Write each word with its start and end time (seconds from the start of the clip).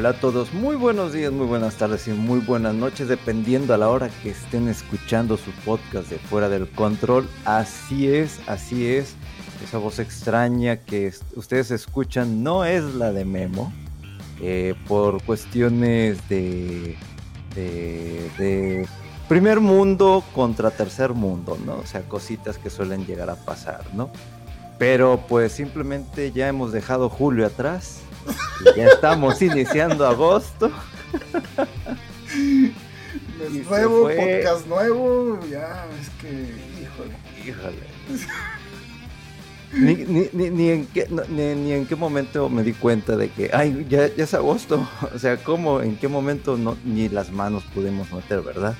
Hola 0.00 0.08
a 0.08 0.14
todos, 0.14 0.54
muy 0.54 0.76
buenos 0.76 1.12
días, 1.12 1.30
muy 1.30 1.46
buenas 1.46 1.74
tardes 1.74 2.08
y 2.08 2.12
muy 2.12 2.40
buenas 2.40 2.74
noches, 2.74 3.06
dependiendo 3.06 3.74
a 3.74 3.76
la 3.76 3.90
hora 3.90 4.08
que 4.22 4.30
estén 4.30 4.66
escuchando 4.66 5.36
su 5.36 5.50
podcast 5.62 6.08
de 6.08 6.16
Fuera 6.16 6.48
del 6.48 6.70
Control. 6.70 7.28
Así 7.44 8.08
es, 8.08 8.40
así 8.46 8.86
es. 8.86 9.14
Esa 9.62 9.76
voz 9.76 9.98
extraña 9.98 10.78
que 10.78 11.12
ustedes 11.36 11.70
escuchan 11.70 12.42
no 12.42 12.64
es 12.64 12.82
la 12.94 13.12
de 13.12 13.26
Memo, 13.26 13.74
eh, 14.40 14.74
por 14.88 15.22
cuestiones 15.22 16.26
de, 16.30 16.96
de, 17.54 18.30
de 18.38 18.88
primer 19.28 19.60
mundo 19.60 20.24
contra 20.34 20.70
tercer 20.70 21.12
mundo, 21.12 21.58
¿no? 21.66 21.74
O 21.74 21.84
sea, 21.84 22.08
cositas 22.08 22.56
que 22.56 22.70
suelen 22.70 23.04
llegar 23.04 23.28
a 23.28 23.36
pasar, 23.36 23.84
¿no? 23.92 24.08
Pero 24.78 25.22
pues 25.28 25.52
simplemente 25.52 26.32
ya 26.32 26.48
hemos 26.48 26.72
dejado 26.72 27.10
julio 27.10 27.44
atrás 27.44 28.00
ya 28.76 28.86
estamos 28.86 29.40
iniciando 29.42 30.06
agosto. 30.06 30.70
nuevo, 33.68 34.08
podcast 34.08 34.66
nuevo, 34.66 35.40
ya, 35.50 35.86
es 36.00 36.10
que, 36.20 36.28
híjole. 36.82 37.16
Híjole. 37.46 37.90
Ni, 39.72 40.68
en 40.70 40.86
qué, 40.86 41.06
ni, 41.28 41.72
en 41.72 41.86
qué 41.86 41.94
momento 41.94 42.48
me 42.48 42.64
di 42.64 42.72
cuenta 42.72 43.16
de 43.16 43.30
que, 43.30 43.50
ay, 43.52 43.86
ya, 43.88 44.06
es 44.06 44.34
agosto. 44.34 44.88
O 45.14 45.18
sea, 45.18 45.36
¿cómo? 45.36 45.80
¿En 45.80 45.96
qué 45.96 46.08
momento 46.08 46.56
no, 46.56 46.76
ni 46.84 47.08
las 47.08 47.30
manos 47.30 47.62
pudimos 47.74 48.12
meter, 48.12 48.40
verdad? 48.40 48.74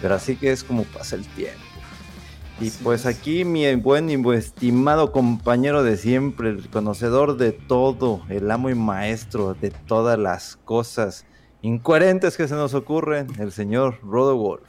Pero 0.00 0.14
así 0.14 0.36
que 0.36 0.52
es 0.52 0.62
como 0.62 0.84
pasa 0.84 1.16
el 1.16 1.24
tiempo. 1.24 1.65
Y 2.58 2.70
pues 2.70 3.04
aquí 3.04 3.44
mi 3.44 3.74
buen 3.74 4.08
y 4.08 4.34
estimado 4.34 5.12
compañero 5.12 5.82
de 5.82 5.98
siempre, 5.98 6.48
el 6.48 6.70
conocedor 6.70 7.36
de 7.36 7.52
todo, 7.52 8.22
el 8.30 8.50
amo 8.50 8.70
y 8.70 8.74
maestro 8.74 9.52
de 9.52 9.70
todas 9.70 10.18
las 10.18 10.56
cosas 10.64 11.26
incoherentes 11.60 12.38
que 12.38 12.48
se 12.48 12.54
nos 12.54 12.72
ocurren, 12.72 13.26
el 13.38 13.52
señor 13.52 13.98
Rodo 14.02 14.36
Wolf. 14.38 14.66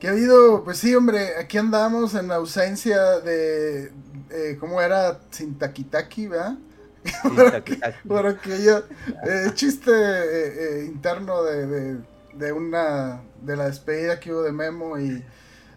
¿Qué 0.00 0.08
ha 0.08 0.10
habido? 0.10 0.64
Pues 0.64 0.78
sí, 0.78 0.96
hombre, 0.96 1.36
aquí 1.38 1.56
andamos 1.58 2.14
en 2.14 2.32
ausencia 2.32 3.20
de, 3.20 3.92
eh, 4.30 4.56
¿cómo 4.58 4.80
era? 4.80 5.20
Sin 5.30 5.56
taquitaki, 5.56 6.26
¿verdad? 6.26 6.58
Por 8.08 8.26
aquello, 8.26 8.78
eh, 9.24 9.50
chiste 9.54 9.92
eh, 9.92 10.84
interno 10.84 11.44
de 11.44 11.66
de 11.66 12.17
una 12.54 13.22
de 13.42 13.56
la 13.56 13.66
despedida 13.66 14.20
que 14.20 14.32
hubo 14.32 14.42
de 14.42 14.52
Memo 14.52 14.98
y 14.98 15.24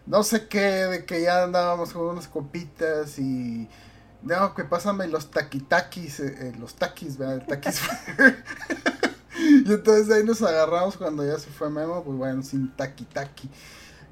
no 0.06 0.22
sé 0.22 0.48
qué, 0.48 0.60
de 0.60 1.04
que 1.04 1.22
ya 1.22 1.44
andábamos 1.44 1.92
con 1.92 2.02
unas 2.02 2.28
copitas 2.28 3.18
y 3.18 3.68
no, 4.22 4.54
que 4.54 4.64
pásame 4.64 5.08
los 5.08 5.30
taquitakis, 5.30 6.20
eh, 6.20 6.36
eh, 6.38 6.52
los 6.58 6.74
taquis, 6.74 7.18
¿verdad? 7.18 7.44
taquis. 7.46 7.80
y 9.38 9.72
entonces 9.72 10.10
ahí 10.10 10.24
nos 10.24 10.42
agarramos 10.42 10.96
cuando 10.96 11.26
ya 11.26 11.38
se 11.38 11.50
fue 11.50 11.70
Memo, 11.70 12.02
pues 12.04 12.16
bueno, 12.16 12.42
sin 12.42 12.70
taquitaki. 12.76 13.50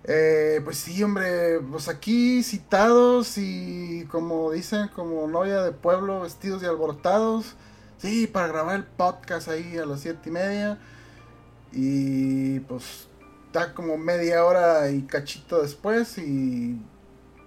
Eh, 0.04 0.60
pues 0.64 0.78
sí, 0.78 1.02
hombre, 1.02 1.60
pues 1.60 1.88
aquí 1.88 2.42
citados 2.42 3.36
y 3.36 4.06
como 4.10 4.50
dicen, 4.50 4.88
como 4.88 5.26
novia 5.28 5.62
de 5.62 5.72
pueblo, 5.72 6.22
vestidos 6.22 6.62
y 6.62 6.66
alborotados. 6.66 7.54
Sí, 7.98 8.26
para 8.26 8.48
grabar 8.48 8.76
el 8.76 8.84
podcast 8.84 9.48
ahí 9.48 9.76
a 9.76 9.84
las 9.84 10.00
siete 10.00 10.30
y 10.30 10.32
media. 10.32 10.78
Y 11.72 12.60
pues 12.60 13.08
está 13.46 13.74
como 13.74 13.96
media 13.96 14.44
hora 14.44 14.90
y 14.90 15.02
cachito 15.02 15.62
después 15.62 16.18
y 16.18 16.80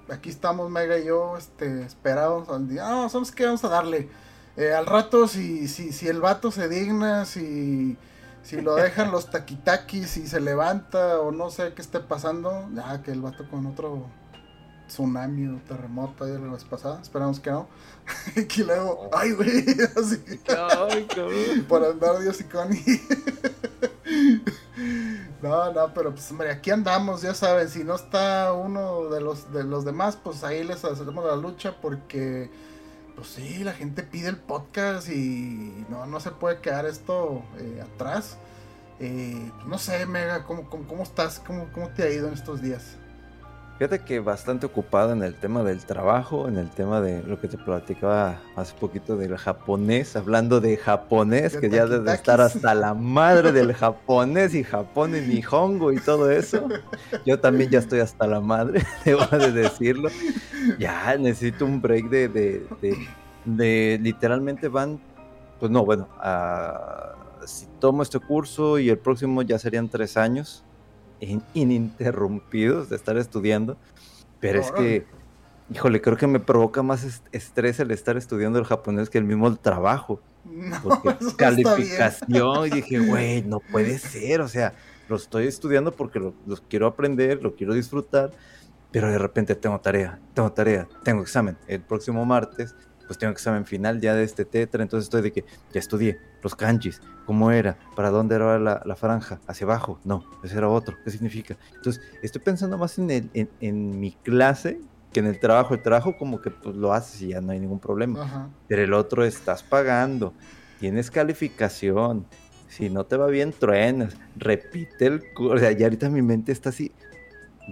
aquí 0.09 0.29
estamos 0.29 0.69
Mega 0.69 0.97
y 1.00 1.06
yo 1.06 1.38
este, 1.38 1.84
esperados 1.84 2.50
al 2.50 2.67
día. 2.67 2.83
Ah, 2.85 3.09
¿sabes 3.09 3.31
qué? 3.31 3.45
Vamos 3.45 3.63
a 3.63 3.69
darle. 3.69 4.09
Eh, 4.56 4.73
al 4.73 4.85
rato 4.85 5.28
si, 5.28 5.67
si, 5.67 5.91
si 5.91 6.07
el 6.07 6.22
vato 6.22 6.51
se 6.51 6.69
digna, 6.69 7.25
si, 7.25 7.97
si 8.44 8.62
lo 8.62 8.75
dejan 8.75 9.12
los 9.12 9.31
taquitakis, 9.31 10.09
si 10.09 10.28
se 10.28 10.39
levanta 10.39 11.19
o 11.19 11.31
no 11.31 11.50
sé 11.50 11.73
qué 11.73 11.81
esté 11.81 12.00
pasando, 12.00 12.69
ya 12.75 13.01
que 13.01 13.12
el 13.12 13.22
vato 13.22 13.50
con 13.50 13.66
otro 13.66 14.06
tsunami 14.88 15.47
o 15.47 15.59
terremoto 15.67 16.25
ahí 16.25 16.33
la 16.33 16.51
vez 16.51 16.63
pasada, 16.66 17.01
esperamos 17.01 17.39
que 17.39 17.50
no. 17.50 17.67
y 18.35 18.63
luego, 18.63 19.09
ay 19.13 19.31
güey, 19.31 19.66
así. 19.97 20.22
Ay, 20.50 21.07
Por 21.67 21.83
andar 21.83 22.19
Dios 22.19 22.39
y 22.41 22.44
Connie. 22.44 22.83
No, 25.41 25.73
no, 25.73 25.94
pero 25.94 26.11
pues 26.11 26.31
hombre, 26.31 26.50
aquí 26.51 26.72
andamos, 26.72 27.22
ya 27.22 27.34
saben, 27.34 27.67
si 27.69 27.84
no 27.84 27.95
está 27.95 28.53
uno 28.53 29.09
de 29.09 29.19
los 29.19 29.51
de 29.51 29.63
los 29.66 29.84
demás, 29.84 30.17
pues 30.22 30.44
ahí 30.44 30.63
les 30.63 30.85
hacemos 30.85 31.25
la 31.25 31.35
lucha 31.35 31.75
porque 31.81 32.50
pues 33.16 33.28
sí, 33.28 33.63
la 33.63 33.73
gente 33.73 34.03
pide 34.03 34.29
el 34.29 34.38
podcast 34.38 35.09
y 35.09 35.85
no, 35.89 36.06
no 36.06 36.19
se 36.19 36.31
puede 36.31 36.59
quedar 36.59 36.85
esto 36.85 37.44
eh, 37.59 37.83
atrás. 37.83 38.38
Eh, 39.00 39.51
no 39.67 39.78
sé, 39.78 40.06
Mega, 40.06 40.45
¿cómo, 40.45 40.69
cómo, 40.69 40.88
cómo 40.88 41.03
estás? 41.03 41.39
¿Cómo, 41.45 41.67
¿Cómo 41.73 41.89
te 41.89 42.03
ha 42.03 42.09
ido 42.09 42.28
en 42.28 42.33
estos 42.33 42.62
días? 42.62 42.97
Fíjate 43.79 44.00
que 44.00 44.19
bastante 44.19 44.67
ocupado 44.67 45.13
en 45.13 45.23
el 45.23 45.34
tema 45.34 45.63
del 45.63 45.84
trabajo, 45.84 46.47
en 46.47 46.57
el 46.57 46.69
tema 46.69 47.01
de 47.01 47.23
lo 47.23 47.39
que 47.39 47.47
te 47.47 47.57
platicaba 47.57 48.39
hace 48.56 48.75
poquito 48.75 49.17
del 49.17 49.35
japonés, 49.35 50.16
hablando 50.16 50.61
de 50.61 50.78
japonés, 50.78 51.57
que 51.57 51.72
ya 51.72 51.88
debe 51.88 52.13
estar 52.13 52.39
hasta 52.39 52.75
la 52.75 52.94
madre 52.94 53.51
del 53.51 53.73
japonés 53.73 54.53
y 54.53 54.63
Japón 54.63 55.16
y 55.16 55.22
Nihongo 55.22 55.91
y 55.91 56.00
todo 56.00 56.29
eso. 56.29 56.69
Yo 57.25 57.39
también 57.39 57.72
ya 57.72 57.79
estoy 57.79 58.00
hasta 58.00 58.28
la 58.28 58.39
madre, 58.41 58.83
debo 59.06 59.25
de 59.25 59.51
decirlo. 59.51 60.09
Ya 60.78 61.17
necesito 61.17 61.66
un 61.66 61.81
break 61.81 62.09
de, 62.09 62.29
de, 62.29 62.67
de, 63.44 64.00
literalmente 64.03 64.67
van, 64.67 65.01
pues 65.59 65.72
no, 65.72 65.83
bueno, 65.83 66.07
si 67.47 67.66
tomo 67.79 68.03
este 68.03 68.19
curso 68.19 68.78
y 68.78 68.89
el 68.89 69.00
próximo 69.00 69.41
ya 69.41 69.57
serían 69.57 69.89
tres 69.89 70.16
años 70.16 70.63
ininterrumpidos 71.53 72.89
de 72.89 72.95
estar 72.95 73.17
estudiando, 73.17 73.78
pero 74.39 74.59
es 74.59 74.72
que, 74.72 75.06
híjole, 75.73 76.01
creo 76.01 76.17
que 76.17 76.28
me 76.28 76.39
provoca 76.39 76.84
más 76.84 77.23
estrés 77.31 77.79
el 77.79 77.91
estar 77.91 78.17
estudiando 78.17 78.59
el 78.59 78.66
japonés 78.66 79.09
que 79.09 79.17
el 79.17 79.23
mismo 79.23 79.56
trabajo. 79.56 80.22
porque 80.83 81.16
calificación, 81.38 82.68
y 82.68 82.69
dije, 82.69 83.00
güey, 83.00 83.42
no 83.44 83.59
puede 83.59 83.97
ser, 84.00 84.42
o 84.42 84.47
sea, 84.47 84.74
lo 85.09 85.15
estoy 85.15 85.47
estudiando 85.47 85.92
porque 85.92 86.19
lo, 86.19 86.33
quiero 86.69 86.88
aprender, 86.88 87.42
lo 87.42 87.56
quiero 87.56 87.74
disfrutar, 87.74 88.31
pero 88.92 89.09
de 89.09 89.18
repente 89.18 89.56
tengo 89.56 89.80
tarea, 89.80 90.19
tengo 90.33 90.51
tarea, 90.51 90.88
tengo 91.03 91.21
examen 91.21 91.57
el 91.68 91.81
próximo 91.81 92.25
martes, 92.25 92.75
pues 93.07 93.19
tengo 93.19 93.31
examen 93.31 93.65
final 93.65 94.00
ya 94.00 94.13
de 94.13 94.23
este 94.23 94.45
tetra, 94.45 94.83
entonces 94.83 95.05
estoy 95.05 95.21
de 95.21 95.31
que 95.31 95.45
ya 95.73 95.79
estudié 95.79 96.19
los 96.41 96.55
kanjis, 96.55 97.01
cómo 97.25 97.51
era, 97.51 97.77
para 97.95 98.09
dónde 98.09 98.35
era 98.35 98.59
la, 98.59 98.95
franja, 98.95 99.39
hacia 99.47 99.65
abajo, 99.65 100.00
no, 100.03 100.25
ese 100.44 100.57
era 100.57 100.69
otro, 100.69 100.95
¿qué 101.03 101.11
significa? 101.11 101.57
Entonces 101.75 102.01
estoy 102.21 102.41
pensando 102.41 102.77
más 102.77 102.97
en, 102.97 103.11
el, 103.11 103.50
en, 103.59 104.00
mi 104.00 104.11
clase 104.11 104.79
que 105.11 105.19
en 105.19 105.27
el 105.27 105.39
trabajo, 105.39 105.73
el 105.73 105.81
trabajo 105.81 106.17
como 106.17 106.41
que 106.41 106.51
pues, 106.51 106.75
lo 106.75 106.94
haces 106.94 107.21
y 107.21 107.27
ya 107.29 107.41
no 107.41 107.51
hay 107.51 107.59
ningún 107.59 107.79
problema, 107.79 108.50
pero 108.67 108.83
el 108.83 108.94
otro 108.94 109.23
estás 109.23 109.63
pagando, 109.63 110.33
tienes 110.79 111.11
calificación, 111.11 112.25
si 112.67 112.89
no 112.89 113.06
te 113.06 113.17
va 113.17 113.27
bien, 113.27 113.53
truenas, 113.53 114.17
repite 114.35 115.06
el 115.06 115.33
curso, 115.33 115.56
o 115.56 115.59
sea, 115.59 115.71
ya 115.71 115.85
ahorita 115.85 116.09
mi 116.09 116.21
mente 116.21 116.51
está 116.51 116.69
así, 116.69 116.91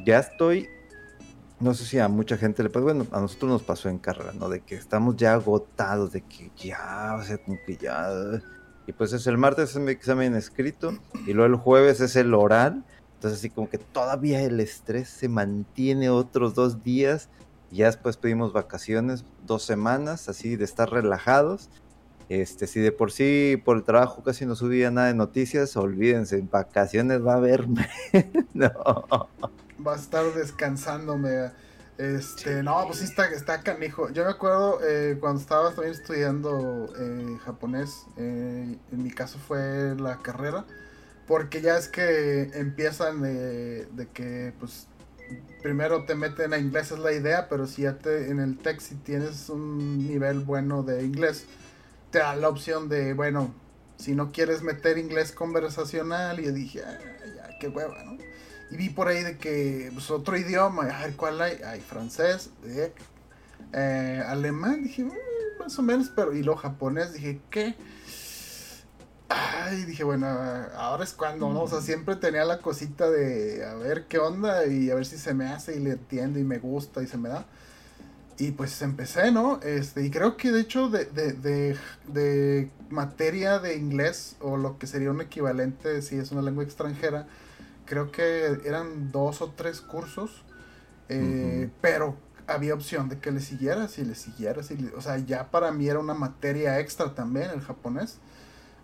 ya 0.05 0.19
estoy 0.19 0.69
no 1.61 1.73
sé 1.73 1.85
si 1.85 1.99
a 1.99 2.07
mucha 2.07 2.37
gente 2.37 2.63
le 2.63 2.69
pasa, 2.69 2.83
bueno, 2.83 3.05
a 3.11 3.19
nosotros 3.19 3.51
nos 3.51 3.63
pasó 3.63 3.89
en 3.89 3.99
carrera, 3.99 4.33
¿no? 4.33 4.49
De 4.49 4.61
que 4.61 4.75
estamos 4.75 5.15
ya 5.15 5.33
agotados, 5.33 6.11
de 6.11 6.21
que 6.21 6.51
ya, 6.57 7.15
o 7.19 7.23
sea, 7.23 7.37
como 7.37 7.57
que 7.65 7.77
ya, 7.77 8.09
Y 8.87 8.93
pues 8.93 9.13
es 9.13 9.27
el 9.27 9.37
martes 9.37 9.71
es 9.71 9.77
mi 9.77 9.91
examen 9.91 10.35
escrito 10.35 10.97
y 11.27 11.33
luego 11.33 11.53
el 11.53 11.59
jueves 11.59 12.01
es 12.01 12.15
el 12.15 12.33
oral. 12.33 12.83
Entonces 13.15 13.39
así 13.39 13.49
como 13.51 13.69
que 13.69 13.77
todavía 13.77 14.41
el 14.41 14.59
estrés 14.59 15.07
se 15.07 15.29
mantiene 15.29 16.09
otros 16.09 16.55
dos 16.55 16.83
días. 16.83 17.29
Y 17.69 17.77
ya 17.77 17.85
después 17.85 18.17
pedimos 18.17 18.51
vacaciones, 18.51 19.23
dos 19.45 19.63
semanas, 19.63 20.27
así 20.27 20.55
de 20.55 20.65
estar 20.65 20.89
relajados. 20.89 21.69
Este, 22.27 22.65
si 22.65 22.79
de 22.79 22.91
por 22.91 23.11
sí 23.11 23.61
por 23.63 23.77
el 23.77 23.83
trabajo 23.83 24.23
casi 24.23 24.45
no 24.45 24.55
subía 24.55 24.89
nada 24.89 25.07
de 25.07 25.13
noticias, 25.13 25.75
olvídense, 25.77 26.37
en 26.37 26.49
vacaciones 26.49 27.25
va 27.25 27.35
a 27.35 27.39
verme. 27.39 27.87
no. 28.53 28.71
Va 29.85 29.93
a 29.93 29.97
estar 29.97 30.33
descansándome. 30.33 31.51
Este, 31.97 32.63
no, 32.63 32.83
pues 32.87 32.99
sí 32.99 33.05
está, 33.05 33.29
está 33.29 33.61
canijo. 33.61 34.09
Yo 34.09 34.25
me 34.25 34.31
acuerdo 34.31 34.79
eh, 34.83 35.17
cuando 35.19 35.39
estaba 35.39 35.71
también 35.71 35.93
estudiando 35.93 36.91
eh, 36.97 37.37
japonés, 37.45 38.05
eh, 38.17 38.77
en 38.91 39.03
mi 39.03 39.11
caso 39.11 39.37
fue 39.37 39.95
la 39.95 40.17
carrera, 40.17 40.65
porque 41.27 41.61
ya 41.61 41.77
es 41.77 41.87
que 41.87 42.49
empiezan 42.55 43.21
de 43.21 44.07
que, 44.13 44.53
pues, 44.59 44.87
primero 45.61 46.05
te 46.05 46.15
meten 46.15 46.53
a 46.53 46.57
inglés 46.57 46.91
es 46.91 46.99
la 46.99 47.13
idea, 47.13 47.47
pero 47.49 47.67
si 47.67 47.83
ya 47.83 47.97
te, 47.97 48.29
en 48.29 48.39
el 48.39 48.57
text 48.57 48.89
si 48.89 48.95
tienes 48.95 49.49
un 49.49 50.07
nivel 50.07 50.39
bueno 50.39 50.83
de 50.83 51.03
inglés, 51.03 51.45
te 52.09 52.19
da 52.19 52.35
la 52.35 52.49
opción 52.49 52.89
de, 52.89 53.13
bueno, 53.13 53.53
si 53.97 54.15
no 54.15 54.31
quieres 54.31 54.63
meter 54.63 54.97
inglés 54.97 55.31
conversacional, 55.31 56.39
y 56.39 56.45
yo 56.45 56.51
dije, 56.51 56.81
ah, 56.83 56.97
ya, 57.35 57.59
qué 57.59 57.67
hueva, 57.67 58.03
¿no? 58.03 58.17
Y 58.71 58.77
vi 58.77 58.89
por 58.89 59.09
ahí 59.09 59.23
de 59.23 59.37
que 59.37 59.91
pues, 59.93 60.09
otro 60.09 60.37
idioma, 60.37 60.83
a 60.83 61.05
ver 61.05 61.15
cuál 61.15 61.41
hay, 61.41 61.61
hay 61.61 61.81
francés, 61.81 62.49
eh, 63.73 64.23
alemán, 64.25 64.83
dije, 64.83 65.03
mm, 65.03 65.11
más 65.59 65.77
o 65.77 65.81
menos, 65.81 66.09
pero 66.15 66.33
y 66.33 66.41
lo 66.41 66.55
japonés, 66.55 67.13
dije, 67.13 67.41
¿qué? 67.49 67.75
Ay, 69.27 69.83
dije, 69.83 70.03
bueno, 70.03 70.27
ahora 70.75 71.03
es 71.03 71.13
cuando, 71.13 71.49
¿no? 71.51 71.63
O 71.63 71.67
sea, 71.67 71.81
siempre 71.81 72.15
tenía 72.15 72.43
la 72.43 72.59
cosita 72.59 73.09
de 73.09 73.65
a 73.65 73.75
ver 73.75 74.05
qué 74.07 74.19
onda 74.19 74.65
y 74.65 74.89
a 74.89 74.95
ver 74.95 75.05
si 75.05 75.17
se 75.17 75.33
me 75.33 75.45
hace 75.47 75.77
y 75.77 75.79
le 75.79 75.91
entiendo 75.91 76.39
y 76.39 76.43
me 76.43 76.57
gusta 76.59 77.01
y 77.01 77.07
se 77.07 77.17
me 77.17 77.29
da. 77.29 77.45
Y 78.37 78.51
pues 78.51 78.81
empecé, 78.81 79.31
¿no? 79.31 79.61
Este, 79.61 80.03
y 80.03 80.09
creo 80.09 80.35
que 80.35 80.51
de 80.51 80.61
hecho 80.61 80.89
de, 80.89 81.05
de, 81.05 81.33
de, 81.33 81.77
de 82.07 82.71
materia 82.89 83.59
de 83.59 83.77
inglés 83.77 84.35
o 84.41 84.57
lo 84.57 84.77
que 84.79 84.87
sería 84.87 85.11
un 85.11 85.21
equivalente 85.21 86.01
si 86.01 86.17
es 86.17 86.31
una 86.31 86.41
lengua 86.41 86.63
extranjera, 86.63 87.27
creo 87.91 88.09
que 88.09 88.61
eran 88.63 89.11
dos 89.11 89.41
o 89.41 89.49
tres 89.49 89.81
cursos, 89.81 90.45
eh, 91.09 91.69
pero 91.81 92.15
había 92.47 92.73
opción 92.73 93.09
de 93.09 93.19
que 93.19 93.31
le 93.31 93.41
siguieras 93.41 93.99
y 93.99 94.05
le 94.05 94.15
siguieras. 94.15 94.71
Y 94.71 94.89
o 94.95 95.01
sea, 95.01 95.17
ya 95.17 95.51
para 95.51 95.73
mí 95.73 95.89
era 95.89 95.99
una 95.99 96.13
materia 96.13 96.79
extra 96.79 97.13
también 97.13 97.49
el 97.49 97.59
japonés. 97.59 98.19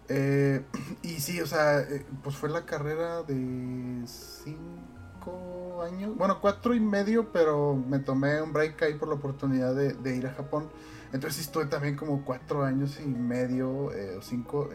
Eh, 0.09 0.61
y 1.03 1.21
sí, 1.21 1.39
o 1.39 1.47
sea, 1.47 1.79
eh, 1.79 2.05
pues 2.21 2.35
fue 2.35 2.49
la 2.49 2.65
carrera 2.65 3.23
de 3.23 4.03
cinco 4.05 5.81
años, 5.89 6.17
bueno, 6.17 6.41
cuatro 6.41 6.75
y 6.75 6.81
medio, 6.81 7.31
pero 7.31 7.75
me 7.75 7.99
tomé 7.99 8.41
un 8.41 8.51
break 8.51 8.83
ahí 8.83 8.95
por 8.95 9.07
la 9.07 9.15
oportunidad 9.15 9.73
de, 9.73 10.17
ir 10.17 10.27
a 10.27 10.33
Japón. 10.33 10.67
Entonces 11.13 11.45
estuve 11.45 11.67
también 11.67 11.95
como 11.95 12.25
cuatro 12.25 12.65
años 12.65 12.99
y 12.99 13.07
medio 13.07 13.69
o 13.85 14.21
cinco 14.21 14.69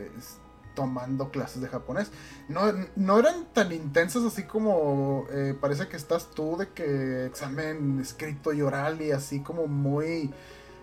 tomando 0.75 1.31
clases 1.31 1.63
de 1.63 1.69
japonés. 1.69 2.11
No, 2.49 2.73
no 2.97 3.19
eran 3.19 3.47
tan 3.53 3.73
intensas 3.73 4.25
así 4.25 4.45
como 4.45 5.27
eh, 5.31 5.57
parece 5.61 5.89
que 5.89 5.97
estás 5.97 6.31
tú, 6.31 6.57
de 6.57 6.69
que 6.69 7.27
examen 7.27 8.01
escrito 8.01 8.53
y 8.53 8.63
oral 8.63 9.01
y 9.03 9.13
así 9.13 9.41
como 9.41 9.67
muy... 9.67 10.33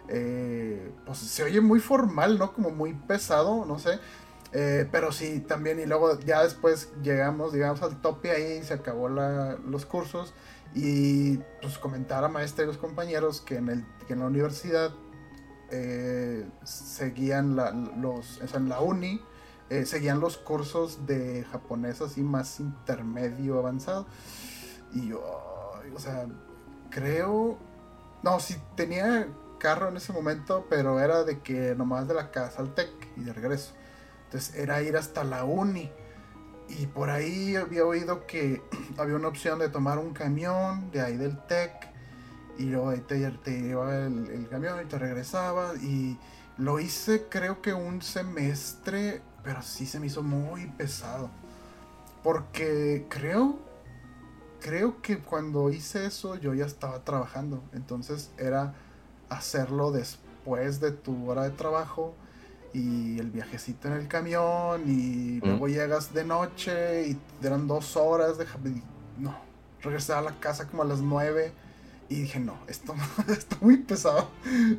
Eh, 0.08 0.92
pues 1.06 1.20
se 1.20 1.44
oye 1.44 1.62
muy 1.62 1.80
formal, 1.80 2.40
¿no? 2.40 2.54
Como 2.54 2.72
muy 2.72 2.94
pesado, 2.94 3.66
no 3.66 3.78
sé. 3.78 4.00
Eh, 4.52 4.88
pero 4.92 5.12
sí, 5.12 5.40
también, 5.42 5.80
y 5.80 5.86
luego 5.86 6.20
ya 6.22 6.42
después 6.44 6.90
llegamos, 7.04 7.54
digamos, 7.54 7.84
al 7.84 8.02
tope 8.02 8.32
ahí, 8.32 8.64
se 8.64 8.74
acabó 8.74 9.08
los 9.10 9.86
cursos. 9.86 10.34
Y 10.74 11.38
pues 11.62 11.78
comentar 11.78 12.24
a 12.24 12.28
maestra 12.28 12.64
y 12.64 12.68
los 12.68 12.78
compañeros 12.78 13.42
que 13.42 13.58
en, 13.58 13.70
el, 13.70 13.86
que 14.08 14.14
en 14.14 14.20
la 14.20 14.26
universidad 14.26 14.92
seguían 16.64 17.56
la, 17.56 17.72
los, 17.72 18.42
o 18.42 18.58
en 18.58 18.70
la 18.70 18.80
uni, 18.80 19.22
eh, 19.70 19.86
seguían 19.86 20.20
los 20.20 20.38
cursos 20.38 21.06
de 21.06 21.46
japonés 21.52 22.02
así 22.02 22.24
más 22.24 22.60
intermedio 22.60 23.60
avanzado. 23.60 24.08
Y 24.94 25.10
yo, 25.10 25.22
o 25.96 26.00
sea, 26.00 26.28
creo... 26.90 27.58
No, 28.24 28.40
sí 28.40 28.58
tenía 28.76 29.28
carro 29.60 29.90
en 29.90 29.98
ese 29.98 30.12
momento, 30.12 30.66
pero 30.70 31.00
era 31.00 31.24
de 31.24 31.40
que 31.40 31.76
nomás 31.76 32.08
de 32.08 32.16
la 32.16 32.32
casa 32.32 32.62
al 32.62 32.74
TEC 32.74 32.90
y 33.16 33.22
de 33.22 33.34
regreso. 33.34 33.74
Entonces 34.26 34.56
era 34.56 34.82
ir 34.82 34.98
hasta 34.98 35.24
la 35.24 35.44
uni. 35.44 35.92
Y 36.68 36.88
por 36.88 37.10
ahí 37.10 37.56
había 37.56 37.86
oído 37.86 38.26
que 38.26 38.62
había 38.98 39.16
una 39.16 39.28
opción 39.28 39.60
de 39.60 39.70
tomar 39.70 40.00
un 40.00 40.14
camión 40.14 40.90
de 40.92 41.02
ahí 41.02 41.16
del 41.16 41.38
TEC. 41.46 41.72
Y 42.58 42.64
luego 42.64 42.92
te, 43.04 43.30
te 43.44 43.62
llevaba 43.62 43.96
el, 44.06 44.30
el, 44.30 44.50
camión 44.50 44.82
y 44.82 44.86
te 44.86 44.98
regresaba. 44.98 45.76
Y 45.76 46.20
lo 46.58 46.80
hice 46.80 47.28
creo 47.30 47.62
que 47.62 47.74
un 47.74 48.02
semestre 48.02 49.22
pero 49.44 49.62
sí 49.62 49.86
se 49.86 50.00
me 50.00 50.08
hizo 50.08 50.24
muy 50.24 50.68
pesado. 50.68 51.30
Porque 52.24 53.06
creo, 53.10 53.58
creo 54.60 55.02
que 55.02 55.20
cuando 55.20 55.70
hice 55.70 56.06
eso 56.06 56.36
yo 56.36 56.54
ya 56.54 56.66
estaba 56.66 57.04
trabajando. 57.04 57.64
Entonces 57.74 58.32
era 58.38 58.74
hacerlo 59.30 59.92
después 59.92 60.80
de 60.80 60.92
tu 60.92 61.30
hora 61.30 61.44
de 61.44 61.52
trabajo 61.52 62.14
y 62.74 63.18
el 63.20 63.32
viajecito 63.32 63.88
en 63.88 63.96
el 63.96 64.08
camión 64.08 64.84
y 64.88 65.40
luego 65.40 65.68
llegas 65.68 66.14
de 66.14 66.24
noche 66.24 67.10
y 67.10 67.20
eran 67.44 67.68
dos 67.68 67.96
horas 67.96 68.38
de... 68.38 68.46
No, 69.18 69.36
regresé 69.82 70.14
a 70.14 70.22
la 70.22 70.40
casa 70.40 70.68
como 70.68 70.84
a 70.84 70.86
las 70.86 71.02
nueve 71.02 71.54
y 72.10 72.22
dije, 72.22 72.40
no, 72.40 72.58
esto 72.68 72.96
está 73.28 73.58
muy 73.62 73.78
pesado. 73.78 74.30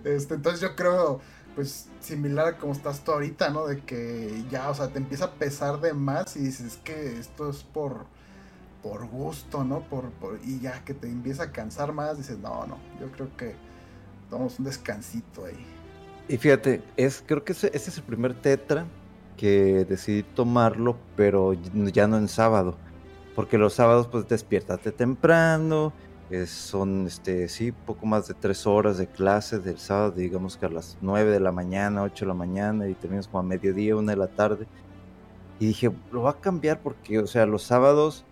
Este, 0.04 0.34
entonces 0.34 0.60
yo 0.60 0.74
creo 0.76 1.20
pues 1.60 1.90
similar 2.00 2.46
a 2.46 2.56
como 2.56 2.72
estás 2.72 3.04
tú 3.04 3.12
ahorita, 3.12 3.50
¿no? 3.50 3.66
De 3.66 3.80
que 3.80 4.44
ya, 4.50 4.70
o 4.70 4.74
sea, 4.74 4.88
te 4.88 4.96
empieza 4.96 5.26
a 5.26 5.32
pesar 5.32 5.78
de 5.82 5.92
más 5.92 6.34
y 6.34 6.40
dices 6.40 6.78
que 6.82 7.18
esto 7.18 7.50
es 7.50 7.64
por, 7.64 8.06
por 8.82 9.06
gusto, 9.06 9.62
¿no? 9.62 9.80
Por, 9.80 10.10
y 10.42 10.58
ya 10.58 10.82
que 10.86 10.94
te 10.94 11.06
empieza 11.06 11.42
a 11.42 11.52
cansar 11.52 11.92
más, 11.92 12.16
dices, 12.16 12.38
no, 12.38 12.66
no, 12.66 12.78
yo 12.98 13.12
creo 13.12 13.36
que 13.36 13.56
tomamos 14.30 14.58
un 14.58 14.64
descansito 14.64 15.44
ahí. 15.44 15.66
Y 16.28 16.38
fíjate, 16.38 16.82
es, 16.96 17.22
creo 17.26 17.44
que 17.44 17.52
ese, 17.52 17.70
es 17.74 17.94
el 17.94 18.04
primer 18.04 18.32
tetra 18.40 18.86
que 19.36 19.84
decidí 19.86 20.22
tomarlo, 20.22 20.96
pero 21.14 21.52
ya 21.74 22.06
no 22.06 22.16
en 22.16 22.28
sábado. 22.28 22.78
Porque 23.36 23.58
los 23.58 23.74
sábados 23.74 24.08
pues 24.10 24.26
despiértate 24.26 24.92
temprano, 24.92 25.92
son, 26.46 27.06
este, 27.06 27.48
sí, 27.48 27.72
poco 27.72 28.06
más 28.06 28.28
de 28.28 28.34
tres 28.34 28.66
horas 28.66 28.98
de 28.98 29.06
clase 29.08 29.58
del 29.58 29.78
sábado, 29.78 30.12
digamos 30.12 30.56
que 30.56 30.66
a 30.66 30.68
las 30.68 30.96
nueve 31.00 31.30
de 31.30 31.40
la 31.40 31.50
mañana, 31.50 32.02
ocho 32.02 32.24
de 32.24 32.28
la 32.28 32.34
mañana, 32.34 32.88
y 32.88 32.94
terminas 32.94 33.26
como 33.26 33.40
a 33.40 33.42
mediodía, 33.42 33.96
una 33.96 34.12
de 34.12 34.18
la 34.18 34.28
tarde. 34.28 34.66
Y 35.58 35.66
dije, 35.66 35.90
lo 36.12 36.22
va 36.22 36.30
a 36.30 36.40
cambiar 36.40 36.80
porque, 36.80 37.18
o 37.18 37.26
sea, 37.26 37.46
los 37.46 37.64
sábados 37.64 38.24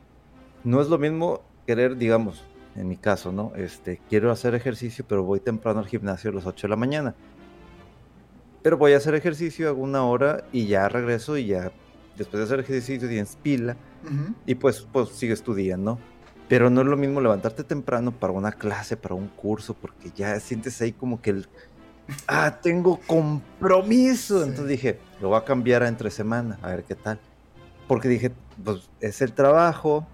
no 0.64 0.80
es 0.80 0.88
lo 0.88 0.98
mismo 0.98 1.42
querer, 1.66 1.96
digamos, 1.96 2.44
en 2.76 2.88
mi 2.88 2.96
caso, 2.96 3.32
¿no? 3.32 3.52
Este, 3.56 4.00
quiero 4.08 4.30
hacer 4.30 4.54
ejercicio, 4.54 5.04
pero 5.06 5.24
voy 5.24 5.40
temprano 5.40 5.80
al 5.80 5.86
gimnasio 5.86 6.30
a 6.30 6.34
las 6.34 6.46
8 6.46 6.66
de 6.66 6.70
la 6.70 6.76
mañana. 6.76 7.14
Pero 8.62 8.78
voy 8.78 8.92
a 8.92 8.98
hacer 8.98 9.14
ejercicio, 9.14 9.68
hago 9.68 9.82
una 9.82 10.04
hora 10.04 10.44
y 10.52 10.66
ya 10.66 10.88
regreso 10.88 11.36
y 11.36 11.46
ya 11.46 11.72
después 12.16 12.38
de 12.38 12.44
hacer 12.44 12.60
ejercicio 12.60 13.08
tienes 13.08 13.36
pila 13.36 13.76
y 14.46 14.54
pues, 14.54 14.86
pues 14.92 15.10
sigue 15.10 15.32
estudiando. 15.32 15.98
Pero 16.48 16.70
no 16.70 16.80
es 16.80 16.86
lo 16.86 16.96
mismo 16.96 17.20
levantarte 17.20 17.62
temprano 17.62 18.10
para 18.12 18.32
una 18.32 18.52
clase, 18.52 18.96
para 18.96 19.14
un 19.14 19.28
curso, 19.28 19.74
porque 19.74 20.10
ya 20.16 20.40
sientes 20.40 20.80
ahí 20.80 20.92
como 20.92 21.20
que 21.20 21.30
el, 21.30 21.48
ah, 22.26 22.58
tengo 22.62 22.98
compromiso. 23.06 24.42
Entonces 24.42 24.68
dije, 24.68 24.98
lo 25.20 25.28
voy 25.28 25.38
a 25.38 25.44
cambiar 25.44 25.82
a 25.82 25.88
entre 25.88 26.10
semana, 26.10 26.58
a 26.62 26.68
ver 26.68 26.84
qué 26.84 26.94
tal. 26.94 27.18
Porque 27.86 28.08
dije, 28.08 28.32
pues 28.64 28.88
es 29.00 29.20
el 29.22 29.32
trabajo, 29.32 30.06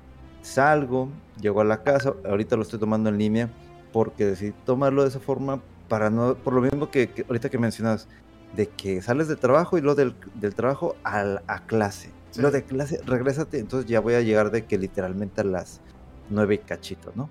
salgo, 0.43 1.09
llego 1.41 1.61
a 1.61 1.65
la 1.65 1.83
casa, 1.83 2.15
ahorita 2.25 2.57
lo 2.57 2.63
estoy 2.63 2.79
tomando 2.79 3.11
en 3.11 3.19
línea, 3.19 3.51
porque 3.93 4.27
decidí 4.27 4.53
tomarlo 4.65 5.03
de 5.03 5.09
esa 5.09 5.21
forma 5.21 5.63
para 5.89 6.11
no, 6.11 6.35
por 6.35 6.53
lo 6.53 6.61
mismo 6.61 6.91
que, 6.91 7.25
ahorita 7.29 7.51
que 7.51 7.59
mencionas, 7.59 8.09
de 8.57 8.69
que 8.69 9.03
sales 9.03 9.29
de 9.29 9.37
trabajo 9.37 9.79
y 9.79 9.81
lo 9.81 9.95
del, 9.95 10.15
del 10.35 10.55
trabajo 10.55 10.97
a, 11.05 11.41
a 11.47 11.67
clase. 11.67 12.11
Lo 12.37 12.51
de 12.51 12.65
clase, 12.65 13.01
regrésate, 13.07 13.59
entonces 13.59 13.89
ya 13.89 14.01
voy 14.01 14.15
a 14.15 14.21
llegar 14.21 14.51
de 14.51 14.65
que 14.65 14.77
literalmente 14.77 15.41
a 15.41 15.45
las 15.45 15.81
nueve 16.31 16.55
y 16.55 16.59
cachito, 16.59 17.13
¿no? 17.15 17.31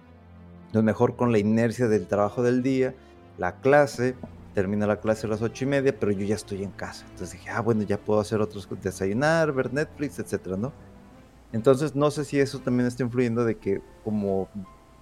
Entonces 0.68 0.84
mejor 0.84 1.16
con 1.16 1.32
la 1.32 1.38
inercia 1.38 1.88
del 1.88 2.08
trabajo 2.08 2.42
del 2.44 2.64
día, 2.64 2.96
la 3.38 3.58
clase, 3.58 4.16
termina 4.54 4.88
la 4.88 5.00
clase 5.00 5.28
a 5.28 5.30
las 5.30 5.42
ocho 5.42 5.66
y 5.66 5.68
media, 5.68 5.98
pero 6.00 6.12
yo 6.12 6.26
ya 6.26 6.36
estoy 6.36 6.64
en 6.64 6.72
casa. 6.72 7.06
Entonces 7.10 7.34
dije, 7.34 7.50
ah, 7.50 7.62
bueno, 7.62 7.84
ya 7.84 7.98
puedo 7.98 8.20
hacer 8.20 8.42
otros, 8.42 8.68
desayunar, 8.82 9.52
ver 9.52 9.74
Netflix, 9.74 10.20
etcétera, 10.20 10.58
¿no? 10.58 10.74
Entonces 11.52 11.96
no 11.96 12.10
sé 12.10 12.26
si 12.26 12.40
eso 12.40 12.60
también 12.60 12.88
está 12.88 13.04
influyendo 13.04 13.46
de 13.46 13.56
que 13.58 13.82
como 14.04 14.50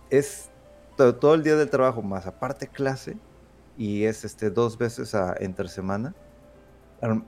es 0.10 0.50
todo, 0.96 1.34
el 1.34 1.44
día 1.44 1.56
del 1.56 1.70
trabajo 1.70 2.02
más 2.02 2.28
aparte 2.28 2.68
clase 2.68 3.18
y 3.78 4.04
es 4.04 4.26
este 4.26 4.52
dos 4.52 4.78
veces 4.78 5.16
a, 5.16 5.36
entre 5.40 5.68
semana, 5.70 6.14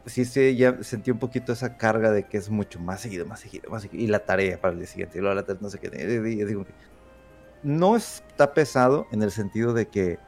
sí, 0.06 0.26
sí, 0.26 0.56
ya 0.56 0.84
sentí 0.84 1.12
un 1.12 1.20
poquito 1.20 1.54
esa 1.54 1.78
carga 1.78 2.12
de 2.12 2.24
que 2.24 2.38
es 2.38 2.50
mucho 2.50 2.80
más 2.80 3.02
seguido, 3.02 3.26
más 3.26 3.40
seguido, 3.40 3.70
más 3.70 3.82
seguido. 3.84 4.04
Y 4.04 4.08
la 4.08 4.20
tarea 4.20 4.60
para 4.60 4.74
el 4.74 4.80
día 4.80 4.88
siguiente, 4.88 5.18
y 5.18 5.22
luego 5.22 5.36
la 5.36 5.44
tarea, 5.44 5.62
no 5.62 5.70
sé 5.70 5.80
qué. 5.80 5.90
digo, 5.90 6.66
no 7.64 7.96
está 7.96 8.54
pesado 8.54 9.08
en 9.12 9.24
el 9.24 9.32
sentido 9.32 9.74
de 9.74 9.88
que 9.88 10.20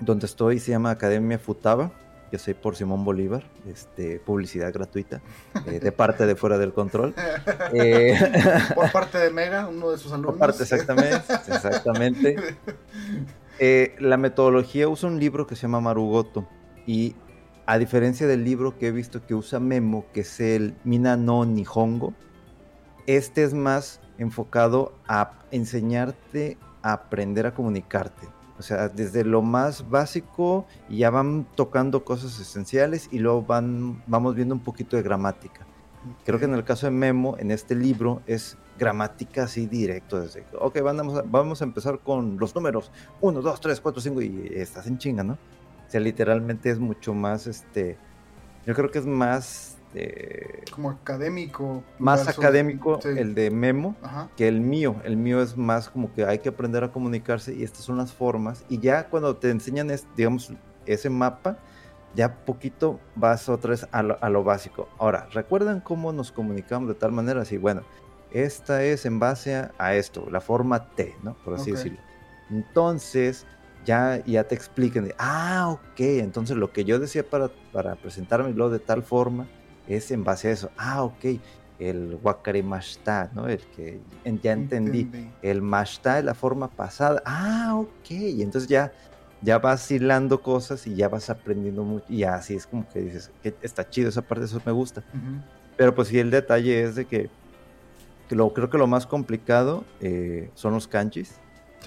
donde 0.00 0.26
estoy 0.26 0.58
se 0.58 0.72
llama 0.72 0.90
Academia 0.90 1.38
Futaba, 1.38 1.92
que 2.30 2.38
soy 2.38 2.54
por 2.54 2.74
Simón 2.74 3.04
Bolívar, 3.04 3.44
este, 3.68 4.18
publicidad 4.18 4.72
gratuita, 4.72 5.22
eh, 5.66 5.78
de 5.78 5.92
parte 5.92 6.26
de 6.26 6.34
Fuera 6.34 6.58
del 6.58 6.72
Control. 6.72 7.14
Eh, 7.72 8.18
por 8.74 8.90
parte 8.90 9.18
de 9.18 9.30
Mega, 9.30 9.68
uno 9.68 9.90
de 9.90 9.98
sus 9.98 10.12
alumnos. 10.12 10.32
Por 10.32 10.40
parte, 10.40 10.62
exactamente. 10.62 11.22
exactamente. 11.48 12.36
Eh, 13.60 13.94
la 14.00 14.16
metodología 14.16 14.88
usa 14.88 15.08
un 15.08 15.20
libro 15.20 15.46
que 15.46 15.54
se 15.54 15.62
llama 15.62 15.80
Marugoto 15.80 16.48
y 16.88 17.14
a 17.66 17.78
diferencia 17.78 18.26
del 18.26 18.44
libro 18.44 18.78
que 18.78 18.88
he 18.88 18.92
visto 18.92 19.24
que 19.26 19.34
usa 19.34 19.60
Memo, 19.60 20.04
que 20.12 20.20
es 20.20 20.40
el 20.40 20.74
Mina 20.84 21.16
no 21.16 21.44
Nihongo, 21.44 22.12
este 23.06 23.42
es 23.44 23.54
más 23.54 24.00
enfocado 24.18 24.92
a 25.08 25.32
enseñarte 25.50 26.58
a 26.82 26.92
aprender 26.92 27.46
a 27.46 27.54
comunicarte. 27.54 28.28
O 28.58 28.62
sea, 28.62 28.88
desde 28.88 29.24
lo 29.24 29.42
más 29.42 29.90
básico 29.90 30.66
y 30.88 30.98
ya 30.98 31.10
van 31.10 31.46
tocando 31.56 32.04
cosas 32.04 32.38
esenciales 32.38 33.08
y 33.10 33.18
luego 33.18 33.42
van, 33.42 34.02
vamos 34.06 34.34
viendo 34.36 34.54
un 34.54 34.60
poquito 34.60 34.96
de 34.96 35.02
gramática. 35.02 35.66
Creo 36.24 36.38
que 36.38 36.44
en 36.44 36.54
el 36.54 36.64
caso 36.64 36.86
de 36.86 36.92
Memo, 36.92 37.36
en 37.38 37.50
este 37.50 37.74
libro, 37.74 38.22
es 38.26 38.58
gramática 38.78 39.44
así 39.44 39.66
directo. 39.66 40.20
Desde, 40.20 40.44
ok, 40.60 40.80
vamos 40.82 41.18
a, 41.18 41.22
vamos 41.22 41.62
a 41.62 41.64
empezar 41.64 41.98
con 41.98 42.36
los 42.38 42.54
números. 42.54 42.92
1, 43.20 43.40
2, 43.40 43.60
3, 43.60 43.80
4, 43.80 44.02
5 44.02 44.22
y 44.22 44.50
estás 44.54 44.86
en 44.86 44.98
chinga, 44.98 45.24
¿no? 45.24 45.38
Sea, 45.94 46.00
literalmente 46.00 46.70
es 46.70 46.80
mucho 46.80 47.14
más, 47.14 47.46
este, 47.46 47.96
yo 48.66 48.74
creo 48.74 48.90
que 48.90 48.98
es 48.98 49.06
más 49.06 49.78
este, 49.94 50.64
como 50.72 50.90
académico. 50.90 51.84
Más 52.00 52.26
académico 52.26 52.98
el 53.04 53.36
de 53.36 53.52
Memo 53.52 53.94
que 54.36 54.48
el 54.48 54.60
mío. 54.60 54.96
El 55.04 55.16
mío 55.16 55.40
es 55.40 55.56
más 55.56 55.88
como 55.88 56.12
que 56.12 56.24
hay 56.24 56.40
que 56.40 56.48
aprender 56.48 56.82
a 56.82 56.90
comunicarse 56.90 57.54
y 57.54 57.62
estas 57.62 57.84
son 57.84 57.98
las 57.98 58.12
formas. 58.12 58.64
Y 58.68 58.80
ya 58.80 59.08
cuando 59.08 59.36
te 59.36 59.50
enseñan, 59.50 59.92
digamos, 60.16 60.52
ese 60.84 61.10
mapa, 61.10 61.58
ya 62.16 62.34
poquito 62.44 62.98
vas 63.14 63.48
otra 63.48 63.70
vez 63.70 63.86
a 63.92 64.02
lo, 64.02 64.42
básico. 64.42 64.88
Ahora, 64.98 65.28
¿recuerdan 65.32 65.80
cómo 65.80 66.12
nos 66.12 66.32
comunicamos 66.32 66.88
de 66.88 66.94
tal 66.96 67.12
manera? 67.12 67.42
Así, 67.42 67.56
bueno, 67.56 67.82
esta 68.32 68.82
es 68.82 69.06
en 69.06 69.20
base 69.20 69.68
a, 69.78 69.94
esto, 69.94 70.26
la 70.28 70.40
forma 70.40 70.90
T, 70.90 71.14
¿no? 71.22 71.34
Por 71.44 71.54
así 71.54 71.70
decirlo. 71.70 72.00
Entonces, 72.50 73.46
ya, 73.84 74.22
ya 74.24 74.44
te 74.44 74.54
expliquen, 74.54 75.12
ah, 75.18 75.68
ok, 75.70 76.00
entonces 76.00 76.56
lo 76.56 76.72
que 76.72 76.84
yo 76.84 76.98
decía 76.98 77.28
para, 77.28 77.50
para 77.72 77.96
presentármelo 77.96 78.70
de 78.70 78.78
tal 78.78 79.02
forma, 79.02 79.46
es 79.88 80.10
en 80.10 80.24
base 80.24 80.48
a 80.48 80.52
eso. 80.52 80.70
Ah, 80.76 81.02
ok, 81.02 81.24
el 81.78 82.18
wakare 82.22 82.62
mashta, 82.62 83.30
¿no? 83.34 83.48
El 83.48 83.60
que 83.76 84.00
ya 84.42 84.52
entendí. 84.52 85.10
El 85.42 85.62
mashta 85.62 86.18
es 86.18 86.24
la 86.24 86.34
forma 86.34 86.68
pasada. 86.68 87.22
Ah, 87.24 87.74
ok. 87.76 88.10
Y 88.10 88.42
entonces 88.42 88.68
ya, 88.68 88.92
ya 89.42 89.58
vas 89.58 89.90
hilando 89.90 90.40
cosas 90.40 90.86
y 90.86 90.94
ya 90.94 91.08
vas 91.08 91.30
aprendiendo 91.30 91.84
mucho. 91.84 92.06
Y 92.08 92.24
así 92.24 92.54
es 92.54 92.66
como 92.66 92.88
que 92.88 93.00
dices, 93.00 93.30
que 93.42 93.54
está 93.62 93.88
chido 93.88 94.08
esa 94.08 94.22
parte, 94.22 94.44
eso 94.44 94.60
me 94.64 94.72
gusta. 94.72 95.02
Pero 95.76 95.94
pues 95.94 96.08
sí, 96.08 96.18
el 96.18 96.30
detalle 96.30 96.84
es 96.84 96.94
de 96.94 97.04
que, 97.06 97.28
lo, 98.30 98.52
creo 98.52 98.70
que 98.70 98.78
lo 98.78 98.86
más 98.86 99.06
complicado 99.06 99.84
eh, 100.00 100.50
son 100.54 100.74
los 100.74 100.88
kanjis, 100.88 101.34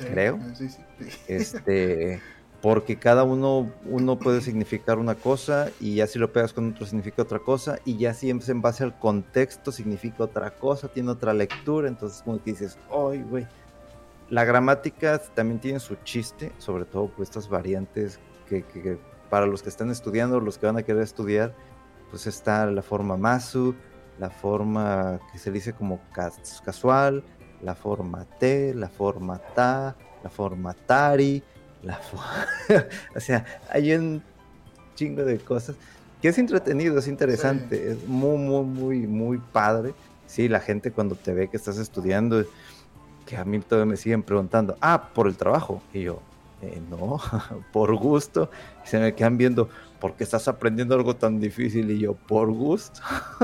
creo. 0.05 0.39
Sí, 0.55 0.69
sí, 0.69 0.81
este 1.27 2.21
porque 2.61 2.97
cada 2.97 3.23
uno, 3.23 3.71
uno 3.85 4.17
puede 4.17 4.41
significar 4.41 4.97
una 4.97 5.15
cosa 5.15 5.69
y 5.79 5.95
ya 5.95 6.07
si 6.07 6.17
lo 6.17 6.33
pegas 6.33 6.53
con 6.53 6.71
otro 6.71 6.85
significa 6.85 7.21
otra 7.21 7.39
cosa 7.39 7.79
y 7.85 7.97
ya 7.97 8.13
si 8.13 8.29
en 8.29 8.61
base 8.61 8.83
al 8.83 8.97
contexto 8.97 9.71
significa 9.71 10.23
otra 10.23 10.51
cosa, 10.51 10.87
tiene 10.87 11.11
otra 11.11 11.33
lectura, 11.33 11.87
entonces 11.87 12.23
como 12.23 12.41
que 12.41 12.51
dices, 12.51 12.77
ay, 12.91 13.21
güey. 13.21 13.47
La 14.29 14.43
gramática 14.43 15.19
también 15.19 15.59
tiene 15.59 15.79
su 15.79 15.95
chiste, 16.03 16.51
sobre 16.57 16.83
todo 16.83 17.07
por 17.07 17.23
estas 17.23 17.47
variantes 17.47 18.19
que, 18.49 18.63
que, 18.63 18.97
para 19.29 19.45
los 19.45 19.63
que 19.63 19.69
están 19.69 19.89
estudiando, 19.89 20.41
los 20.41 20.57
que 20.57 20.65
van 20.65 20.77
a 20.77 20.83
querer 20.83 21.03
estudiar, 21.03 21.55
pues 22.09 22.27
está 22.27 22.65
la 22.65 22.81
forma 22.81 23.15
masu, 23.15 23.75
la 24.19 24.29
forma 24.29 25.21
que 25.31 25.37
se 25.37 25.51
dice 25.51 25.71
como 25.71 26.01
casual, 26.65 27.23
la 27.61 27.75
forma 27.75 28.25
te, 28.39 28.73
la 28.73 28.89
forma 28.89 29.39
ta, 29.39 29.95
la 30.23 30.29
forma 30.29 30.73
tari, 30.73 31.41
la 31.83 31.99
o 33.15 33.19
sea, 33.19 33.45
hay 33.69 33.93
un 33.93 34.21
chingo 34.95 35.23
de 35.23 35.37
cosas 35.39 35.75
que 36.21 36.29
es 36.29 36.37
entretenido, 36.37 36.97
es 36.97 37.07
interesante, 37.07 37.91
es 37.91 38.07
muy, 38.07 38.37
muy, 38.37 38.63
muy, 38.63 39.07
muy 39.07 39.37
padre. 39.37 39.93
Sí, 40.25 40.47
la 40.47 40.59
gente 40.59 40.91
cuando 40.91 41.15
te 41.15 41.33
ve 41.33 41.47
que 41.47 41.57
estás 41.57 41.77
estudiando, 41.77 42.43
que 43.25 43.37
a 43.37 43.45
mí 43.45 43.59
todavía 43.59 43.91
me 43.91 43.97
siguen 43.97 44.23
preguntando, 44.23 44.75
ah, 44.81 45.09
por 45.13 45.27
el 45.27 45.37
trabajo. 45.37 45.81
Y 45.93 46.01
yo, 46.01 46.19
eh, 46.61 46.81
no, 46.89 47.19
por 47.71 47.95
gusto. 47.95 48.49
Y 48.83 48.87
se 48.87 48.99
me 48.99 49.13
quedan 49.13 49.37
viendo, 49.37 49.69
¿por 49.99 50.15
qué 50.15 50.23
estás 50.23 50.47
aprendiendo 50.47 50.95
algo 50.95 51.15
tan 51.15 51.39
difícil? 51.39 51.91
Y 51.91 51.99
yo, 51.99 52.13
por 52.13 52.51
gusto, 52.51 52.99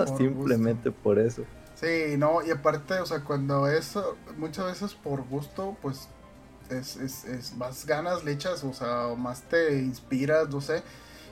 simplemente 0.18 0.92
por 0.92 1.20
eso. 1.20 1.44
Sí, 1.84 2.16
no, 2.18 2.42
y 2.42 2.50
aparte, 2.50 3.02
o 3.02 3.06
sea, 3.06 3.26
cuando 3.26 3.68
eso, 3.68 4.16
muchas 4.38 4.68
veces 4.68 4.94
por 4.94 5.22
gusto, 5.28 5.76
pues 5.82 6.08
es, 6.70 6.96
es, 6.96 7.58
más 7.58 7.86
ganas 7.86 8.24
le 8.24 8.32
echas, 8.32 8.64
o 8.64 8.72
sea, 8.72 9.14
más 9.18 9.42
te 9.42 9.80
inspiras, 9.80 10.48
no 10.48 10.62
sé. 10.62 10.82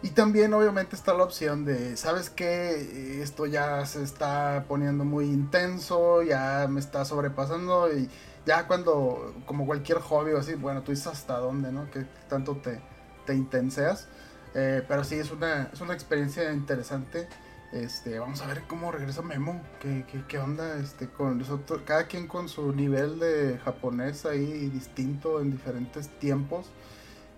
Y 0.01 0.09
también 0.09 0.53
obviamente 0.53 0.97
está 0.97 1.13
la 1.13 1.23
opción 1.23 1.63
de, 1.63 1.95
¿sabes 1.95 2.29
qué? 2.29 3.21
Esto 3.23 3.45
ya 3.45 3.85
se 3.85 4.03
está 4.03 4.65
poniendo 4.67 5.05
muy 5.05 5.23
intenso, 5.27 6.21
ya 6.21 6.67
me 6.69 6.81
está 6.81 7.05
sobrepasando 7.05 7.89
y 7.93 8.09
ya 8.45 8.67
cuando, 8.67 9.33
como 9.45 9.65
cualquier 9.65 9.99
hobby 9.99 10.33
o 10.33 10.39
así, 10.39 10.55
bueno, 10.55 10.81
tú 10.83 10.91
dices 10.91 11.07
hasta 11.07 11.37
dónde, 11.37 11.71
¿no? 11.71 11.89
Que 11.91 12.05
tanto 12.27 12.57
te, 12.57 12.81
te 13.25 13.35
intenseas. 13.35 14.09
Eh, 14.53 14.83
pero 14.85 15.05
sí, 15.05 15.15
es 15.15 15.31
una, 15.31 15.69
es 15.71 15.79
una 15.79 15.93
experiencia 15.93 16.51
interesante. 16.51 17.29
Este, 17.71 18.19
vamos 18.19 18.41
a 18.41 18.47
ver 18.47 18.63
cómo 18.67 18.91
regresa 18.91 19.21
Memo. 19.21 19.61
¿Qué, 19.79 20.03
qué, 20.27 20.37
onda? 20.37 20.77
Este, 20.77 21.07
con 21.07 21.37
nosotros, 21.37 21.81
cada 21.85 22.05
quien 22.05 22.27
con 22.27 22.49
su 22.49 22.73
nivel 22.73 23.17
de 23.17 23.59
japonés 23.63 24.25
ahí 24.25 24.69
distinto 24.69 25.39
en 25.39 25.51
diferentes 25.51 26.09
tiempos. 26.19 26.65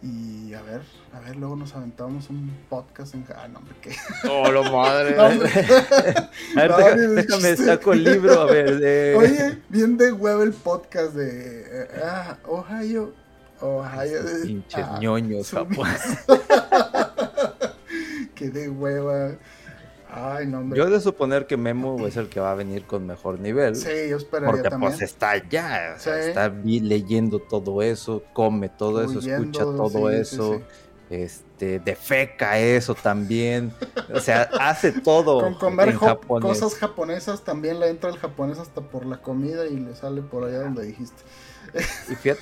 Y 0.01 0.53
a 0.53 0.61
ver, 0.63 0.81
a 1.13 1.19
ver, 1.19 1.35
luego 1.37 1.55
nos 1.55 1.75
aventamos 1.75 2.29
un 2.29 2.51
podcast 2.67 3.13
en. 3.13 3.25
Ah, 3.35 3.47
no, 3.47 3.59
hombre, 3.59 3.75
¿qué? 3.79 3.95
¡Oh, 4.27 4.51
lo 4.51 4.63
madre! 4.63 5.15
a 5.19 6.77
ver, 6.77 7.09
déjame, 7.11 7.55
saco 7.55 7.93
el 7.93 8.03
libro, 8.03 8.41
a 8.41 8.45
ver. 8.45 8.79
De... 8.79 9.15
Oye, 9.17 9.61
bien 9.69 9.97
de 9.97 10.11
huevo 10.11 10.41
el 10.41 10.51
podcast 10.51 11.13
de. 11.13 11.61
Eh, 11.61 12.01
ah, 12.03 12.37
Ohio. 12.47 13.13
Ohio. 13.61 14.19
Pinches 14.43 14.83
ah, 14.83 14.97
ñoños, 14.99 15.51
Japón. 15.51 15.87
Qué 18.35 18.49
de 18.49 18.67
hueva. 18.67 19.37
Ay, 20.15 20.48
no, 20.48 20.75
Yo 20.75 20.88
he 20.88 20.89
de 20.89 21.00
suponer 21.00 21.48
que 21.48 21.58
Memo 21.58 22.05
es 22.08 22.17
el 22.17 22.29
que 22.29 22.39
va 22.39 22.51
a 22.51 22.55
venir 22.55 22.86
con 22.86 23.08
mejor 23.08 23.39
nivel. 23.39 23.75
Sí, 23.75 23.89
yo 24.10 24.17
esperaría 24.17 24.63
porque, 24.63 24.77
pues 24.77 25.01
está 25.01 25.38
ya, 25.50 25.96
está 25.96 26.50
leyendo 26.50 27.39
todo 27.39 27.82
eso, 27.82 28.24
come 28.34 28.70
todo 28.70 29.03
eso, 29.03 29.20
escucha 29.20 29.63
todo 29.63 30.10
eso, 30.10 30.62
este, 31.10 31.79
defeca 31.79 32.60
eso 32.60 32.96
también. 32.96 33.74
O 34.13 34.20
sea, 34.20 34.50
hace 34.60 34.91
todo. 34.91 35.39
Con 35.41 35.55
comer 35.55 35.96
cosas 35.96 36.75
japonesas 36.75 37.43
también 37.43 37.79
le 37.79 37.89
entra 37.89 38.10
el 38.10 38.17
japonés 38.17 38.60
hasta 38.60 38.82
por 38.82 39.05
la 39.05 39.17
comida 39.17 39.65
y 39.65 39.77
le 39.77 39.96
sale 39.96 40.22
por 40.22 40.43
allá 40.46 40.60
donde 40.60 40.86
dijiste. 40.86 41.24
Y 42.10 42.15
fíjate, 42.15 42.41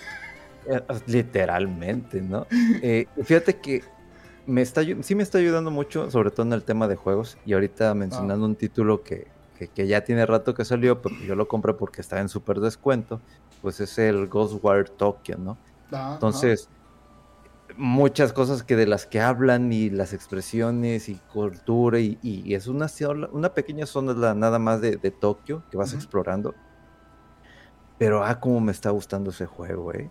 eh, 0.68 0.82
literalmente, 1.08 2.22
¿no? 2.22 2.46
Eh, 2.82 3.08
fíjate 3.24 3.58
que 3.58 3.84
me 4.46 4.62
está, 4.62 4.82
sí 5.02 5.16
me 5.16 5.24
está 5.24 5.38
ayudando 5.38 5.72
mucho, 5.72 6.10
sobre 6.12 6.32
todo 6.32 6.46
en 6.46 6.54
el 6.54 6.64
tema 6.64 6.88
de 6.88 6.96
juegos. 6.96 7.38
Y 7.46 7.54
ahorita 7.54 7.94
mencionando 7.94 8.46
un 8.46 8.56
título 8.56 9.04
que, 9.04 9.28
que, 9.74 9.88
ya 9.88 10.04
tiene 10.04 10.26
rato 10.26 10.54
que 10.54 10.66
salió, 10.66 11.02
pero 11.02 11.16
yo 11.26 11.36
lo 11.36 11.48
compré 11.48 11.74
porque 11.74 12.02
está 12.02 12.20
en 12.20 12.30
súper 12.30 12.60
descuento, 12.60 13.22
pues 13.62 13.80
es 13.80 13.98
el 13.98 14.28
Ghostwire 14.28 14.90
Tokyo, 14.90 15.38
¿no? 15.38 15.58
Entonces, 15.92 16.70
muchas 17.78 18.34
cosas 18.34 18.64
que 18.64 18.76
de 18.76 18.88
las 18.88 19.06
que 19.06 19.20
hablan 19.20 19.72
y 19.74 19.90
las 19.90 20.14
expresiones 20.14 21.10
y 21.10 21.16
cultura 21.34 22.00
y, 22.00 22.18
y 22.22 22.54
es 22.54 22.68
una, 22.68 22.88
una 23.32 23.54
pequeña 23.54 23.86
zona 23.86 24.34
nada 24.34 24.60
más 24.60 24.82
de, 24.82 24.98
de 24.98 25.12
Tokio 25.12 25.64
que 25.70 25.78
vas 25.78 25.94
explorando. 25.94 26.56
Pero, 27.98 28.24
ah, 28.24 28.40
cómo 28.40 28.60
me 28.62 28.72
está 28.72 28.90
gustando 28.90 29.30
ese 29.30 29.46
juego, 29.46 29.94
¿eh? 29.94 30.10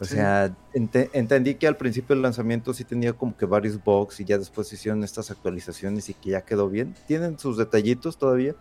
O 0.00 0.04
sea, 0.04 0.56
entendí 0.72 1.54
que 1.54 1.68
al 1.68 1.76
principio 1.76 2.16
del 2.16 2.22
lanzamiento 2.22 2.74
sí 2.74 2.82
tenía 2.82 3.12
como 3.12 3.36
que 3.36 3.46
varios 3.46 3.82
bugs 3.82 4.18
y 4.18 4.24
ya 4.24 4.36
después 4.36 4.72
hicieron 4.72 5.04
estas 5.04 5.30
actualizaciones 5.30 6.08
y 6.08 6.14
que 6.14 6.30
ya 6.30 6.42
quedó 6.42 6.68
bien. 6.68 6.94
Tienen 7.06 7.38
sus 7.38 7.56
detallitos 7.56 8.18
todavía, 8.18 8.56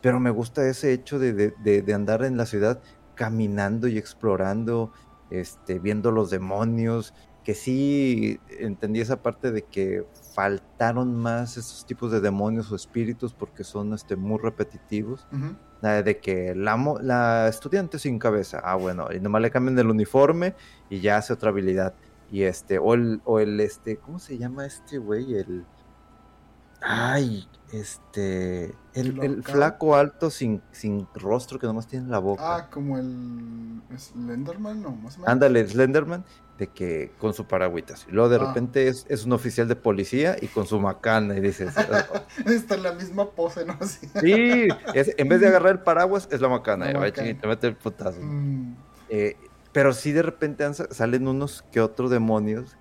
pero 0.00 0.20
me 0.20 0.30
gusta 0.30 0.68
ese 0.68 0.92
hecho 0.92 1.18
de, 1.18 1.92
andar 1.92 2.24
en 2.24 2.36
la 2.36 2.46
ciudad 2.46 2.80
caminando 3.16 3.88
y 3.88 3.98
explorando, 3.98 4.92
este, 5.30 5.80
viendo 5.80 6.12
los 6.12 6.30
demonios, 6.30 7.14
que 7.42 7.54
sí 7.54 8.40
entendí 8.58 9.00
esa 9.00 9.22
parte 9.22 9.52
de 9.52 9.62
que 9.62 10.04
faltaron 10.34 11.14
más 11.14 11.56
esos 11.56 11.86
tipos 11.86 12.10
de 12.10 12.20
demonios 12.20 12.72
o 12.72 12.76
espíritus 12.76 13.34
porque 13.34 13.62
son 13.64 13.94
este, 13.94 14.16
muy 14.16 14.38
repetitivos. 14.38 15.26
De 15.82 16.18
que 16.18 16.54
la, 16.54 16.76
la 17.02 17.48
estudiante 17.48 17.98
sin 17.98 18.18
cabeza, 18.18 18.60
ah, 18.64 18.74
bueno, 18.74 19.08
y 19.14 19.20
nomás 19.20 19.42
le 19.42 19.50
cambian 19.50 19.78
el 19.78 19.88
uniforme 19.88 20.54
y 20.90 21.00
ya 21.00 21.18
hace 21.18 21.32
otra 21.32 21.50
habilidad. 21.50 21.94
Y 22.30 22.42
este, 22.42 22.78
o 22.78 22.94
el, 22.94 23.20
o 23.24 23.38
el 23.38 23.60
este, 23.60 23.98
¿cómo 23.98 24.18
se 24.18 24.36
llama 24.36 24.66
este 24.66 24.98
güey? 24.98 25.34
El. 25.34 25.64
Ay, 26.80 27.46
este. 27.72 28.74
El, 28.94 29.42
flaco 29.44 29.94
alto 29.94 30.30
sin, 30.30 30.60
sin 30.72 31.06
rostro 31.14 31.58
que 31.58 31.66
nomás 31.66 31.86
tiene 31.86 32.08
la 32.08 32.18
boca. 32.18 32.42
Ah, 32.56 32.70
como 32.70 32.98
el. 32.98 33.80
Slenderman, 33.96 34.82
no, 34.82 34.90
más 34.90 35.16
o 35.16 35.20
menos. 35.20 35.32
Ándale, 35.32 35.68
Slenderman 35.68 36.24
de 36.58 36.68
que 36.68 37.12
con 37.18 37.34
su 37.34 37.46
paragüitas. 37.46 38.06
Y 38.08 38.12
luego 38.12 38.28
de 38.28 38.36
ah. 38.36 38.46
repente 38.46 38.88
es, 38.88 39.04
es, 39.08 39.24
un 39.24 39.32
oficial 39.32 39.68
de 39.68 39.76
policía 39.76 40.36
y 40.40 40.46
con 40.46 40.66
su 40.66 40.80
macana 40.80 41.36
y 41.36 41.40
dices... 41.40 41.74
Está 42.46 42.76
en 42.76 42.82
la 42.82 42.92
misma 42.92 43.30
pose, 43.30 43.64
¿no? 43.64 43.78
Sí, 44.20 44.68
en 44.94 45.28
vez 45.28 45.40
de 45.40 45.48
agarrar 45.48 45.72
el 45.72 45.80
paraguas 45.80 46.28
es 46.30 46.40
la 46.40 46.48
macana. 46.48 46.90
y 47.08 47.12
te 47.12 47.46
mete 47.46 47.66
el 47.66 47.76
putazo. 47.76 48.20
Mm. 48.22 48.76
Eh, 49.08 49.36
pero 49.72 49.92
sí 49.92 50.12
de 50.12 50.22
repente 50.22 50.64
salen 50.72 51.28
unos 51.28 51.62
que 51.70 51.80
otros 51.80 52.10
demonios 52.10 52.76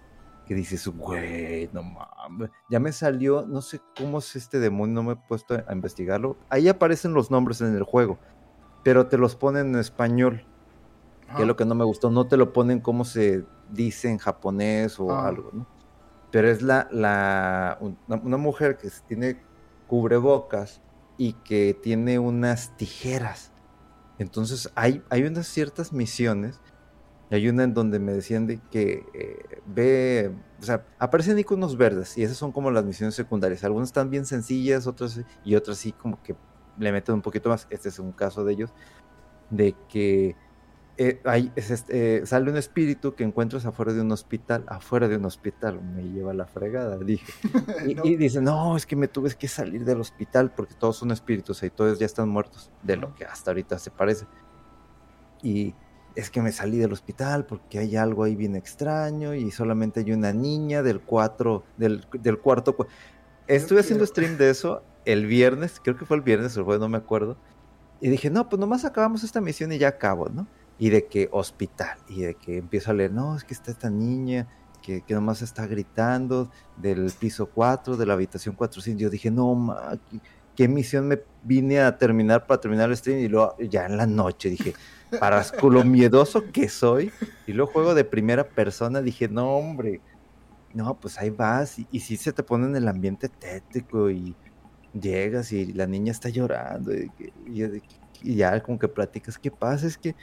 que 0.45 0.53
dices, 0.53 0.87
güey, 0.87 1.69
no 1.73 1.83
mames. 1.83 2.51
Ya 2.69 2.79
me 2.79 2.91
salió, 2.91 3.45
no 3.45 3.61
sé 3.61 3.81
cómo 3.97 4.19
es 4.19 4.35
este 4.35 4.59
demonio, 4.59 4.95
no 4.95 5.03
me 5.03 5.13
he 5.13 5.15
puesto 5.15 5.55
a 5.67 5.73
investigarlo. 5.73 6.37
Ahí 6.49 6.69
aparecen 6.69 7.13
los 7.13 7.31
nombres 7.31 7.61
en 7.61 7.75
el 7.75 7.83
juego, 7.83 8.19
pero 8.83 9.07
te 9.07 9.17
los 9.17 9.35
ponen 9.35 9.73
en 9.73 9.79
español. 9.79 10.45
Que 11.35 11.41
es 11.41 11.47
lo 11.47 11.55
que 11.55 11.65
no 11.65 11.73
me 11.73 11.83
gustó, 11.83 12.11
no 12.11 12.27
te 12.27 12.37
lo 12.37 12.53
ponen 12.53 12.79
como 12.79 13.03
se 13.03 13.43
dice 13.69 14.09
en 14.09 14.17
japonés 14.17 14.99
o 14.99 15.11
ah. 15.11 15.27
algo, 15.27 15.51
¿no? 15.53 15.67
Pero 16.31 16.49
es 16.49 16.61
la, 16.61 16.87
la 16.91 17.77
una, 17.79 18.37
mujer 18.37 18.77
que 18.77 18.89
tiene 19.07 19.41
cubrebocas 19.87 20.81
y 21.17 21.33
que 21.33 21.77
tiene 21.81 22.19
unas 22.19 22.75
tijeras. 22.75 23.53
Entonces 24.19 24.69
hay, 24.75 25.01
hay 25.09 25.23
unas 25.23 25.47
ciertas 25.47 25.93
misiones. 25.93 26.59
Hay 27.31 27.47
una 27.47 27.63
en 27.63 27.73
donde 27.73 27.99
me 27.99 28.11
decían 28.11 28.47
de 28.47 28.59
que 28.69 29.05
eh, 29.13 29.61
ve, 29.65 30.31
o 30.59 30.63
sea, 30.63 30.85
aparecen 30.99 31.39
iconos 31.39 31.75
verdes 31.77 32.17
y 32.17 32.23
esas 32.23 32.37
son 32.37 32.51
como 32.51 32.69
las 32.69 32.83
misiones 32.83 33.15
secundarias. 33.15 33.63
Algunas 33.63 33.89
están 33.89 34.09
bien 34.09 34.25
sencillas, 34.25 34.87
otras 34.87 35.21
y 35.43 35.55
otras 35.55 35.77
sí 35.77 35.91
como 35.93 36.21
que 36.21 36.35
le 36.77 36.91
meten 36.91 37.15
un 37.15 37.21
poquito 37.21 37.49
más. 37.49 37.65
Este 37.69 37.89
es 37.89 37.97
un 37.97 38.11
caso 38.11 38.43
de 38.43 38.53
ellos, 38.53 38.73
de 39.49 39.73
que 39.87 40.35
eh, 40.97 41.19
este, 41.55 42.19
eh, 42.19 42.25
sale 42.25 42.49
un 42.49 42.57
espíritu 42.57 43.15
que 43.15 43.25
encuentras 43.25 43.65
afuera 43.65 43.91
de 43.91 44.01
un 44.01 44.11
hospital, 44.13 44.63
afuera 44.67 45.09
de 45.09 45.17
un 45.17 45.25
hospital, 45.25 45.81
me 45.81 46.03
lleva 46.03 46.33
la 46.33 46.45
fregada, 46.45 46.97
dije. 46.97 47.33
Y, 48.03 48.15
dice, 48.15 48.41
no, 48.41 48.77
es 48.77 48.85
que 48.85 48.95
me 48.95 49.07
tuve 49.07 49.33
que 49.35 49.47
salir 49.47 49.83
del 49.83 49.99
hospital 49.99 50.51
porque 50.55 50.73
todos 50.73 50.97
son 50.97 51.11
espíritus 51.11 51.61
y 51.63 51.69
todos 51.69 51.99
ya 51.99 52.05
están 52.05 52.29
muertos, 52.29 52.71
de 52.81 52.95
lo 52.95 53.13
que 53.13 53.25
hasta 53.25 53.51
ahorita 53.51 53.77
se 53.77 53.91
parece. 53.91 54.25
Y 55.43 55.75
es 56.15 56.29
que 56.29 56.41
me 56.41 56.53
salí 56.53 56.77
del 56.77 56.93
hospital 56.93 57.45
porque 57.45 57.79
hay 57.79 57.97
algo 57.97 58.23
ahí 58.23 58.35
bien 58.35 58.55
extraño 58.55 59.33
y 59.33 59.51
solamente 59.51 59.99
hay 59.99 60.13
una 60.13 60.31
niña 60.31 60.81
del, 60.81 61.01
cuatro, 61.01 61.63
del, 61.77 62.05
del 62.13 62.39
cuarto. 62.39 62.75
Estuve 63.47 63.81
haciendo 63.81 64.05
stream 64.05 64.37
de 64.37 64.49
eso 64.49 64.81
el 65.03 65.25
viernes, 65.25 65.81
creo 65.83 65.97
que 65.97 66.05
fue 66.05 66.17
el 66.17 66.23
viernes, 66.23 66.55
el 66.55 66.63
jueves, 66.63 66.79
no 66.79 66.87
me 66.87 66.97
acuerdo. 66.97 67.37
Y 67.99 68.09
dije, 68.09 68.29
no, 68.29 68.49
pues 68.49 68.59
nomás 68.59 68.85
acabamos 68.85 69.23
esta 69.23 69.41
misión 69.41 69.71
y 69.71 69.77
ya 69.77 69.89
acabo, 69.89 70.29
¿no? 70.29 70.47
Y 70.77 70.89
de 70.89 71.05
que 71.05 71.29
hospital, 71.31 71.97
y 72.09 72.21
de 72.21 72.35
que 72.35 72.57
empiezo 72.57 72.91
a 72.91 72.93
leer, 72.93 73.11
no, 73.11 73.35
es 73.35 73.43
que 73.43 73.53
está 73.53 73.71
esta 73.71 73.89
niña 73.89 74.47
que, 74.81 75.01
que 75.01 75.13
nomás 75.13 75.41
está 75.41 75.65
gritando 75.65 76.51
del 76.77 77.11
piso 77.17 77.47
4, 77.47 77.97
de 77.97 78.05
la 78.05 78.13
habitación 78.13 78.55
400. 78.55 79.01
Yo 79.01 79.09
dije, 79.09 79.31
no, 79.31 79.55
ma, 79.55 79.97
¿qué, 80.55 80.67
misión 80.67 81.07
me 81.07 81.21
vine 81.43 81.79
a 81.79 81.97
terminar 81.97 82.45
para 82.45 82.61
terminar 82.61 82.89
el 82.89 82.97
stream? 82.97 83.19
Y 83.19 83.27
luego 83.29 83.55
ya 83.59 83.85
en 83.85 83.97
la 83.97 84.05
noche 84.05 84.49
dije, 84.49 84.73
para 85.19 85.43
lo 85.61 85.83
miedoso 85.83 86.51
que 86.51 86.69
soy, 86.69 87.11
y 87.47 87.53
luego 87.53 87.71
juego 87.71 87.95
de 87.95 88.03
primera 88.03 88.43
persona, 88.43 89.01
dije, 89.01 89.27
no, 89.27 89.55
hombre, 89.55 90.01
no, 90.73 90.95
pues 90.99 91.17
ahí 91.17 91.29
vas, 91.29 91.77
y, 91.79 91.99
si 92.01 92.17
se 92.17 92.33
te 92.33 92.43
pone 92.43 92.65
en 92.65 92.75
el 92.75 92.87
ambiente 92.87 93.29
tétrico 93.29 94.09
y 94.09 94.35
llegas 94.93 95.51
y 95.51 95.73
la 95.73 95.87
niña 95.87 96.11
está 96.11 96.29
llorando, 96.29 96.91
y 96.93 98.35
ya 98.35 98.61
como 98.61 98.79
que 98.79 98.87
platicas, 98.87 99.37
¿qué 99.37 99.51
pasa? 99.51 99.87
Es 99.87 99.97
que 99.97 100.15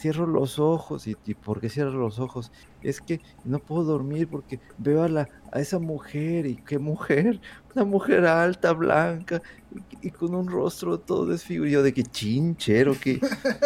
cierro 0.00 0.26
los 0.26 0.58
ojos. 0.58 1.06
¿Y, 1.06 1.14
por 1.34 1.60
qué 1.60 1.68
cierro 1.68 1.92
los 1.92 2.18
ojos? 2.18 2.50
Es 2.82 3.00
que 3.00 3.20
no 3.44 3.58
puedo 3.58 3.84
dormir 3.84 4.28
porque 4.28 4.58
veo 4.78 5.02
a, 5.02 5.08
la, 5.08 5.28
a 5.52 5.60
esa 5.60 5.78
mujer. 5.78 6.46
¿Y 6.46 6.56
qué 6.56 6.78
mujer? 6.78 7.40
Una 7.74 7.84
mujer 7.84 8.26
alta, 8.26 8.72
blanca 8.72 9.42
y, 10.00 10.10
con 10.10 10.34
un 10.34 10.48
rostro 10.48 10.98
todo 10.98 11.26
desfigurado. 11.26 11.82
De 11.82 11.92
que 11.92 12.02
chinchero, 12.02 12.96
que. 12.98 13.20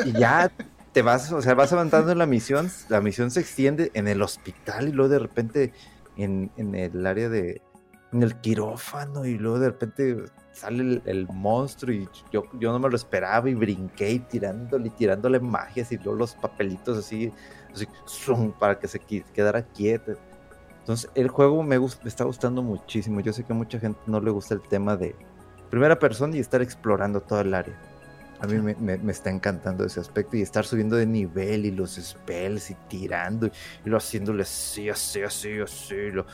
Y 0.04 0.12
ya 0.12 0.50
te 0.92 1.02
vas, 1.02 1.32
o 1.32 1.40
sea, 1.40 1.54
vas 1.54 1.72
avanzando 1.72 2.12
en 2.12 2.18
la 2.18 2.26
misión. 2.26 2.70
La 2.88 3.00
misión 3.00 3.30
se 3.30 3.40
extiende 3.40 3.90
en 3.94 4.08
el 4.08 4.20
hospital 4.22 4.88
y 4.88 4.92
luego 4.92 5.10
de 5.10 5.18
repente 5.18 5.72
en, 6.16 6.50
en 6.56 6.74
el 6.74 7.06
área 7.06 7.28
de. 7.28 7.62
En 8.12 8.22
el 8.22 8.36
quirófano 8.36 9.26
y 9.26 9.38
luego 9.38 9.58
de 9.58 9.70
repente 9.70 10.16
sale 10.54 11.02
el, 11.04 11.28
monstruo 11.28 11.92
y 11.92 12.08
yo, 12.32 12.44
yo 12.58 12.72
no 12.72 12.78
me 12.78 12.88
lo 12.88 12.96
esperaba 12.96 13.50
y 13.50 13.54
brinqué 13.54 14.12
y 14.12 14.18
tirándole 14.20 14.88
tirándole 14.90 15.40
magias 15.40 15.92
y 15.92 15.96
luego 15.96 16.14
los 16.14 16.34
papelitos 16.34 16.96
así, 16.96 17.32
así 17.72 17.86
para 18.58 18.78
que 18.78 18.88
se 18.88 18.98
quedara 18.98 19.62
quieto. 19.62 20.14
Entonces 20.78 21.10
el 21.14 21.28
juego 21.28 21.62
me, 21.62 21.78
me 21.78 21.86
está 22.04 22.24
gustando 22.24 22.62
muchísimo. 22.62 23.20
Yo 23.20 23.32
sé 23.32 23.42
que 23.44 23.52
a 23.52 23.56
mucha 23.56 23.78
gente 23.78 23.98
no 24.06 24.20
le 24.20 24.30
gusta 24.30 24.54
el 24.54 24.62
tema 24.62 24.96
de 24.96 25.14
primera 25.70 25.98
persona 25.98 26.36
y 26.36 26.40
estar 26.40 26.62
explorando 26.62 27.20
toda 27.20 27.40
el 27.40 27.54
área. 27.54 27.74
A 28.44 28.46
mí 28.46 28.58
me, 28.58 28.98
me, 28.98 29.12
está 29.12 29.30
encantando 29.30 29.84
ese 29.84 30.00
aspecto 30.00 30.36
y 30.36 30.42
estar 30.42 30.64
subiendo 30.64 30.96
de 30.96 31.06
nivel 31.06 31.66
y 31.66 31.70
los 31.70 31.94
spells 31.94 32.70
y 32.70 32.74
tirando 32.88 33.46
y, 33.46 33.88
lo 33.88 33.96
haciéndole 33.96 34.42
así, 34.42 34.88
así, 34.88 35.22
así, 35.22 35.58
así. 35.60 36.10
Lo, 36.10 36.26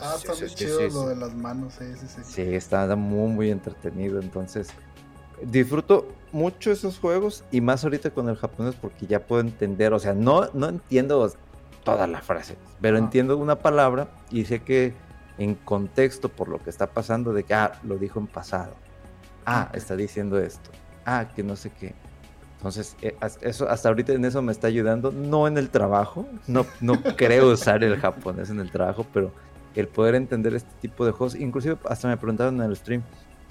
Ah, 0.00 0.14
está 0.16 0.34
muy 0.34 0.54
chido 0.54 0.88
lo 0.88 1.08
de 1.08 1.16
las 1.16 1.34
manos, 1.34 1.74
sí, 1.78 1.84
sí, 1.96 2.22
sí. 2.24 2.42
está 2.54 2.94
muy, 2.94 3.30
muy 3.30 3.50
entretenido. 3.50 4.20
Entonces, 4.20 4.68
disfruto 5.42 6.06
mucho 6.32 6.70
esos 6.70 6.98
juegos 6.98 7.44
y 7.50 7.60
más 7.60 7.84
ahorita 7.84 8.10
con 8.10 8.28
el 8.28 8.36
japonés 8.36 8.74
porque 8.74 9.06
ya 9.06 9.26
puedo 9.26 9.40
entender, 9.40 9.92
o 9.92 9.98
sea, 9.98 10.14
no, 10.14 10.48
no 10.52 10.68
entiendo 10.68 11.32
toda 11.84 12.06
la 12.06 12.20
frase, 12.20 12.56
pero 12.80 12.96
ah. 12.96 13.00
entiendo 13.00 13.36
una 13.36 13.56
palabra 13.56 14.08
y 14.30 14.44
sé 14.44 14.60
que 14.60 14.94
en 15.38 15.54
contexto 15.54 16.28
por 16.28 16.48
lo 16.48 16.62
que 16.62 16.70
está 16.70 16.88
pasando 16.88 17.32
de 17.32 17.44
que, 17.44 17.54
ah, 17.54 17.72
lo 17.82 17.96
dijo 17.96 18.18
en 18.20 18.26
pasado. 18.26 18.74
Ah, 19.46 19.70
está 19.72 19.96
diciendo 19.96 20.38
esto. 20.38 20.70
Ah, 21.10 21.26
que 21.34 21.42
no 21.42 21.56
sé 21.56 21.70
qué. 21.70 21.94
Entonces, 22.58 22.96
eh, 23.00 23.16
eso 23.40 23.66
hasta 23.68 23.88
ahorita 23.88 24.12
en 24.12 24.26
eso 24.26 24.42
me 24.42 24.52
está 24.52 24.66
ayudando, 24.66 25.10
no 25.10 25.46
en 25.46 25.56
el 25.56 25.70
trabajo, 25.70 26.26
no, 26.46 26.66
no 26.82 27.00
creo 27.16 27.52
usar 27.52 27.82
el 27.82 27.96
japonés 27.96 28.50
en 28.50 28.60
el 28.60 28.70
trabajo, 28.70 29.06
pero 29.14 29.32
el 29.74 29.88
poder 29.88 30.16
entender 30.16 30.54
este 30.54 30.72
tipo 30.82 31.06
de 31.06 31.12
juegos. 31.12 31.34
Inclusive 31.34 31.78
hasta 31.88 32.08
me 32.08 32.18
preguntaron 32.18 32.56
en 32.56 32.68
el 32.68 32.76
stream, 32.76 33.02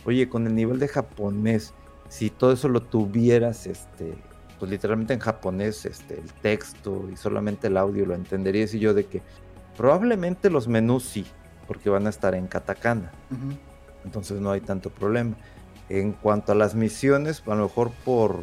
oye, 0.06 0.30
con 0.30 0.46
el 0.46 0.54
nivel 0.54 0.78
de 0.78 0.88
japonés, 0.88 1.74
si 2.10 2.30
todo 2.30 2.52
eso 2.52 2.68
lo 2.70 2.82
tuvieras, 2.82 3.66
este, 3.66 4.14
pues 4.60 4.70
literalmente 4.70 5.16
en 5.16 5.20
japonés, 5.20 5.86
este, 5.88 6.20
el 6.20 6.32
texto 6.34 7.10
y 7.12 7.18
solamente 7.18 7.68
el 7.68 7.78
audio 7.78 8.06
lo 8.06 8.14
entenderías 8.14 8.72
y 8.76 8.80
yo 8.80 8.94
de 8.94 9.06
que 9.06 9.24
probablemente 9.76 10.52
los 10.52 10.68
menús 10.68 11.06
sí, 11.06 11.26
porque 11.66 11.90
van 11.90 12.06
a 12.06 12.10
estar 12.10 12.36
en 12.36 12.46
katakana. 12.46 13.12
Entonces 14.06 14.40
no 14.40 14.52
hay 14.52 14.62
tanto 14.62 14.92
problema. 14.92 15.36
En 15.90 16.12
cuanto 16.12 16.52
a 16.52 16.56
las 16.56 16.76
misiones, 16.76 17.42
a 17.46 17.56
lo 17.56 17.64
mejor 17.64 17.92
por 18.04 18.42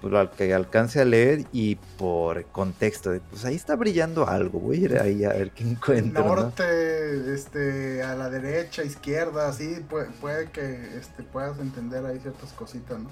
por 0.00 0.14
al 0.16 0.30
que 0.30 0.54
alcance 0.54 1.00
a 1.00 1.04
leer 1.04 1.44
y 1.52 1.76
por 1.96 2.44
contexto 2.46 3.10
de 3.10 3.20
pues 3.20 3.44
ahí 3.44 3.56
está 3.56 3.74
brillando 3.76 4.28
algo, 4.28 4.60
voy 4.60 4.76
a 4.76 4.80
ir 4.80 4.98
ahí 4.98 5.24
a 5.24 5.30
ver 5.30 5.50
qué 5.50 5.64
encuentro. 5.64 6.24
Norte, 6.24 7.34
este, 7.34 8.02
a 8.02 8.14
la 8.14 8.30
derecha, 8.30 8.84
izquierda, 8.84 9.48
así 9.48 9.84
puede, 10.20 10.50
que 10.50 10.96
este, 10.96 11.22
puedas 11.24 11.58
entender 11.58 12.04
ahí 12.06 12.18
ciertas 12.20 12.52
cositas, 12.52 13.00
¿no? 13.00 13.08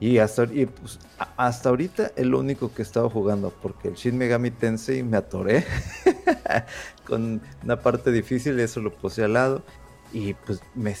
Y 0.00 0.18
hasta, 0.18 0.46
pues, 0.46 1.00
hasta 1.36 1.68
ahorita 1.68 2.12
es 2.14 2.24
lo 2.24 2.38
único 2.38 2.72
que 2.72 2.82
he 2.82 2.84
estado 2.84 3.10
jugando, 3.10 3.52
porque 3.60 3.88
el 3.88 3.94
Shin 3.94 4.16
Megami 4.16 4.52
Tensei 4.52 5.02
me 5.02 5.16
atoré 5.16 5.66
con 7.04 7.42
una 7.64 7.80
parte 7.80 8.12
difícil, 8.12 8.60
eso 8.60 8.80
lo 8.80 8.92
puse 8.92 9.24
al 9.24 9.32
lado. 9.32 9.62
Y 10.12 10.34
pues 10.34 10.60
me, 10.74 10.94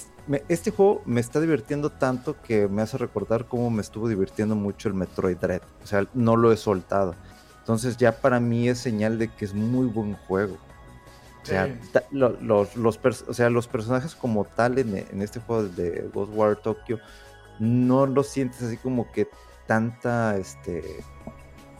este 0.48 0.70
juego 0.70 1.02
me 1.06 1.20
está 1.20 1.40
divirtiendo 1.40 1.90
tanto 1.90 2.36
que 2.42 2.68
me 2.68 2.82
hace 2.82 2.98
recordar 2.98 3.46
cómo 3.46 3.70
me 3.70 3.80
estuvo 3.80 4.08
divirtiendo 4.08 4.54
mucho 4.54 4.88
el 4.88 4.94
Metroid 4.94 5.36
Dread. 5.36 5.62
O 5.82 5.86
sea, 5.86 6.06
no 6.14 6.36
lo 6.36 6.52
he 6.52 6.56
soltado. 6.56 7.14
Entonces 7.60 7.96
ya 7.96 8.12
para 8.12 8.40
mí 8.40 8.68
es 8.68 8.78
señal 8.78 9.18
de 9.18 9.28
que 9.28 9.44
es 9.44 9.54
muy 9.54 9.86
buen 9.86 10.14
juego. 10.14 10.56
O 11.42 11.46
sea, 11.46 11.74
los, 12.10 12.76
los, 12.76 13.00
o 13.26 13.34
sea, 13.34 13.48
los 13.48 13.68
personajes 13.68 14.14
como 14.14 14.44
tal 14.44 14.78
en, 14.78 14.98
en, 14.98 15.22
este 15.22 15.40
juego 15.40 15.64
de 15.64 16.10
Ghostwire 16.12 16.56
Tokyo 16.56 16.98
no 17.58 18.04
lo 18.04 18.22
sientes 18.22 18.62
así 18.62 18.76
como 18.76 19.10
que 19.12 19.28
tanta, 19.66 20.36
este, 20.36 21.02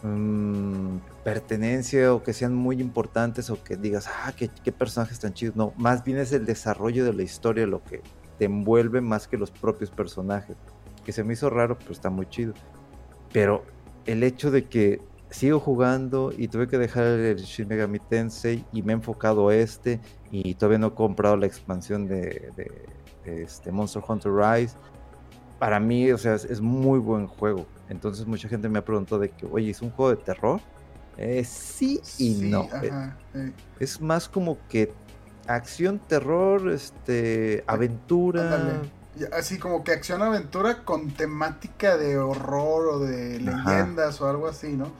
mm, 0.01 0.97
pertenencia 1.23 2.13
o 2.13 2.23
que 2.23 2.33
sean 2.33 2.55
muy 2.55 2.81
importantes 2.81 3.51
o 3.51 3.63
que 3.63 3.77
digas, 3.77 4.07
ah, 4.07 4.33
qué, 4.35 4.49
qué 4.63 4.71
personajes 4.71 5.19
tan 5.19 5.33
chidos. 5.33 5.55
No, 5.55 5.73
más 5.77 6.03
bien 6.03 6.17
es 6.17 6.31
el 6.31 6.45
desarrollo 6.45 7.05
de 7.05 7.13
la 7.13 7.21
historia 7.21 7.67
lo 7.67 7.83
que 7.83 8.01
te 8.39 8.45
envuelve 8.45 9.01
más 9.01 9.27
que 9.27 9.37
los 9.37 9.51
propios 9.51 9.91
personajes. 9.91 10.55
Que 11.05 11.11
se 11.11 11.23
me 11.23 11.33
hizo 11.33 11.49
raro, 11.49 11.77
pero 11.77 11.91
está 11.91 12.09
muy 12.09 12.27
chido. 12.27 12.53
Pero 13.31 13.63
el 14.05 14.23
hecho 14.23 14.49
de 14.49 14.65
que 14.65 15.01
sigo 15.29 15.59
jugando 15.59 16.33
y 16.35 16.47
tuve 16.47 16.67
que 16.67 16.77
dejar 16.77 17.05
el 17.05 17.37
Shin 17.37 17.67
Megami 17.67 17.99
Tensei 17.99 18.65
y 18.71 18.81
me 18.81 18.93
he 18.93 18.95
enfocado 18.95 19.49
a 19.49 19.55
este 19.55 19.99
y 20.31 20.55
todavía 20.55 20.79
no 20.79 20.87
he 20.87 20.93
comprado 20.93 21.37
la 21.37 21.45
expansión 21.45 22.07
de, 22.07 22.51
este 23.25 23.71
Monster 23.71 24.01
Hunter 24.07 24.31
Rise. 24.31 24.75
Para 25.59 25.79
mí, 25.79 26.11
o 26.11 26.17
sea, 26.17 26.35
es, 26.35 26.61
muy 26.61 26.99
buen 26.99 27.27
juego. 27.27 27.65
Entonces 27.89 28.25
mucha 28.25 28.47
gente 28.47 28.69
me 28.69 28.79
ha 28.79 28.85
preguntado 28.85 29.19
de 29.19 29.29
que, 29.29 29.45
oye, 29.45 29.71
¿es 29.71 29.81
un 29.81 29.91
juego 29.91 30.11
de 30.11 30.23
terror? 30.23 30.61
Eh, 31.17 31.43
sí 31.43 31.99
y 32.17 32.49
no. 32.49 32.69
Eh, 32.81 33.51
es 33.79 33.99
más 33.99 34.29
como 34.29 34.57
que 34.69 34.93
acción, 35.49 35.99
terror, 35.99 36.69
este, 36.69 37.63
aventura. 37.67 38.81
Así 39.33 39.57
como 39.57 39.83
que 39.83 39.91
acción-aventura 39.91 40.83
con 40.85 41.11
temática 41.11 41.97
de 41.97 42.17
horror 42.17 42.87
o 42.87 42.99
de 42.99 43.39
leyendas 43.39 44.21
o 44.21 44.29
algo 44.29 44.47
así, 44.47 44.77
¿no? 44.77 44.91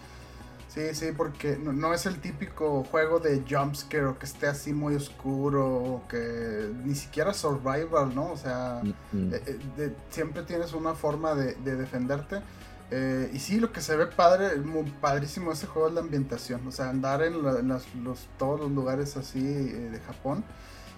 Sí, 0.67 0.93
sí, 0.93 1.07
porque 1.15 1.57
no, 1.57 1.93
es 1.93 2.05
el 2.05 2.19
típico 2.19 2.83
juego 2.91 3.19
de 3.19 3.43
jumpscare 3.49 4.05
o 4.05 4.19
que 4.19 4.25
esté 4.25 4.47
así 4.47 4.71
muy 4.71 4.95
oscuro 4.95 5.65
o 5.65 6.07
que 6.07 6.71
ni 6.83 6.93
siquiera 6.93 7.33
survival, 7.33 8.13
¿no? 8.13 8.31
O 8.31 8.37
sea, 8.37 8.81
eh, 8.83 9.59
eh, 9.77 9.93
siempre 10.11 10.43
tienes 10.43 10.73
una 10.73 10.93
forma 10.93 11.33
de, 11.33 11.55
defenderte. 11.55 12.41
Eh, 12.91 13.29
y 13.33 13.39
sí, 13.39 13.59
lo 13.59 13.71
que 13.71 13.81
se 13.81 13.95
ve 13.95 14.07
padre, 14.07 14.57
muy 14.57 14.89
padrísimo 14.89 15.51
ese 15.51 15.67
juego 15.67 15.89
es 15.89 15.93
la 15.93 16.01
ambientación. 16.01 16.67
O 16.67 16.71
sea, 16.71 16.89
andar 16.89 17.21
en, 17.23 17.43
los, 17.43 18.27
todos 18.37 18.59
los 18.59 18.71
lugares 18.71 19.17
así 19.17 19.41
de 19.41 19.99
Japón. 20.07 20.43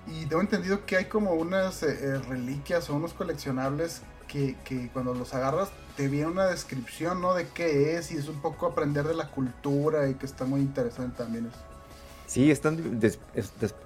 Y 0.07 0.25
tengo 0.25 0.41
entendido 0.41 0.85
que 0.85 0.97
hay 0.97 1.05
como 1.05 1.33
unas 1.33 1.83
reliquias 2.27 2.89
o 2.89 2.95
unos 2.95 3.13
coleccionables 3.13 4.01
que, 4.27 4.55
que, 4.63 4.89
cuando 4.89 5.13
los 5.13 5.33
agarras 5.33 5.69
te 5.95 6.07
viene 6.07 6.27
una 6.27 6.45
descripción, 6.45 7.21
¿no? 7.21 7.33
De 7.33 7.47
qué 7.49 7.97
es 7.97 8.11
y 8.11 8.17
es 8.17 8.27
un 8.27 8.41
poco 8.41 8.65
aprender 8.65 9.05
de 9.05 9.13
la 9.13 9.27
cultura 9.27 10.09
y 10.09 10.15
que 10.15 10.25
está 10.25 10.45
muy 10.45 10.61
interesante 10.61 11.17
también 11.17 11.47
eso. 11.47 11.71
Sí, 12.31 12.49
están 12.49 13.01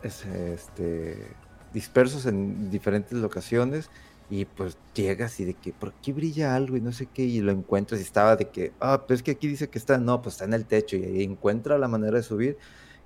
este, 0.03 1.27
dispersos 1.73 2.27
en 2.27 2.69
diferentes 2.69 3.13
locaciones 3.13 3.89
y 4.29 4.45
pues 4.45 4.77
llegas 4.93 5.39
y 5.39 5.45
de 5.45 5.53
que 5.53 5.71
por 5.71 5.89
aquí 5.89 6.11
brilla 6.11 6.55
algo 6.55 6.77
y 6.77 6.81
no 6.81 6.91
sé 6.91 7.07
qué 7.07 7.23
y 7.23 7.41
lo 7.41 7.51
encuentras 7.51 7.99
y 7.99 8.03
estaba 8.03 8.35
de 8.35 8.49
que, 8.49 8.73
ah, 8.79 9.03
pues 9.07 9.19
es 9.19 9.23
que 9.23 9.31
aquí 9.31 9.47
dice 9.47 9.69
que 9.69 9.77
está, 9.77 9.97
no, 9.97 10.21
pues 10.21 10.35
está 10.35 10.45
en 10.45 10.53
el 10.53 10.65
techo 10.65 10.97
y 10.97 11.03
ahí 11.03 11.23
encuentra 11.23 11.77
la 11.77 11.87
manera 11.87 12.17
de 12.17 12.23
subir 12.23 12.57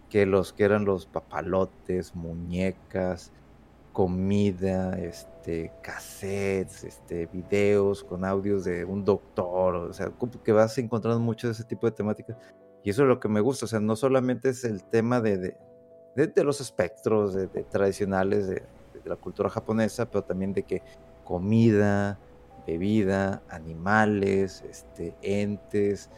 que 0.10 0.26
los 0.26 0.54
que 0.54 0.64
eran 0.64 0.86
los 0.86 1.06
papalotes, 1.06 2.16
muñecas, 2.16 3.32
comida, 3.94 4.98
este, 4.98 5.72
cassettes, 5.84 6.84
este, 6.84 7.26
videos 7.28 8.04
con 8.04 8.26
audios 8.26 8.64
de 8.64 8.86
un 8.86 9.04
doctor, 9.04 9.76
o 9.76 9.94
sea, 9.94 10.12
que 10.44 10.52
vas 10.52 10.78
encontrando 10.78 11.20
mucho 11.20 11.48
de 11.48 11.54
ese 11.54 11.64
tipo 11.64 11.86
de 11.86 11.92
temáticas. 11.92 12.38
Y 12.84 12.92
eso 12.92 13.04
es 13.04 13.10
lo 13.10 13.20
que 13.20 13.28
me 13.28 13.42
gusta, 13.42 13.66
o 13.66 13.68
sea, 13.68 13.80
no 13.80 13.96
solamente 13.96 14.50
es 14.50 14.64
el 14.64 14.84
tema 14.84 15.20
de, 15.22 15.38
de, 16.16 16.28
de, 16.28 16.44
los 16.44 16.62
espectros 16.62 17.34
de, 17.34 17.48
tradicionales 17.48 18.48
de, 18.48 18.64
la 19.06 19.16
cultura 19.16 19.50
japonesa, 19.50 20.10
pero 20.10 20.24
también 20.24 20.54
de 20.54 20.64
que 20.64 20.84
comida, 21.30 22.20
bebida, 22.66 23.44
animales, 23.50 24.64
este, 24.68 25.16
entes, 25.22 26.10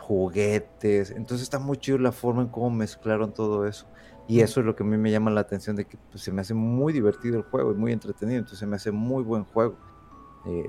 juguetes. 0.00 1.12
Entonces 1.12 1.44
está 1.44 1.60
muy 1.60 1.76
chido 1.76 1.98
la 1.98 2.10
forma 2.10 2.42
en 2.42 2.48
cómo 2.48 2.68
mezclaron 2.68 3.32
todo 3.32 3.64
eso. 3.64 3.86
Y 4.26 4.40
eso 4.40 4.58
es 4.58 4.66
lo 4.66 4.74
que 4.74 4.82
a 4.82 4.86
mí 4.86 4.96
me 4.96 5.12
llama 5.12 5.30
la 5.30 5.42
atención 5.42 5.76
de 5.76 5.84
que 5.84 5.98
pues, 6.10 6.24
se 6.24 6.32
me 6.32 6.40
hace 6.40 6.52
muy 6.52 6.92
divertido 6.92 7.36
el 7.36 7.44
juego 7.44 7.70
y 7.70 7.76
muy 7.76 7.92
entretenido, 7.92 8.38
entonces 8.38 8.58
se 8.58 8.66
me 8.66 8.74
hace 8.74 8.90
muy 8.90 9.22
buen 9.22 9.44
juego. 9.44 9.76
Eh, 10.46 10.68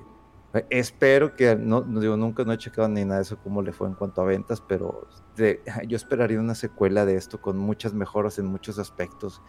espero 0.69 1.35
que, 1.35 1.55
no, 1.55 1.81
no, 1.81 1.99
digo, 2.01 2.15
nunca 2.17 2.43
no 2.43 2.53
he 2.53 2.57
checado 2.59 2.87
ni 2.87 3.03
nada 3.03 3.15
de 3.15 3.23
eso 3.23 3.39
cómo 3.43 3.63
le 3.63 3.71
fue 3.71 3.87
en 3.87 3.95
cuanto 3.95 4.21
a 4.21 4.25
ventas, 4.25 4.61
pero 4.61 5.07
yo 5.87 5.95
esperaría 5.95 6.39
una 6.39 6.53
secuela 6.53 7.03
de 7.05 7.15
esto 7.15 7.41
con 7.41 7.57
muchas 7.57 7.95
mejoras 7.95 8.37
en 8.37 8.45
muchos 8.45 8.77
aspectos, 8.77 9.41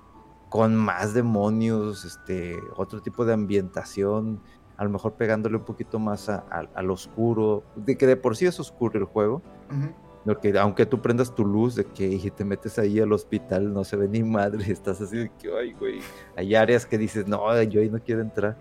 con 0.52 0.76
más 0.76 1.14
demonios, 1.14 2.04
este, 2.04 2.60
otro 2.76 3.00
tipo 3.00 3.24
de 3.24 3.32
ambientación, 3.32 4.38
a 4.76 4.84
lo 4.84 4.90
mejor 4.90 5.14
pegándole 5.14 5.56
un 5.56 5.64
poquito 5.64 5.98
más 5.98 6.28
al 6.28 6.90
oscuro, 6.90 7.62
de 7.74 7.96
que 7.96 8.06
de 8.06 8.16
por 8.18 8.36
sí 8.36 8.44
es 8.44 8.60
oscuro 8.60 8.98
el 8.98 9.06
juego. 9.06 9.40
Porque 10.26 10.58
aunque 10.58 10.84
tú 10.84 11.00
prendas 11.00 11.34
tu 11.34 11.46
luz 11.46 11.74
de 11.74 11.86
que 11.86 12.30
te 12.36 12.44
metes 12.44 12.78
ahí 12.78 13.00
al 13.00 13.14
hospital, 13.14 13.72
no 13.72 13.82
se 13.82 13.96
ve 13.96 14.08
ni 14.08 14.22
madre, 14.22 14.62
estás 14.70 15.00
así 15.00 15.16
de 15.16 15.32
que, 15.38 15.50
ay, 15.56 15.72
güey, 15.72 16.00
hay 16.36 16.54
áreas 16.54 16.84
que 16.84 16.98
dices, 16.98 17.26
no, 17.26 17.62
yo 17.62 17.80
ahí 17.80 17.88
no 17.88 17.98
quiero 17.98 18.20
entrar. 18.20 18.58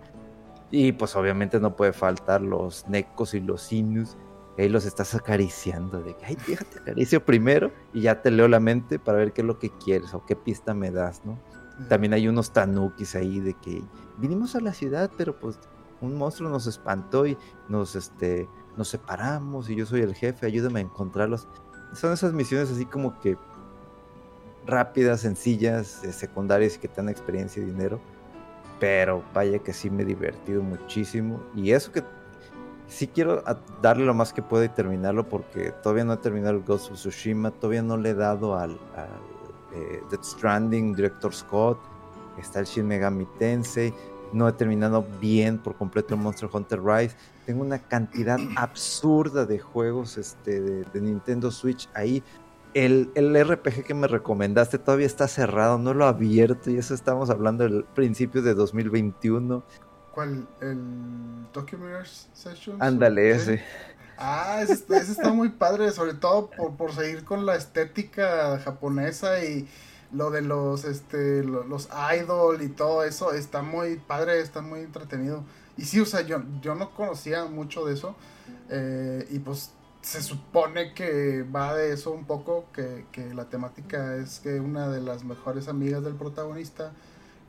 Y 0.70 0.92
pues 0.92 1.14
obviamente 1.14 1.60
no 1.60 1.76
puede 1.76 1.92
faltar 1.92 2.40
los 2.40 2.88
necos 2.88 3.34
y 3.34 3.40
los 3.40 3.60
sinus, 3.60 4.16
ahí 4.56 4.70
los 4.70 4.86
estás 4.86 5.14
acariciando, 5.14 6.00
de 6.00 6.16
que, 6.16 6.24
ay, 6.24 6.38
déjate 6.48 6.78
acaricio 6.78 7.22
primero 7.22 7.70
y 7.92 8.00
ya 8.00 8.22
te 8.22 8.30
leo 8.30 8.48
la 8.48 8.60
mente 8.60 8.98
para 8.98 9.18
ver 9.18 9.34
qué 9.34 9.42
es 9.42 9.46
lo 9.46 9.58
que 9.58 9.68
quieres 9.68 10.14
o 10.14 10.24
qué 10.24 10.36
pista 10.36 10.72
me 10.72 10.90
das, 10.90 11.22
¿no? 11.26 11.38
También 11.88 12.12
hay 12.12 12.28
unos 12.28 12.52
tanukis 12.52 13.14
ahí 13.14 13.40
de 13.40 13.54
que 13.54 13.82
vinimos 14.18 14.54
a 14.54 14.60
la 14.60 14.72
ciudad, 14.72 15.10
pero 15.16 15.38
pues 15.38 15.58
un 16.00 16.16
monstruo 16.16 16.50
nos 16.50 16.66
espantó 16.66 17.26
y 17.26 17.36
nos, 17.68 17.96
este, 17.96 18.48
nos 18.76 18.88
separamos 18.88 19.70
y 19.70 19.76
yo 19.76 19.86
soy 19.86 20.00
el 20.00 20.14
jefe, 20.14 20.46
ayúdame 20.46 20.80
a 20.80 20.82
encontrarlos. 20.82 21.46
Son 21.94 22.12
esas 22.12 22.32
misiones 22.32 22.70
así 22.70 22.86
como 22.86 23.18
que 23.20 23.36
rápidas, 24.66 25.20
sencillas, 25.20 26.02
eh, 26.04 26.12
secundarias 26.12 26.78
que 26.78 26.88
te 26.88 26.96
dan 26.96 27.08
experiencia 27.08 27.62
y 27.62 27.66
dinero. 27.66 28.00
Pero 28.80 29.22
vaya 29.32 29.60
que 29.60 29.72
sí 29.72 29.90
me 29.90 30.02
he 30.02 30.06
divertido 30.06 30.62
muchísimo. 30.62 31.40
Y 31.54 31.70
eso 31.70 31.92
que 31.92 32.02
sí 32.88 33.06
quiero 33.06 33.42
darle 33.80 34.04
lo 34.04 34.14
más 34.14 34.32
que 34.32 34.42
pueda 34.42 34.64
y 34.64 34.68
terminarlo 34.68 35.28
porque 35.28 35.72
todavía 35.82 36.04
no 36.04 36.14
he 36.14 36.16
terminado 36.18 36.54
el 36.56 36.62
Ghost 36.62 36.90
of 36.90 36.98
Tsushima, 36.98 37.50
todavía 37.50 37.82
no 37.82 37.96
le 37.96 38.10
he 38.10 38.14
dado 38.14 38.56
al, 38.56 38.78
eh, 39.74 40.02
Death 40.10 40.24
Stranding, 40.24 40.94
Director 40.94 41.34
Scott, 41.34 41.78
está 42.38 42.60
el 42.60 42.66
Shin 42.66 42.86
Megami 42.86 43.26
Tensei, 43.38 43.92
no 44.32 44.48
he 44.48 44.52
terminado 44.52 45.06
bien 45.20 45.58
por 45.58 45.76
completo 45.76 46.14
el 46.14 46.20
Monster 46.20 46.48
Hunter 46.52 46.82
Rise. 46.82 47.16
Tengo 47.46 47.62
una 47.62 47.78
cantidad 47.78 48.38
absurda 48.56 49.46
de 49.46 49.58
juegos 49.58 50.18
este, 50.18 50.60
de, 50.60 51.00
Nintendo 51.00 51.50
Switch 51.50 51.88
ahí. 51.94 52.22
El, 52.74 53.10
el, 53.14 53.34
RPG 53.44 53.84
que 53.84 53.92
me 53.92 54.06
recomendaste 54.06 54.78
todavía 54.78 55.04
está 55.06 55.28
cerrado, 55.28 55.76
no 55.76 55.92
lo 55.92 56.06
he 56.06 56.08
abierto 56.08 56.70
y 56.70 56.78
eso 56.78 56.94
estamos 56.94 57.28
hablando 57.28 57.64
del 57.64 57.84
principio 57.84 58.40
de 58.40 58.54
2021. 58.54 59.62
¿Cuál? 60.12 60.46
¿El 60.60 61.46
Tokyo 61.52 61.78
Mirror 61.78 62.06
Sessions? 62.06 62.80
Ándale, 62.80 63.30
ese. 63.30 63.62
Ah, 64.18 64.60
ese, 64.62 64.74
está 64.74 65.32
muy 65.32 65.50
padre, 65.50 65.90
sobre 65.90 66.14
todo 66.14 66.50
por, 66.50 66.76
por 66.76 66.92
seguir 66.92 67.24
con 67.24 67.46
la 67.46 67.56
estética 67.56 68.58
japonesa 68.58 69.44
y 69.44 69.68
lo 70.12 70.30
de 70.30 70.42
los 70.42 70.84
este 70.84 71.42
los 71.42 71.88
idol 72.14 72.62
y 72.62 72.68
todo 72.68 73.02
eso 73.02 73.32
está 73.32 73.62
muy 73.62 73.96
padre, 73.96 74.40
está 74.40 74.60
muy 74.60 74.80
entretenido. 74.80 75.44
Y 75.76 75.84
sí, 75.84 76.00
o 76.00 76.06
sea, 76.06 76.20
yo, 76.20 76.42
yo 76.60 76.74
no 76.74 76.90
conocía 76.90 77.46
mucho 77.46 77.84
de 77.86 77.94
eso. 77.94 78.14
Eh, 78.68 79.26
y 79.30 79.38
pues 79.38 79.70
se 80.02 80.22
supone 80.22 80.94
que 80.94 81.42
va 81.44 81.74
de 81.74 81.92
eso 81.92 82.10
un 82.12 82.24
poco, 82.24 82.66
que, 82.72 83.06
que, 83.12 83.32
la 83.34 83.48
temática 83.48 84.16
es 84.16 84.40
que 84.40 84.60
una 84.60 84.88
de 84.88 85.00
las 85.00 85.24
mejores 85.24 85.68
amigas 85.68 86.02
del 86.02 86.14
protagonista 86.14 86.92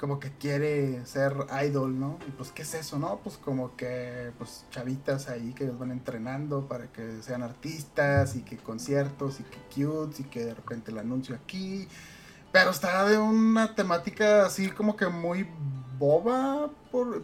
como 0.04 0.20
que 0.20 0.34
quiere 0.34 1.06
ser 1.06 1.34
idol, 1.66 1.98
¿no? 1.98 2.20
Y 2.28 2.32
pues, 2.32 2.52
¿qué 2.52 2.64
es 2.64 2.74
eso, 2.74 3.00
no? 3.00 3.22
Pues 3.24 3.38
como 3.38 3.78
que, 3.78 4.34
pues, 4.38 4.66
chavitas 4.70 5.30
ahí 5.30 5.54
que 5.54 5.64
los 5.64 5.80
van 5.80 5.92
entrenando 5.92 6.68
para 6.68 6.92
que 6.92 7.22
sean 7.22 7.42
artistas 7.42 8.36
y 8.36 8.42
que 8.42 8.58
conciertos 8.58 9.40
y 9.40 9.44
que 9.44 9.60
cute 9.74 10.24
y 10.24 10.26
que 10.26 10.44
de 10.44 10.56
repente 10.56 10.92
el 10.92 10.98
anuncio 10.98 11.36
aquí 11.36 11.88
pero 12.52 12.72
está 12.72 13.06
de 13.06 13.18
una 13.18 13.76
temática 13.76 14.46
así 14.46 14.70
como 14.72 14.98
que 14.98 15.08
muy 15.08 15.48
boba, 15.98 16.70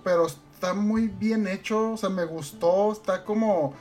pero 0.05 0.25
está 0.25 0.73
muy 0.73 1.09
bien 1.09 1.47
hecho, 1.47 1.91
o 1.91 1.97
sea, 1.97 2.09
me 2.09 2.23
gustó, 2.23 2.93
está 2.93 3.25
como... 3.25 3.73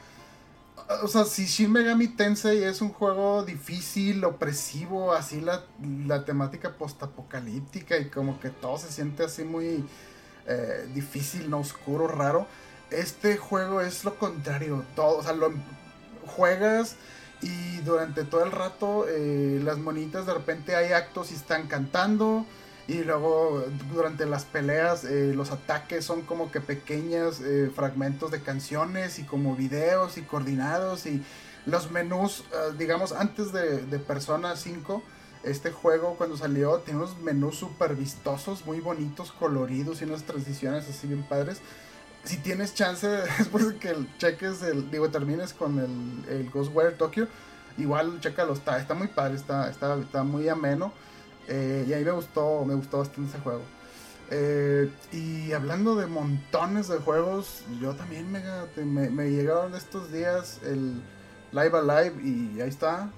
O 1.02 1.08
sea, 1.08 1.24
si 1.24 1.44
Shin 1.44 1.70
Megami 1.70 2.08
Tensei 2.08 2.64
es 2.64 2.80
un 2.80 2.90
juego 2.90 3.44
difícil, 3.44 4.24
opresivo, 4.24 5.12
así 5.12 5.40
la, 5.40 5.64
la 6.06 6.24
temática 6.24 6.76
postapocalíptica 6.76 7.98
y 7.98 8.08
como 8.08 8.40
que 8.40 8.48
todo 8.48 8.78
se 8.78 8.90
siente 8.90 9.24
así 9.24 9.44
muy 9.44 9.84
eh, 10.46 10.88
difícil, 10.94 11.50
no 11.50 11.58
oscuro, 11.58 12.08
raro. 12.08 12.46
Este 12.90 13.36
juego 13.36 13.82
es 13.82 14.04
lo 14.04 14.14
contrario, 14.14 14.82
todo, 14.96 15.18
o 15.18 15.22
sea, 15.22 15.34
lo 15.34 15.52
juegas 16.26 16.96
y 17.42 17.78
durante 17.78 18.24
todo 18.24 18.44
el 18.44 18.50
rato 18.50 19.04
eh, 19.08 19.60
las 19.62 19.78
monitas 19.78 20.24
de 20.24 20.34
repente 20.34 20.74
hay 20.74 20.92
actos 20.92 21.30
y 21.32 21.34
están 21.34 21.68
cantando. 21.68 22.46
Y 22.88 23.04
luego 23.04 23.64
durante 23.92 24.24
las 24.24 24.46
peleas 24.46 25.04
eh, 25.04 25.34
los 25.34 25.50
ataques 25.50 26.06
son 26.06 26.22
como 26.22 26.50
que 26.50 26.62
pequeños 26.62 27.38
eh, 27.42 27.70
fragmentos 27.74 28.30
de 28.30 28.40
canciones 28.40 29.18
y 29.18 29.24
como 29.24 29.54
videos 29.54 30.16
y 30.16 30.22
coordinados. 30.22 31.04
Y 31.04 31.22
los 31.66 31.90
menús, 31.90 32.44
eh, 32.50 32.74
digamos, 32.78 33.12
antes 33.12 33.52
de, 33.52 33.84
de 33.84 33.98
Persona 33.98 34.56
5, 34.56 35.02
este 35.42 35.70
juego 35.70 36.14
cuando 36.16 36.38
salió 36.38 36.78
tiene 36.78 37.00
unos 37.00 37.18
menús 37.18 37.56
súper 37.56 37.94
vistosos, 37.94 38.64
muy 38.64 38.80
bonitos, 38.80 39.32
coloridos 39.32 40.00
y 40.00 40.04
unas 40.04 40.22
transiciones 40.22 40.88
así 40.88 41.06
bien 41.06 41.24
padres. 41.24 41.58
Si 42.24 42.38
tienes 42.38 42.74
chance, 42.74 43.06
después 43.38 43.68
de 43.68 43.76
que 43.76 43.94
cheques 44.16 44.62
el, 44.62 44.90
digo, 44.90 45.10
termines 45.10 45.52
con 45.52 45.78
el, 45.78 46.34
el 46.34 46.50
Ghostwire 46.50 46.92
Tokyo, 46.92 47.28
igual 47.76 48.18
chécalo, 48.20 48.54
está, 48.54 48.78
está 48.78 48.94
muy 48.94 49.08
padre, 49.08 49.34
está, 49.34 49.68
está, 49.68 49.94
está 49.98 50.22
muy 50.22 50.48
ameno. 50.48 50.90
Eh, 51.48 51.86
y 51.88 51.92
ahí 51.92 52.04
me 52.04 52.10
gustó, 52.10 52.64
me 52.64 52.74
gustó 52.74 52.98
bastante 52.98 53.30
ese 53.30 53.40
juego. 53.40 53.62
Eh, 54.30 54.90
y 55.10 55.52
hablando 55.52 55.96
de 55.96 56.06
montones 56.06 56.88
de 56.88 56.98
juegos, 56.98 57.62
yo 57.80 57.94
también 57.94 58.30
me, 58.30 58.42
me, 59.10 59.30
llegaron 59.30 59.74
estos 59.74 60.12
días 60.12 60.60
el 60.64 61.00
Live 61.52 61.78
Alive 61.78 62.22
y 62.22 62.60
ahí 62.60 62.68
está. 62.68 63.10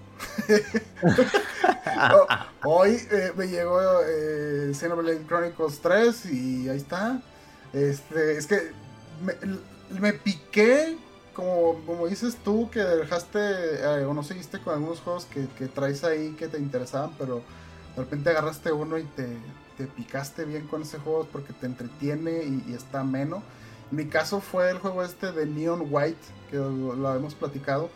Hoy 2.64 3.00
eh, 3.10 3.32
me 3.36 3.48
llegó 3.48 3.80
eh, 4.06 4.72
Xenoblade 4.72 5.26
Chronicles 5.26 5.80
3 5.80 6.26
y 6.26 6.68
ahí 6.68 6.76
está. 6.76 7.20
Este, 7.72 8.36
es 8.36 8.46
que 8.46 8.70
me, 9.90 10.12
piqué, 10.12 10.96
como, 11.34 11.80
como 11.86 12.06
dices 12.06 12.36
tú, 12.44 12.70
que 12.70 12.78
dejaste 12.80 13.84
o 14.04 14.14
no 14.14 14.22
seguiste 14.22 14.60
con 14.60 14.74
algunos 14.74 15.00
juegos 15.00 15.24
que, 15.24 15.48
que 15.58 15.66
traes 15.66 16.04
ahí 16.04 16.36
que 16.38 16.46
te 16.46 16.58
interesaban, 16.58 17.10
pero 17.18 17.42
de 17.96 18.02
repente 18.02 18.30
agarraste 18.30 18.72
uno 18.72 18.98
y 18.98 19.04
te, 19.04 19.26
te 19.76 19.86
picaste 19.86 20.44
bien 20.44 20.66
con 20.66 20.82
ese 20.82 20.98
juego 20.98 21.26
porque 21.30 21.52
te 21.52 21.66
entretiene 21.66 22.42
y, 22.44 22.74
está 22.74 23.00
ameno. 23.00 23.42
En 23.90 23.96
mi 23.96 24.06
caso 24.06 24.40
fue 24.40 24.70
el 24.70 24.78
juego 24.78 25.02
este 25.02 25.32
de 25.32 25.46
Neon 25.46 25.86
White, 25.90 26.20
que 26.50 26.56
lo, 26.56 26.94
lo 26.94 27.14
hemos 27.14 27.34
platicado. 27.34 27.90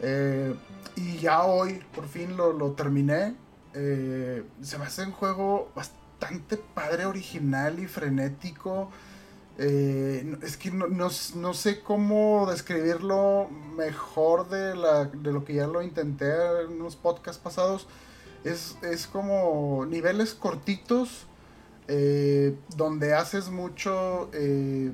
Eh, 0.00 0.54
y 0.96 1.18
ya 1.18 1.44
hoy, 1.44 1.82
por 1.94 2.08
fin 2.08 2.36
lo, 2.36 2.52
lo 2.52 2.72
terminé. 2.72 3.34
Eh, 3.74 4.44
se 4.60 4.78
me 4.78 4.84
hace 4.84 5.04
un 5.04 5.12
juego 5.12 5.70
bastante 5.74 6.56
padre, 6.56 7.06
original 7.06 7.78
y 7.78 7.86
frenético. 7.86 8.90
Eh, 9.58 10.36
es 10.42 10.56
que 10.56 10.70
no, 10.70 10.86
no, 10.86 11.08
no, 11.36 11.54
sé 11.54 11.80
cómo 11.82 12.46
describirlo 12.50 13.48
mejor 13.76 14.48
de, 14.48 14.74
la, 14.74 15.04
de 15.04 15.32
lo 15.32 15.44
que 15.44 15.54
ya 15.54 15.66
lo 15.66 15.82
intenté 15.82 16.32
en 16.62 16.80
unos 16.80 16.96
podcasts 16.96 17.42
pasados 17.42 17.86
es, 18.44 19.06
como 19.06 19.84
niveles 19.86 20.34
cortitos 20.34 21.26
eh, 21.88 22.56
donde 22.76 23.14
haces 23.14 23.50
mucho, 23.50 24.30
eh, 24.32 24.92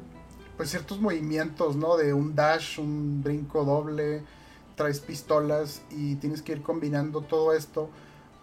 pues 0.56 0.70
ciertos 0.70 1.00
movimientos, 1.00 1.76
¿no? 1.76 1.96
De 1.96 2.14
un 2.14 2.34
dash, 2.34 2.80
un 2.80 3.22
brinco 3.22 3.64
doble, 3.64 4.22
traes 4.74 5.00
pistolas 5.00 5.82
y 5.90 6.16
tienes 6.16 6.42
que 6.42 6.52
ir 6.52 6.62
combinando 6.62 7.20
todo 7.20 7.52
esto 7.52 7.90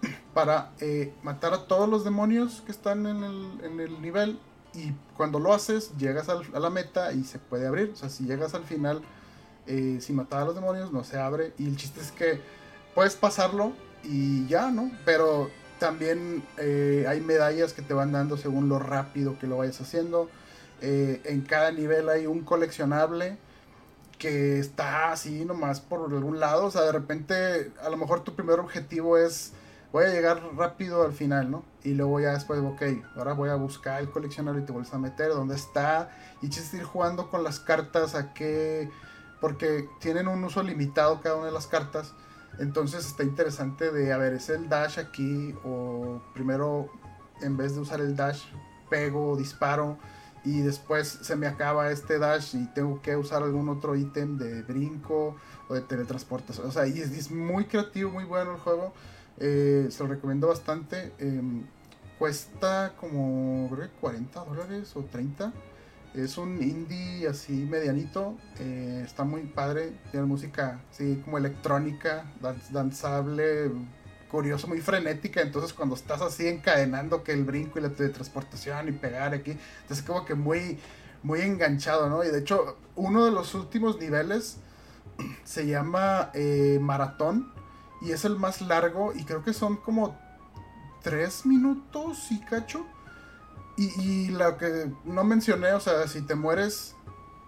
para 0.33 0.71
eh, 0.79 1.13
matar 1.23 1.53
a 1.53 1.67
todos 1.67 1.89
los 1.89 2.03
demonios 2.03 2.61
que 2.61 2.71
están 2.71 3.05
en 3.05 3.23
el, 3.23 4.01
nivel 4.01 4.39
y 4.73 4.91
cuando 5.17 5.39
lo 5.39 5.53
haces 5.53 5.91
llegas 5.97 6.29
a 6.29 6.59
la 6.59 6.69
meta 6.69 7.11
y 7.13 7.23
se 7.23 7.39
puede 7.39 7.67
abrir. 7.67 7.91
O 7.93 7.95
sea, 7.95 8.09
si 8.09 8.25
llegas 8.25 8.53
al 8.53 8.63
final 8.63 9.01
sin 9.65 10.17
matar 10.17 10.41
a 10.41 10.45
los 10.45 10.55
demonios 10.55 10.91
no 10.91 11.05
se 11.05 11.17
abre 11.17 11.53
y 11.57 11.67
el 11.67 11.77
chiste 11.77 12.01
es 12.01 12.11
que 12.11 12.41
puedes 12.93 13.15
pasarlo 13.15 13.71
y 14.03 14.45
ya, 14.47 14.71
¿no? 14.71 14.91
Pero 15.05 15.49
también 15.79 16.43
eh, 16.57 17.05
hay 17.07 17.21
medallas 17.21 17.73
que 17.73 17.81
te 17.81 17.93
van 17.93 18.11
dando 18.11 18.37
según 18.37 18.69
lo 18.69 18.79
rápido 18.79 19.37
que 19.39 19.47
lo 19.47 19.57
vayas 19.57 19.81
haciendo. 19.81 20.29
Eh, 20.81 21.21
en 21.25 21.41
cada 21.41 21.71
nivel 21.71 22.09
hay 22.09 22.27
un 22.27 22.41
coleccionable 22.43 23.37
que 24.17 24.59
está 24.59 25.11
así 25.11 25.45
nomás 25.45 25.81
por 25.81 26.13
algún 26.13 26.39
lado. 26.39 26.65
O 26.65 26.71
sea, 26.71 26.83
de 26.83 26.91
repente 26.91 27.71
a 27.81 27.89
lo 27.89 27.97
mejor 27.97 28.21
tu 28.21 28.35
primer 28.35 28.59
objetivo 28.59 29.17
es 29.17 29.53
voy 29.93 30.05
a 30.05 30.09
llegar 30.09 30.41
rápido 30.55 31.03
al 31.03 31.13
final, 31.13 31.51
¿no? 31.51 31.63
Y 31.83 31.93
luego 31.93 32.19
ya 32.19 32.33
después, 32.33 32.59
ok, 32.59 32.81
ahora 33.15 33.33
voy 33.33 33.49
a 33.49 33.55
buscar 33.55 34.01
el 34.01 34.09
coleccionable 34.09 34.63
y 34.63 34.65
te 34.65 34.71
vuelves 34.71 34.93
a 34.93 34.97
meter 34.97 35.29
dónde 35.29 35.55
está. 35.55 36.09
Y 36.41 36.49
chistes 36.49 36.73
ir 36.73 36.83
jugando 36.83 37.29
con 37.29 37.43
las 37.43 37.59
cartas 37.59 38.15
a 38.15 38.33
qué... 38.33 38.89
Porque 39.39 39.87
tienen 39.99 40.27
un 40.27 40.43
uso 40.43 40.63
limitado 40.63 41.21
cada 41.21 41.35
una 41.35 41.47
de 41.47 41.51
las 41.51 41.67
cartas. 41.67 42.13
Entonces 42.59 43.05
está 43.05 43.23
interesante 43.23 43.91
de, 43.91 44.13
a 44.13 44.17
ver, 44.17 44.33
es 44.33 44.49
el 44.49 44.69
dash 44.69 44.99
aquí 44.99 45.55
o 45.63 46.21
primero 46.33 46.89
en 47.41 47.57
vez 47.57 47.75
de 47.75 47.81
usar 47.81 47.99
el 47.99 48.15
dash 48.15 48.41
pego, 48.89 49.35
disparo 49.35 49.97
y 50.45 50.61
después 50.61 51.07
se 51.21 51.35
me 51.35 51.47
acaba 51.47 51.89
este 51.91 52.19
dash 52.19 52.55
y 52.55 52.65
tengo 52.73 53.01
que 53.01 53.15
usar 53.15 53.43
algún 53.43 53.69
otro 53.69 53.95
ítem 53.95 54.37
de 54.37 54.61
brinco 54.63 55.37
o 55.69 55.73
de 55.73 55.81
teletransportación. 55.81 56.67
O 56.67 56.71
sea, 56.71 56.85
y 56.85 56.99
es, 56.99 57.31
muy 57.31 57.65
creativo, 57.65 58.11
muy 58.11 58.25
bueno 58.25 58.53
el 58.53 58.59
juego. 58.59 58.93
Eh, 59.39 59.87
se 59.89 60.03
lo 60.03 60.09
recomiendo 60.09 60.47
bastante. 60.47 61.13
Em, 61.17 61.63
cuesta 62.19 62.93
como 62.99 63.69
creo 63.73 63.89
40 64.01 64.43
dólares 64.43 64.95
o 64.95 65.03
30. 65.03 65.53
Es 66.13 66.37
un 66.37 66.61
indie 66.61 67.27
así 67.27 67.53
medianito. 67.53 68.37
Eh, 68.59 69.01
está 69.03 69.23
muy 69.23 69.41
padre. 69.41 69.93
Tiene 70.11 70.27
música 70.27 70.79
así 70.91 71.19
como 71.25 71.39
electrónica, 71.39 72.25
danzable, 72.71 73.71
curioso, 74.29 74.67
muy 74.67 74.79
frenética. 74.79 75.41
Entonces 75.41 75.73
cuando 75.73 75.95
estás 75.95 76.21
así 76.21 76.47
encadenando 76.47 77.23
que 77.23 77.31
el 77.31 77.43
brinco 77.43 77.79
y 77.79 77.81
la 77.81 77.89
teletransportación 77.89 78.89
y 78.89 78.91
pegar 78.91 79.33
aquí, 79.33 79.57
entonces 79.81 80.05
como 80.05 80.23
que 80.23 80.35
muy, 80.35 80.77
muy 81.23 81.41
enganchado, 81.41 82.07
¿no? 82.09 82.23
Y 82.23 82.27
de 82.27 82.39
hecho, 82.39 82.77
uno 82.95 83.25
de 83.25 83.31
los 83.31 83.55
últimos 83.55 83.99
niveles 83.99 84.57
se 85.43 85.65
llama 85.65 86.29
eh, 86.35 86.77
Maratón. 86.79 87.51
Y 88.01 88.11
es 88.11 88.23
el 88.25 88.35
más 88.37 88.61
largo. 88.61 89.13
Y 89.15 89.23
creo 89.23 89.43
que 89.43 89.53
son 89.53 89.77
como 89.77 90.15
3 91.01 91.47
minutos 91.47 92.31
y 92.31 92.39
cacho. 92.41 92.85
Y, 93.75 94.29
lo 94.29 94.57
que 94.57 94.91
no 95.03 95.23
mencioné, 95.23 95.73
o 95.73 95.79
sea, 95.79 96.07
si 96.07 96.21
te 96.21 96.35
mueres, 96.35 96.95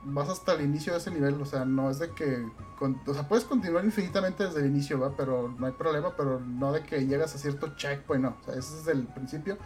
vas 0.03 0.29
hasta 0.29 0.53
el 0.53 0.61
inicio 0.61 0.93
de 0.93 0.99
ese 0.99 1.11
nivel, 1.11 1.39
o 1.39 1.45
sea, 1.45 1.65
no 1.65 1.89
es 1.91 1.99
de 1.99 2.11
que, 2.11 2.47
o 2.79 3.13
sea, 3.13 3.27
puedes 3.27 3.45
continuar 3.45 3.85
infinitamente 3.85 4.43
desde 4.45 4.61
el 4.61 4.67
inicio, 4.67 4.99
¿va? 4.99 5.15
Pero 5.15 5.53
no 5.57 5.67
hay 5.67 5.73
problema, 5.73 6.15
pero 6.15 6.39
no 6.39 6.71
de 6.71 6.83
que 6.83 7.05
llegas 7.05 7.35
a 7.35 7.37
cierto 7.37 7.75
checkpoint, 7.75 8.23
no, 8.23 8.37
o 8.41 8.45
sea, 8.45 8.55
ese 8.55 8.79
es 8.79 8.87
el 8.87 9.05
principio. 9.07 9.57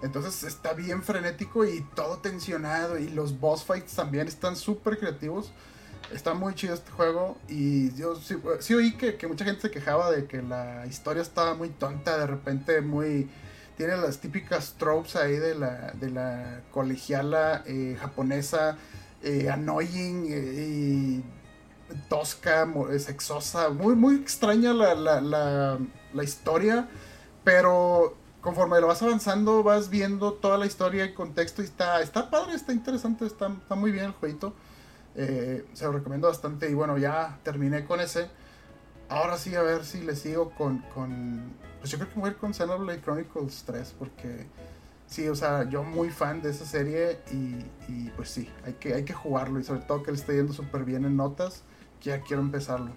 Entonces 0.00 0.44
está 0.44 0.74
bien 0.74 1.02
frenético 1.02 1.64
y 1.64 1.80
todo 1.94 2.18
tensionado 2.18 2.98
y 2.98 3.08
los 3.08 3.38
boss 3.40 3.64
fights 3.64 3.94
también 3.94 4.28
están 4.28 4.56
súper 4.56 4.98
creativos. 4.98 5.52
Está 6.12 6.34
muy 6.34 6.54
chido 6.54 6.74
este 6.74 6.90
juego 6.92 7.36
y 7.48 7.92
yo 7.94 8.14
sí, 8.14 8.36
sí 8.60 8.74
oí 8.74 8.96
que, 8.96 9.16
que 9.16 9.26
mucha 9.26 9.44
gente 9.44 9.62
se 9.62 9.70
quejaba 9.70 10.10
de 10.10 10.26
que 10.26 10.40
la 10.40 10.86
historia 10.86 11.20
estaba 11.20 11.54
muy 11.54 11.68
tonta, 11.68 12.16
de 12.16 12.26
repente 12.26 12.80
muy 12.80 13.28
tiene 13.78 13.96
las 13.96 14.18
típicas 14.18 14.74
tropes 14.76 15.14
ahí 15.14 15.36
de 15.36 15.54
la, 15.54 15.92
de 15.92 16.10
la 16.10 16.62
colegiala 16.72 17.62
eh, 17.64 17.96
japonesa, 17.98 18.76
eh, 19.22 19.48
annoying 19.48 20.26
eh, 20.28 20.66
y 20.66 21.24
tosca, 22.08 22.68
sexosa, 22.98 23.70
muy, 23.70 23.94
muy 23.94 24.16
extraña 24.16 24.74
la, 24.74 24.96
la, 24.96 25.78
la, 26.12 26.24
historia, 26.24 26.88
pero 27.44 28.16
conforme 28.40 28.80
lo 28.80 28.88
vas 28.88 29.00
avanzando 29.00 29.62
vas 29.62 29.88
viendo 29.88 30.34
toda 30.34 30.58
la 30.58 30.66
historia 30.66 31.04
y 31.04 31.14
contexto 31.14 31.62
y 31.62 31.66
está, 31.66 32.02
está 32.02 32.30
padre, 32.30 32.54
está 32.54 32.72
interesante, 32.72 33.26
está, 33.26 33.46
está 33.46 33.76
muy 33.76 33.92
bien 33.92 34.06
el 34.06 34.12
jueguito. 34.12 34.54
se 35.14 35.84
lo 35.84 35.92
recomiendo 35.92 36.26
bastante 36.26 36.68
y 36.68 36.74
bueno, 36.74 36.98
ya 36.98 37.38
terminé 37.44 37.84
con 37.84 38.00
ese. 38.00 38.28
Ahora 39.08 39.38
sí, 39.38 39.54
a 39.54 39.62
ver 39.62 39.84
si 39.84 40.02
le 40.02 40.14
sigo 40.14 40.50
con, 40.50 40.78
con 40.94 41.54
pues 41.80 41.90
yo 41.90 41.98
creo 41.98 42.10
que 42.12 42.20
voy 42.20 42.28
a 42.28 42.32
ir 42.32 42.38
con 42.38 42.52
Xenoblade 42.52 43.00
Chronicles 43.00 43.62
3 43.64 43.94
porque 43.98 44.46
sí, 45.06 45.28
o 45.28 45.34
sea, 45.34 45.68
yo 45.68 45.82
muy 45.82 46.10
fan 46.10 46.42
de 46.42 46.50
esa 46.50 46.66
serie 46.66 47.18
y, 47.32 48.10
pues 48.10 48.30
sí, 48.30 48.48
hay 48.64 48.74
que, 48.74 48.94
hay 48.94 49.04
que 49.04 49.14
jugarlo 49.14 49.58
y 49.58 49.64
sobre 49.64 49.80
todo 49.80 50.02
que 50.02 50.12
le 50.12 50.18
esté 50.18 50.36
yendo 50.36 50.52
súper 50.52 50.84
bien 50.84 51.04
en 51.04 51.16
notas, 51.16 51.62
que 52.00 52.10
ya 52.10 52.20
quiero 52.20 52.42
empezarlo. 52.42 52.90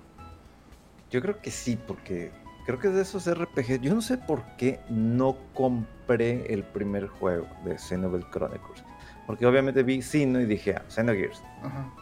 Yo 1.09 1.21
creo 1.21 1.41
que 1.41 1.51
sí, 1.51 1.77
porque 1.87 2.31
creo 2.65 2.79
que 2.79 2.89
de 2.89 3.01
esos 3.01 3.29
RPG, 3.29 3.81
yo 3.81 3.93
no 3.93 4.01
sé 4.01 4.17
por 4.17 4.43
qué 4.57 4.79
no 4.89 5.37
compré 5.53 6.53
el 6.53 6.63
primer 6.63 7.07
juego 7.07 7.47
de 7.65 7.77
Xenoblade 7.77 8.29
Chronicles. 8.31 8.83
Porque 9.27 9.45
obviamente 9.45 9.83
vi 9.83 10.01
Sino 10.01 10.41
y 10.41 10.45
dije, 10.45 10.75
ah, 10.75 10.83
Xenogears. 10.89 11.41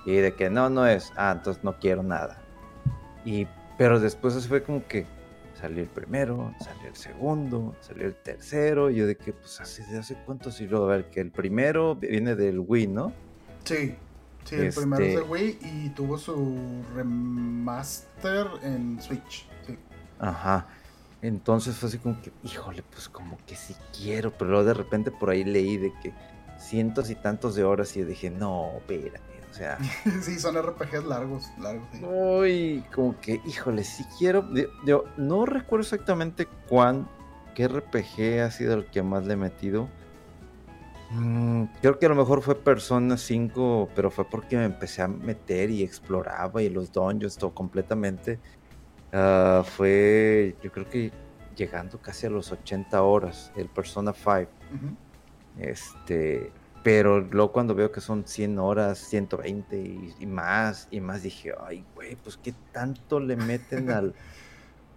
Y 0.06 0.15
de 0.15 0.34
que 0.34 0.50
no, 0.50 0.69
no 0.69 0.88
es, 0.88 1.12
ah, 1.15 1.34
entonces 1.36 1.63
no 1.63 1.78
quiero 1.78 2.02
nada. 2.02 2.41
Y, 3.26 3.48
pero 3.80 4.00
después 4.00 4.48
fue 4.48 4.62
como 4.62 4.86
que, 4.88 5.08
Salió 5.60 5.84
el 5.84 5.89
primero, 5.89 6.54
salió 6.63 6.88
el 6.88 6.96
segundo, 6.96 7.76
salió 7.82 8.06
el 8.06 8.15
tercero. 8.15 8.89
Y 8.89 8.96
yo 8.96 9.08
de 9.08 9.18
que, 9.18 9.34
pues, 9.34 9.60
hace, 9.60 9.84
hace 9.98 10.15
cuánto 10.26 10.52
salió. 10.52 10.86
A 10.86 10.88
ver, 10.88 11.10
que 11.10 11.20
el 11.20 11.32
primero 11.32 11.96
viene 11.96 12.36
del 12.36 12.60
Wii, 12.60 12.88
¿no? 12.88 13.12
Sí, 13.65 13.94
sí, 14.46 14.56
el 14.56 14.74
primero 14.74 15.04
es 15.04 15.15
del 15.15 15.24
este 15.24 15.30
Wii 15.30 15.60
y 15.62 15.89
tuvo 15.89 16.18
su 16.18 16.82
remaster 16.96 18.48
en 18.63 19.02
Switch. 19.02 19.50
Sí. 19.68 19.78
Ajá. 20.20 20.65
Entonces 21.22 21.76
fue 21.76 21.89
así 21.89 21.98
como 21.98 22.22
que, 22.22 22.32
híjole, 22.44 22.82
pues 22.94 23.10
como 23.10 23.38
que 23.46 23.58
sí 23.58 23.76
quiero, 23.98 24.32
pero 24.32 24.52
luego 24.52 24.63
de 24.63 24.74
repente 24.74 25.12
por 25.12 25.30
ahí 25.30 25.44
leí 25.44 25.76
de 25.76 25.92
que 26.02 26.13
cientos 26.58 27.10
y 27.10 27.15
tantos 27.15 27.56
de 27.56 27.65
horas 27.65 27.98
y 27.98 28.04
dije, 28.06 28.30
no, 28.30 28.72
espérame, 28.78 29.20
O 29.49 29.53
sea. 29.53 29.77
sí, 30.21 30.39
son 30.39 30.62
RPGs 30.62 31.05
largos, 31.05 31.49
largos. 31.59 31.88
Uy, 32.01 32.83
como 32.93 33.19
que, 33.19 33.41
híjole, 33.45 33.83
si 33.83 34.03
quiero. 34.17 34.47
Yo, 34.85 35.05
no 35.17 35.45
recuerdo 35.45 35.83
exactamente 35.83 36.47
cuán. 36.67 37.07
qué 37.55 37.67
RPG 37.67 38.41
ha 38.41 38.51
sido 38.51 38.75
el 38.75 38.85
que 38.85 39.01
más 39.01 39.25
le 39.25 39.33
he 39.33 39.38
metido. 39.38 39.89
Mm, 41.12 41.63
creo 41.81 41.97
que 41.97 42.05
a 42.05 42.09
lo 42.09 42.15
mejor 42.15 42.41
fue 42.41 42.55
Persona 42.55 43.17
5, 43.17 43.89
pero 43.95 44.12
fue 44.12 44.25
porque 44.29 44.57
me 44.57 44.65
empecé 44.65 45.01
a 45.01 45.07
meter 45.07 45.71
y 45.71 45.81
exploraba 45.81 46.62
y 46.62 46.69
los 46.69 46.91
dungeons, 46.91 47.38
todo 47.38 47.53
completamente. 47.53 48.39
Ah, 49.12 49.63
fue, 49.65 50.55
yo 50.62 50.71
creo 50.71 50.88
que 50.88 51.12
llegando 51.55 51.99
casi 51.99 52.27
a 52.27 52.29
los 52.29 52.51
80 52.51 53.01
horas, 53.01 53.51
el 53.55 53.67
Persona 53.69 54.13
5. 54.13 54.47
Este, 55.57 56.51
pero 56.91 57.21
luego 57.21 57.52
cuando 57.52 57.75
veo 57.75 57.91
que 57.91 58.02
son 58.02 58.25
100 58.25 58.58
horas, 58.58 58.97
120 58.97 59.78
y, 59.78 60.15
y 60.21 60.25
más, 60.25 60.88
y 60.89 60.99
más 60.99 61.21
dije, 61.21 61.54
ay, 61.63 61.86
güey, 61.93 62.15
pues 62.15 62.36
qué 62.38 62.52
tanto 62.71 63.19
le 63.19 63.36
meten 63.36 63.91
al, 63.91 64.15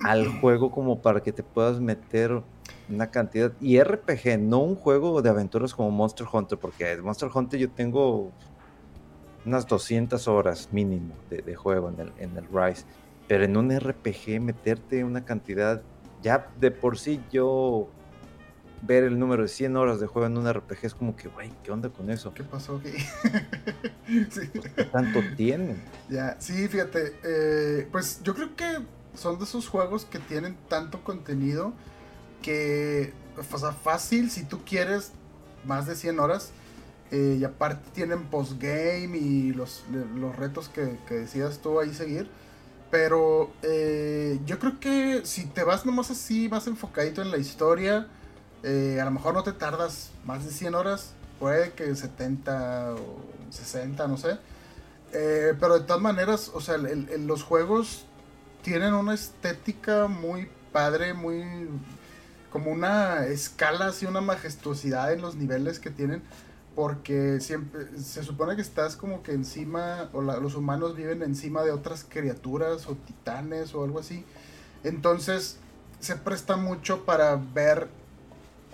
al 0.00 0.26
juego 0.40 0.70
como 0.70 1.02
para 1.02 1.22
que 1.22 1.32
te 1.32 1.42
puedas 1.42 1.80
meter 1.80 2.42
una 2.88 3.10
cantidad. 3.10 3.52
Y 3.60 3.78
RPG, 3.78 4.38
no 4.38 4.60
un 4.60 4.74
juego 4.74 5.20
de 5.20 5.28
aventuras 5.28 5.74
como 5.74 5.90
Monster 5.90 6.26
Hunter, 6.32 6.56
porque 6.58 6.96
Monster 6.96 7.28
Hunter 7.34 7.60
yo 7.60 7.70
tengo 7.70 8.32
unas 9.44 9.66
200 9.66 10.26
horas 10.28 10.70
mínimo 10.72 11.14
de, 11.28 11.54
juego 11.54 11.90
en 11.90 12.00
el, 12.00 12.12
en 12.16 12.34
el 12.38 12.46
Rise. 12.50 12.86
Pero 13.28 13.44
en 13.44 13.54
un 13.54 13.70
RPG 13.70 14.40
meterte 14.40 15.04
una 15.04 15.26
cantidad, 15.26 15.82
ya 16.22 16.48
de 16.58 16.70
por 16.70 16.96
sí 16.98 17.20
yo 17.30 17.90
ver 18.82 19.04
el 19.04 19.18
número 19.18 19.42
de 19.42 19.48
100 19.48 19.76
horas 19.76 20.00
de 20.00 20.06
juego 20.06 20.26
en 20.26 20.36
un 20.36 20.52
RPG 20.52 20.78
es 20.82 20.94
como 20.94 21.16
que, 21.16 21.28
güey, 21.28 21.52
¿qué 21.62 21.70
onda 21.70 21.88
con 21.88 22.10
eso? 22.10 22.34
¿Qué 22.34 22.42
pasó 22.42 22.76
aquí? 22.76 22.92
¿Qué 24.76 24.84
tanto 24.84 25.20
tienen? 25.36 25.80
Ya, 26.10 26.36
sí, 26.40 26.68
fíjate, 26.68 27.14
eh, 27.22 27.88
pues 27.90 28.20
yo 28.24 28.34
creo 28.34 28.54
que 28.56 28.78
son 29.14 29.38
de 29.38 29.44
esos 29.44 29.68
juegos 29.68 30.04
que 30.04 30.18
tienen 30.18 30.56
tanto 30.68 31.04
contenido 31.04 31.72
que, 32.42 33.12
o 33.52 33.58
sea, 33.58 33.72
fácil, 33.72 34.30
si 34.30 34.44
tú 34.44 34.64
quieres 34.64 35.12
más 35.64 35.86
de 35.86 35.94
100 35.94 36.18
horas, 36.18 36.52
eh, 37.12 37.36
y 37.38 37.44
aparte 37.44 37.90
tienen 37.92 38.24
postgame 38.24 39.16
y 39.16 39.52
los, 39.52 39.84
los 40.16 40.34
retos 40.34 40.68
que, 40.70 40.98
que 41.06 41.14
decidas 41.14 41.58
tú 41.58 41.78
ahí 41.78 41.94
seguir. 41.94 42.26
Pero 42.90 43.50
eh, 43.62 44.38
yo 44.44 44.58
creo 44.58 44.80
que 44.80 45.20
si 45.24 45.46
te 45.46 45.62
vas 45.62 45.86
nomás 45.86 46.10
así, 46.10 46.48
más 46.48 46.66
enfocadito 46.66 47.22
en 47.22 47.30
la 47.30 47.38
historia, 47.38 48.08
eh, 48.62 48.98
a 49.00 49.04
lo 49.04 49.10
mejor 49.10 49.34
no 49.34 49.42
te 49.42 49.52
tardas 49.52 50.10
más 50.24 50.44
de 50.44 50.52
100 50.52 50.74
horas, 50.74 51.14
puede 51.38 51.72
que 51.72 51.94
70 51.94 52.94
o 52.94 53.16
60, 53.50 54.06
no 54.08 54.16
sé. 54.16 54.38
pero 55.10 55.78
de 55.78 55.84
todas 55.84 56.00
maneras, 56.00 56.50
o 56.54 56.60
sea, 56.60 56.78
los 56.78 57.42
juegos 57.42 58.06
tienen 58.62 58.94
una 58.94 59.14
estética 59.14 60.06
muy 60.06 60.48
padre, 60.72 61.14
muy 61.14 61.68
como 62.52 62.70
una 62.70 63.24
escala, 63.26 63.86
así 63.86 64.06
una 64.06 64.20
majestuosidad 64.20 65.12
en 65.12 65.22
los 65.22 65.36
niveles 65.36 65.80
que 65.80 65.90
tienen, 65.90 66.22
porque 66.74 67.40
siempre 67.40 67.98
se 67.98 68.22
supone 68.22 68.56
que 68.56 68.62
estás 68.62 68.94
como 68.94 69.22
que 69.22 69.32
encima, 69.32 70.10
o 70.12 70.20
los 70.20 70.54
humanos 70.54 70.94
viven 70.94 71.22
encima 71.22 71.62
de 71.62 71.70
otras 71.70 72.04
criaturas 72.08 72.86
o 72.88 72.94
titanes 72.94 73.74
o 73.74 73.84
algo 73.84 73.98
así. 73.98 74.24
Entonces 74.84 75.58
se 76.00 76.16
presta 76.16 76.56
mucho 76.56 77.04
para 77.04 77.36
ver 77.36 77.88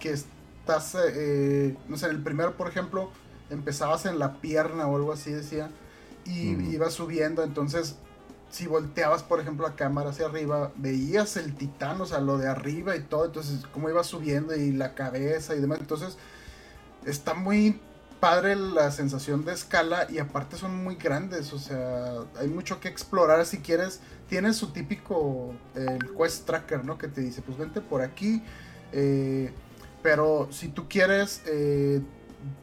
que 0.01 0.13
estás, 0.13 0.97
eh, 1.15 1.77
no 1.89 1.97
sé, 1.97 2.07
en 2.07 2.13
el 2.13 2.23
primero, 2.23 2.57
por 2.57 2.69
ejemplo, 2.69 3.11
empezabas 3.51 4.07
en 4.07 4.19
la 4.19 4.41
pierna 4.41 4.87
o 4.87 4.97
algo 4.97 5.13
así, 5.13 5.33
decía, 5.33 5.71
y 6.25 6.51
ibas 6.75 6.93
subiendo, 6.93 7.43
entonces 7.43 7.97
si 8.51 8.67
volteabas, 8.67 9.23
por 9.23 9.41
ejemplo, 9.41 9.67
la 9.69 9.77
cámara 9.77 10.11
hacia 10.11 10.27
arriba, 10.27 10.73
veías 10.77 11.37
el 11.37 11.55
titán, 11.55 12.01
o 12.01 12.07
sea, 12.07 12.21
lo 12.21 12.39
de 12.39 12.49
arriba 12.49 12.97
y 12.97 13.01
todo, 13.01 13.27
entonces 13.27 13.65
cómo 13.73 13.91
iba 13.91 14.03
subiendo 14.05 14.57
y 14.57 14.73
la 14.73 14.95
cabeza 14.95 15.55
y 15.55 15.61
demás. 15.61 15.79
Entonces, 15.81 16.17
está 17.05 17.35
muy 17.35 17.81
padre 18.21 18.57
la 18.57 18.91
sensación 18.91 19.45
de 19.45 19.53
escala 19.53 20.07
y 20.11 20.19
aparte 20.19 20.57
son 20.57 20.83
muy 20.83 20.97
grandes, 20.97 21.53
o 21.53 21.59
sea, 21.59 22.15
hay 22.39 22.49
mucho 22.49 22.81
que 22.81 22.89
explorar 22.89 23.45
si 23.47 23.59
quieres. 23.59 24.01
Tiene 24.29 24.53
su 24.53 24.73
típico 24.73 25.55
el 25.75 26.15
quest 26.17 26.47
tracker, 26.47 26.85
¿no? 26.85 26.99
Que 26.99 27.09
te 27.09 27.21
dice, 27.21 27.43
pues 27.43 27.59
vente 27.59 27.81
por 27.81 28.03
aquí. 28.03 28.43
Eh, 28.93 29.53
pero 30.03 30.49
si 30.51 30.69
tú 30.69 30.89
quieres, 30.89 31.43
eh, 31.47 32.01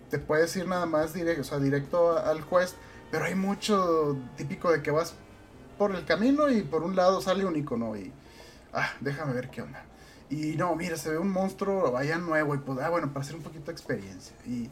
te 0.10 0.20
puedes 0.20 0.56
ir 0.56 0.68
nada 0.68 0.86
más 0.86 1.14
directo, 1.14 1.42
o 1.42 1.44
sea, 1.44 1.60
directo 1.60 2.18
al 2.18 2.46
quest. 2.46 2.76
Pero 3.12 3.26
hay 3.26 3.36
mucho 3.36 4.18
típico 4.36 4.72
de 4.72 4.82
que 4.82 4.92
vas 4.92 5.14
por 5.78 5.96
el 5.96 6.06
camino 6.06 6.50
y 6.50 6.62
por 6.64 6.84
un 6.84 6.96
lado 6.96 7.22
sale 7.22 7.46
un 7.46 7.56
icono 7.56 7.96
y, 7.96 8.12
ah, 8.74 8.90
déjame 9.00 9.34
ver 9.34 9.50
qué 9.50 9.62
onda. 9.62 9.86
Y 10.30 10.56
no, 10.56 10.76
mira, 10.76 10.98
se 10.98 11.12
ve 11.12 11.18
un 11.18 11.30
monstruo 11.30 11.92
vaya 11.92 12.18
nuevo 12.18 12.56
y 12.56 12.58
pues, 12.58 12.80
ah, 12.80 12.90
bueno, 12.90 13.10
para 13.10 13.22
hacer 13.22 13.36
un 13.36 13.44
poquito 13.44 13.66
de 13.66 13.72
experiencia. 13.74 14.36
Y, 14.46 14.70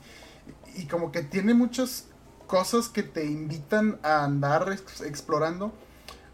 y 0.76 0.88
como 0.88 1.12
que 1.12 1.22
tiene 1.22 1.54
muchas 1.54 2.08
cosas 2.48 2.90
que 2.90 3.04
te 3.04 3.26
invitan 3.26 4.00
a 4.04 4.24
andar 4.24 4.76
explorando. 5.06 5.72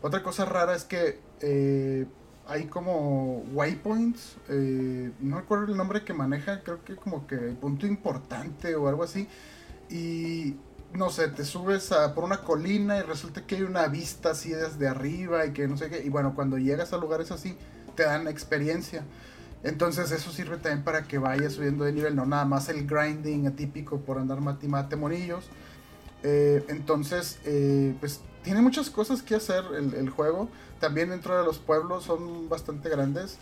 Otra 0.02 0.24
cosa 0.24 0.46
rara 0.46 0.76
es 0.76 0.86
que 0.86 1.20
eh, 1.42 2.06
hay 2.50 2.66
como 2.66 3.44
waypoints, 3.54 4.38
eh, 4.50 5.12
no 5.20 5.40
recuerdo 5.40 5.72
el 5.72 5.78
nombre 5.78 6.04
que 6.04 6.14
maneja, 6.14 6.62
creo 6.64 6.84
que 6.84 6.96
como 6.96 7.28
que 7.28 7.38
punto 7.38 7.86
importante 7.86 8.76
o 8.76 8.88
algo 8.88 9.04
así. 9.04 9.28
Y 9.90 10.56
no 10.94 11.10
sé, 11.12 11.28
te 11.28 11.46
subes 11.46 11.92
a, 11.92 12.16
por 12.16 12.24
una 12.24 12.42
colina 12.42 12.98
y 12.98 13.02
resulta 13.04 13.46
que 13.46 13.58
hay 13.58 13.62
una 13.62 13.88
vista 13.88 14.32
así 14.32 14.50
desde 14.50 14.88
arriba 14.88 15.46
y 15.46 15.52
que 15.52 15.68
no 15.68 15.78
sé 15.78 15.90
qué. 15.90 16.04
Y 16.04 16.10
bueno, 16.10 16.34
cuando 16.34 16.58
llegas 16.58 16.92
a 16.92 16.98
lugares 16.98 17.32
así, 17.32 17.56
te 17.96 18.04
dan 18.04 18.28
experiencia. 18.28 19.04
Entonces 19.64 20.12
eso 20.12 20.32
sirve 20.32 20.58
también 20.58 20.84
para 20.84 21.04
que 21.04 21.18
vayas 21.18 21.54
subiendo 21.54 21.84
de 21.84 21.92
nivel, 21.92 22.16
no 22.16 22.26
nada 22.26 22.46
más 22.46 22.70
el 22.70 22.88
grinding 22.88 23.46
atípico 23.46 24.00
por 24.00 24.18
andar 24.18 24.42
mate 24.42 24.68
mate 24.68 24.96
monillos. 24.96 25.46
Eh, 26.24 26.66
entonces, 26.70 27.40
eh, 27.46 27.96
pues 28.00 28.22
tiene 28.44 28.62
muchas 28.62 28.90
cosas 28.90 29.22
que 29.22 29.36
hacer 29.36 29.64
el, 29.76 30.10
juego. 30.10 30.50
También 30.80 31.10
dentro 31.10 31.38
de 31.38 31.44
los 31.44 31.60
pueblos 31.60 32.06
son 32.06 32.50
bastante 32.50 32.90
grandes. 32.90 33.38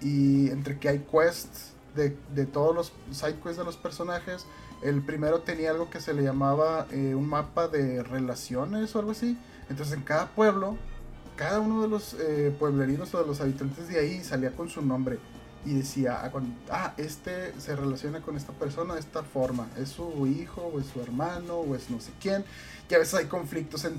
Y 0.00 0.50
entre 0.50 0.78
que 0.78 0.88
hay 0.88 0.98
quests 1.00 1.72
de, 1.94 2.16
de 2.34 2.46
todos 2.46 2.74
los 2.74 2.92
side 3.12 3.36
quests 3.36 3.58
de 3.58 3.64
los 3.64 3.76
personajes 3.76 4.46
el 4.82 5.02
primero 5.02 5.40
tenía 5.40 5.70
algo 5.70 5.90
que 5.90 6.00
se 6.00 6.14
le 6.14 6.22
llamaba 6.22 6.86
eh, 6.90 7.14
un 7.14 7.28
mapa 7.28 7.68
de 7.68 8.02
relaciones 8.02 8.94
o 8.94 8.98
algo 8.98 9.10
así. 9.10 9.36
Entonces 9.68 9.94
en 9.94 10.02
cada 10.02 10.28
pueblo, 10.28 10.76
cada 11.36 11.60
uno 11.60 11.82
de 11.82 11.88
los 11.88 12.14
eh, 12.14 12.54
pueblerinos 12.58 13.14
o 13.14 13.20
de 13.20 13.26
los 13.26 13.40
habitantes 13.40 13.88
de 13.88 13.98
ahí 13.98 14.24
salía 14.24 14.52
con 14.52 14.68
su 14.68 14.82
nombre. 14.82 15.18
Y 15.66 15.74
decía, 15.74 16.22
ah, 16.22 16.32
ah, 16.70 16.94
este 16.96 17.52
se 17.60 17.76
relaciona 17.76 18.22
con 18.22 18.38
esta 18.38 18.52
persona 18.54 18.94
de 18.94 19.00
esta 19.00 19.22
forma. 19.22 19.68
Es 19.76 19.90
su 19.90 20.26
hijo, 20.26 20.62
o 20.62 20.80
es 20.80 20.86
su 20.86 21.02
hermano, 21.02 21.56
o 21.56 21.74
es 21.74 21.90
no 21.90 22.00
sé 22.00 22.12
quién. 22.18 22.44
Y 22.88 22.94
a 22.94 22.98
veces 22.98 23.14
hay 23.14 23.26
conflictos 23.26 23.84
en 23.84 23.98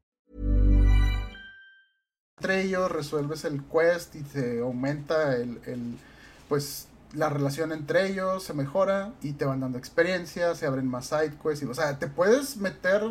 Entre 2.41 2.63
ellos 2.63 2.91
resuelves 2.91 3.45
el 3.45 3.61
quest 3.63 4.15
y 4.15 4.23
te 4.23 4.61
aumenta 4.61 5.35
el, 5.35 5.61
el 5.67 5.99
pues 6.49 6.87
la 7.13 7.29
relación 7.29 7.71
entre 7.71 8.07
ellos 8.07 8.41
se 8.41 8.55
mejora 8.55 9.13
y 9.21 9.33
te 9.33 9.45
van 9.45 9.59
dando 9.59 9.77
experiencia, 9.77 10.55
se 10.55 10.65
abren 10.65 10.87
más 10.87 11.05
side 11.05 11.37
quests, 11.41 11.61
y, 11.61 11.65
o 11.65 11.73
sea, 11.75 11.99
te 11.99 12.07
puedes 12.07 12.57
meter 12.57 13.03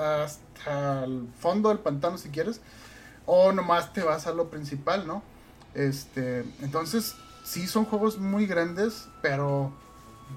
hasta 0.00 1.04
el 1.04 1.28
fondo 1.38 1.68
del 1.68 1.78
pantano 1.78 2.18
si 2.18 2.30
quieres, 2.30 2.60
o 3.24 3.52
nomás 3.52 3.92
te 3.92 4.02
vas 4.02 4.26
a 4.26 4.32
lo 4.32 4.50
principal, 4.50 5.06
¿no? 5.06 5.22
Este, 5.74 6.44
entonces, 6.60 7.14
sí 7.44 7.66
son 7.66 7.84
juegos 7.84 8.18
muy 8.18 8.46
grandes, 8.46 9.06
pero 9.20 9.72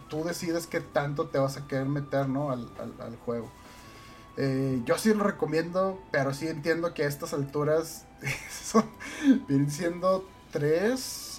tú 0.08 0.24
decides 0.24 0.68
qué 0.68 0.82
tanto 0.82 1.28
te 1.28 1.40
vas 1.40 1.58
a 1.58 1.68
querer 1.68 1.88
meter, 1.88 2.30
¿no? 2.30 2.52
Al, 2.52 2.68
juego. 3.26 3.52
Eh, 4.38 4.82
yo 4.86 4.98
sí 4.98 5.14
lo 5.14 5.24
recomiendo, 5.24 6.02
pero 6.12 6.34
sí 6.34 6.48
entiendo 6.48 6.94
que 6.94 7.04
a 7.04 7.08
estas 7.08 7.34
alturas 7.34 8.06
vienen 9.48 9.72
siendo 9.72 10.28
tres 10.52 11.36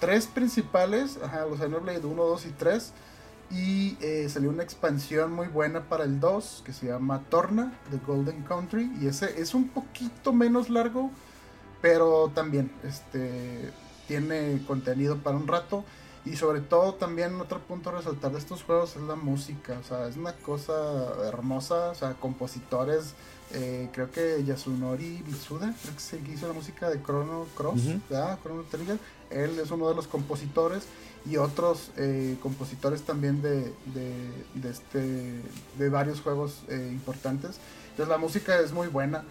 tres 0.00 0.26
principales, 0.26 1.18
ajá, 1.22 1.46
los 1.46 1.60
Xenoblade 1.60 2.04
1, 2.04 2.24
2 2.24 2.46
y 2.46 2.50
3. 2.50 2.92
Y 3.52 3.96
eh, 4.00 4.28
salió 4.28 4.50
una 4.50 4.62
expansión 4.62 5.32
muy 5.32 5.48
buena 5.48 5.88
para 5.88 6.04
el 6.04 6.20
2 6.20 6.62
que 6.64 6.72
se 6.72 6.86
llama 6.86 7.22
Torna, 7.28 7.78
The 7.90 7.98
Golden 8.04 8.42
Country. 8.42 8.90
Y 9.00 9.06
ese 9.06 9.40
es 9.40 9.54
un 9.54 9.68
poquito 9.68 10.32
menos 10.32 10.70
largo, 10.70 11.10
pero 11.82 12.30
también 12.34 12.72
este, 12.84 13.72
tiene 14.08 14.62
contenido 14.66 15.18
para 15.18 15.36
un 15.36 15.46
rato. 15.46 15.84
Y 16.24 16.36
sobre 16.36 16.60
todo 16.60 16.94
también 16.94 17.40
otro 17.40 17.60
punto 17.60 17.90
a 17.90 17.94
resaltar 17.94 18.32
de 18.32 18.38
estos 18.38 18.62
juegos 18.62 18.96
es 18.96 19.02
la 19.02 19.16
música. 19.16 19.78
O 19.80 19.84
sea, 19.84 20.06
es 20.06 20.16
una 20.16 20.34
cosa 20.34 20.74
hermosa. 21.26 21.90
O 21.90 21.94
sea, 21.94 22.14
compositores 22.14 23.14
eh, 23.52 23.88
creo 23.92 24.10
que 24.12 24.44
Yasunori 24.44 25.24
Mitsuda, 25.26 25.74
creo 25.82 25.94
que 25.96 26.24
que 26.24 26.32
hizo 26.32 26.46
la 26.46 26.52
música 26.52 26.88
de 26.88 27.02
Chrono 27.02 27.46
Cross, 27.56 27.80
Chrono 28.42 28.62
Trigger. 28.70 28.98
Él 29.30 29.58
es 29.58 29.70
uno 29.70 29.88
de 29.88 29.94
los 29.96 30.06
compositores 30.06 30.84
y 31.26 31.36
otros 31.36 31.90
eh, 31.96 32.36
compositores 32.42 33.02
también 33.02 33.42
de, 33.42 33.72
de, 33.86 34.70
este, 34.70 35.42
de 35.78 35.88
varios 35.88 36.20
juegos 36.20 36.62
eh, 36.68 36.90
importantes. 36.92 37.58
Entonces 37.90 38.08
la 38.08 38.18
música 38.18 38.60
es 38.60 38.72
muy 38.72 38.86
buena, 38.86 39.24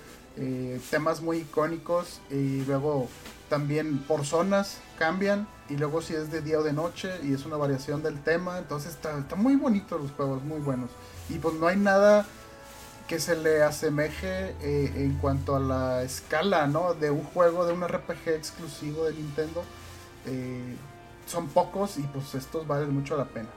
temas 0.90 1.22
muy 1.22 1.40
icónicos 1.40 2.20
y 2.30 2.64
luego 2.66 3.10
también 3.50 4.00
por 4.00 4.26
zonas 4.26 4.78
cambian 4.98 5.48
y 5.70 5.78
luego 5.78 6.02
si 6.02 6.14
es 6.14 6.32
de 6.32 6.42
día 6.42 6.60
o 6.60 6.64
de 6.64 6.74
noche 6.74 7.12
y 7.24 7.34
es 7.34 7.46
una 7.46 7.58
variación 7.58 8.02
del 8.02 8.20
tema. 8.22 8.58
Entonces 8.58 8.94
está, 8.94 9.18
está 9.18 9.36
muy 9.36 9.56
bonito 9.56 9.98
los 9.98 10.12
juegos, 10.12 10.44
muy 10.44 10.60
buenos. 10.60 10.90
Y 11.30 11.36
pues 11.36 11.56
no 11.56 11.68
hay 11.68 11.78
nada 11.78 12.26
que 13.08 13.20
se 13.20 13.36
le 13.36 13.64
asemeje 13.64 14.56
eh, 14.62 14.94
en 14.96 15.18
cuanto 15.18 15.56
a 15.56 15.60
la 15.60 16.04
escala, 16.04 16.68
¿no? 16.68 16.94
De 16.94 17.10
un 17.10 17.24
juego, 17.24 17.66
de 17.66 17.74
un 17.74 17.88
RPG 17.88 18.30
exclusivo 18.30 19.06
de 19.06 19.14
Nintendo. 19.14 19.64
Eh, 20.26 20.76
son 21.26 21.48
pocos 21.48 21.98
y 21.98 22.04
pues 22.04 22.36
estos 22.36 22.68
valen 22.68 22.94
mucho 22.94 23.18
la 23.18 23.26
pena. 23.26 23.50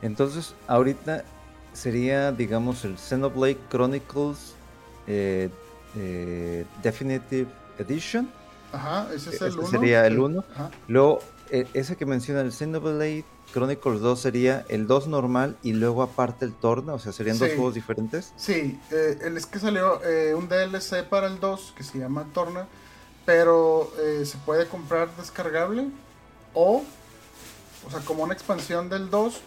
Entonces, 0.00 0.54
ahorita 0.66 1.24
sería, 1.72 2.32
digamos, 2.32 2.84
el 2.84 2.96
Xenoblade 2.98 3.58
Chronicles 3.70 4.54
eh, 5.06 5.50
Definitive 6.82 7.48
Edition. 7.78 8.30
Ajá, 8.72 9.08
ese 9.14 9.30
es 9.30 9.40
el 9.40 9.58
1. 9.58 9.68
Sería 9.68 10.06
el 10.06 10.18
1. 10.18 10.44
Luego, 10.88 11.20
ese 11.50 11.96
que 11.96 12.06
menciona 12.06 12.40
el 12.40 12.52
Xenoblade 12.52 13.24
Chronicles 13.52 14.00
2 14.00 14.20
sería 14.20 14.64
el 14.68 14.86
2 14.86 15.08
normal 15.08 15.56
y 15.62 15.72
luego 15.72 16.02
aparte 16.02 16.44
el 16.44 16.52
Torna, 16.52 16.94
o 16.94 16.98
sea, 16.98 17.12
serían 17.12 17.38
dos 17.38 17.48
juegos 17.48 17.74
diferentes. 17.74 18.32
Sí, 18.36 18.78
eh, 18.90 19.18
es 19.36 19.46
que 19.46 19.58
salió 19.58 20.02
eh, 20.04 20.34
un 20.34 20.48
DLC 20.48 21.04
para 21.08 21.26
el 21.26 21.40
2 21.40 21.74
que 21.76 21.82
se 21.82 21.98
llama 21.98 22.26
Torna, 22.34 22.66
pero 23.24 23.90
eh, 23.98 24.24
se 24.26 24.36
puede 24.38 24.66
comprar 24.66 25.08
descargable 25.16 25.88
o, 26.54 26.82
o 27.86 27.90
sea, 27.90 28.00
como 28.00 28.22
una 28.22 28.34
expansión 28.34 28.88
del 28.88 29.08
2 29.08 29.40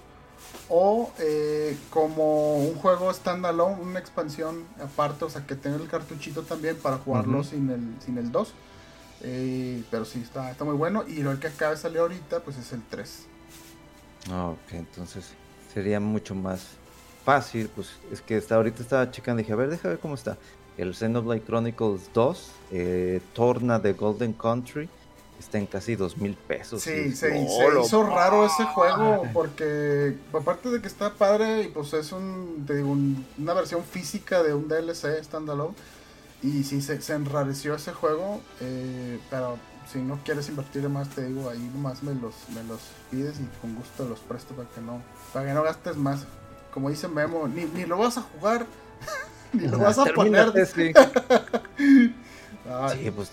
o 0.70 1.12
eh, 1.20 1.78
como 1.90 2.58
un 2.58 2.76
juego 2.76 3.14
standalone, 3.14 3.82
una 3.82 4.00
expansión 4.00 4.64
aparte, 4.84 5.26
o 5.26 5.30
sea, 5.30 5.46
que 5.46 5.56
tenga 5.56 5.78
el 5.78 5.88
cartuchito 5.88 6.42
también 6.42 6.76
para 6.78 6.98
jugarlo 6.98 7.44
sin, 7.44 7.70
el, 7.70 7.96
sin 8.04 8.18
el 8.18 8.32
2. 8.32 8.54
Pero 9.22 10.06
sí, 10.06 10.22
está, 10.22 10.52
está 10.52 10.64
muy 10.64 10.76
bueno. 10.76 11.04
Y 11.08 11.22
lo 11.22 11.40
que 11.40 11.48
acaba 11.48 11.72
de 11.72 11.78
salir 11.78 12.00
ahorita, 12.00 12.42
pues 12.42 12.58
es 12.58 12.72
el 12.74 12.82
3. 12.90 13.26
Ah, 14.30 14.48
ok, 14.48 14.74
entonces 14.74 15.34
sería 15.74 16.00
mucho 16.00 16.36
más 16.36 16.68
fácil. 17.24 17.70
Pues 17.74 17.90
es 18.12 18.22
que 18.22 18.38
hasta 18.38 18.56
ahorita 18.56 18.82
estaba 18.82 19.12
checando 19.12 19.42
y 19.42 19.44
dije, 19.44 19.54
a 19.54 19.58
ver, 19.58 19.70
déjame 19.70 19.96
ver 19.96 20.00
cómo 20.00 20.16
está. 20.16 20.38
El 20.78 20.96
Xenoblade 20.96 21.44
Chronicles 21.44 22.10
2, 22.14 22.52
eh, 22.72 23.22
Torna 23.34 23.78
de 23.78 23.94
Golden 23.94 24.34
Country, 24.34 24.90
está 25.38 25.58
en 25.58 25.66
casi 25.66 25.96
dos 25.96 26.18
mil 26.18 26.36
pesos. 26.36 26.82
Sí, 26.82 27.14
se, 27.14 27.38
hizo 27.40 28.04
raro 28.04 28.46
ese 28.46 28.64
juego 28.66 29.24
porque 29.34 30.16
aparte 30.32 30.70
de 30.70 30.82
que 30.82 30.88
está 30.88 31.14
padre 31.14 31.64
y 31.64 31.68
pues 31.68 31.94
es 31.94 32.12
un, 32.12 33.26
una 33.38 33.54
versión 33.54 33.84
física 33.84 34.44
de 34.44 34.54
un 34.54 34.68
DLC 34.68 35.24
standalone 35.24 35.74
y 36.44 36.64
sí 36.64 36.82
se, 36.82 37.02
se 37.02 37.14
enrareció 37.14 37.76
ese 37.76 37.94
juego, 37.94 38.42
eh, 38.62 39.20
pero 39.30 39.58
si 39.92 40.00
no 40.00 40.20
quieres 40.24 40.50
invertir 40.50 40.88
más, 40.90 41.10
te 41.10 41.26
digo, 41.26 41.50
ahí 41.50 41.60
nomás 41.74 42.02
me 42.04 42.14
los, 42.16 42.34
me 42.54 42.64
los 42.64 42.80
pides 43.10 43.40
y 43.40 43.46
con 43.60 43.76
gusto 43.76 44.08
los 44.08 44.20
presto 44.20 44.54
para 44.56 44.70
que 44.70 44.82
no, 44.82 45.02
para 45.34 45.46
que 45.46 45.54
no 45.54 45.64
gastes 45.64 45.98
más. 45.98 46.26
Como 46.74 46.90
dice 46.90 47.08
Memo, 47.08 47.48
ni, 47.48 47.66
ni 47.66 47.86
lo 47.86 47.98
vas 47.98 48.18
a 48.18 48.22
jugar, 48.22 48.66
ni 49.54 49.68
lo 49.68 49.78
vas 49.78 49.98
a 49.98 50.06
poner. 50.06 50.52
Sí. 50.66 50.94
sí, 52.94 53.12
pues 53.12 53.32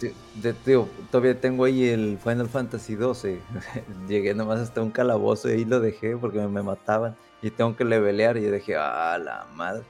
tío, 0.65 0.89
todavía 1.11 1.41
tengo 1.41 1.65
ahí 1.65 1.89
el 1.89 2.19
Final 2.23 2.49
Fantasy 2.49 2.97
12. 2.97 3.41
Llegué 4.09 4.35
nomás 4.35 4.59
hasta 4.61 4.83
un 4.83 4.91
calabozo 4.91 5.49
y 5.49 5.53
ahí 5.53 5.65
lo 5.65 5.81
dejé 5.81 6.17
porque 6.17 6.41
me, 6.41 6.63
mataban. 6.63 7.17
Y 7.41 7.51
tengo 7.51 7.77
que 7.77 7.85
levelear 7.85 8.37
y 8.37 8.43
yo 8.43 8.51
dije, 8.51 8.77
ah, 8.77 9.17
la 9.23 9.47
madre. 9.55 9.85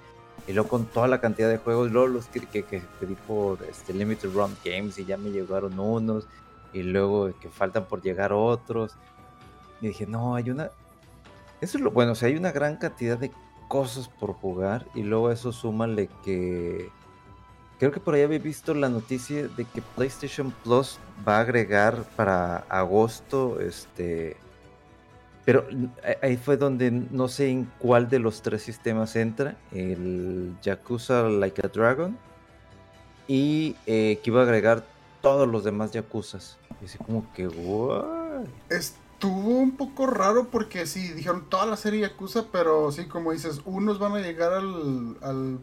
Y 0.49 0.55
luego 0.55 0.71
con 0.71 0.87
toda 0.87 1.09
la 1.09 1.21
cantidad 1.21 1.51
de 1.51 1.59
juegos, 1.59 1.93
luego 1.93 2.09
los 2.09 2.27
que, 2.27 2.41
que, 2.41 2.63
pedí 2.99 3.15
por 3.27 3.63
este, 3.65 3.93
Limited 3.93 4.33
Run 4.33 4.57
Games 4.65 4.99
y 4.99 5.05
ya 5.05 5.19
me 5.19 5.31
llegaron 5.31 5.79
unos 5.79 6.27
y 6.73 6.83
luego 6.83 7.31
que 7.39 7.51
faltan 7.51 7.85
por 7.85 8.01
llegar 8.01 8.33
otros. 8.33 8.97
Y 9.83 9.89
dije, 9.89 10.07
no, 10.07 10.35
hay 10.35 10.49
una... 10.49 10.71
Eso 11.61 11.77
es 11.77 11.85
lo 11.85 11.91
bueno, 11.91 12.13
o 12.13 12.15
sea, 12.15 12.29
hay 12.29 12.37
una 12.37 12.51
gran 12.51 12.77
cantidad 12.77 13.19
de 13.19 13.31
cosas 13.69 14.09
por 14.09 14.33
jugar 14.33 14.87
y 14.95 15.03
luego 15.03 15.31
eso 15.31 15.53
súmale 15.53 16.09
que... 16.25 16.91
Creo 17.79 17.93
que 17.93 18.01
por 18.01 18.15
ahí 18.15 18.23
había 18.23 18.39
visto 18.39 18.73
la 18.73 18.89
noticia 18.89 19.49
de 19.49 19.67
que 19.67 19.83
PlayStation 19.83 20.51
Plus 20.65 20.99
va 21.29 21.37
a 21.37 21.41
agregar 21.41 22.05
para 22.17 22.65
agosto, 22.71 23.61
este... 23.61 24.39
Pero 25.49 25.67
ahí 26.21 26.37
fue 26.37 26.59
donde 26.59 26.91
no 26.91 27.27
sé 27.27 27.49
en 27.49 27.73
cuál 27.79 28.11
de 28.11 28.19
los 28.19 28.43
tres 28.43 28.61
sistemas 28.61 29.17
entra, 29.17 29.57
el 29.73 30.55
Yakuza 30.61 31.23
Like 31.23 31.63
a 31.65 31.69
Dragon, 31.69 32.19
y 33.27 33.75
eh, 33.87 34.21
que 34.23 34.29
iba 34.29 34.41
a 34.41 34.43
agregar 34.43 34.85
todos 35.23 35.49
los 35.49 35.65
demás 35.65 35.93
Yakuzas. 35.93 36.59
Y 36.83 36.85
así 36.85 36.99
como 36.99 37.33
que, 37.33 37.49
Estuvo 38.69 39.59
un 39.59 39.75
poco 39.79 40.07
raro 40.07 40.49
porque 40.49 40.85
sí, 40.85 41.15
dijeron 41.15 41.47
toda 41.49 41.65
la 41.65 41.79
serie 41.79 42.01
Yakuza, 42.01 42.49
pero 42.53 42.93
sí, 42.93 43.07
como 43.07 43.33
dices, 43.33 43.63
unos 43.65 43.99
van 43.99 44.17
a 44.17 44.19
llegar 44.19 44.53
al, 44.53 45.17
al 45.23 45.59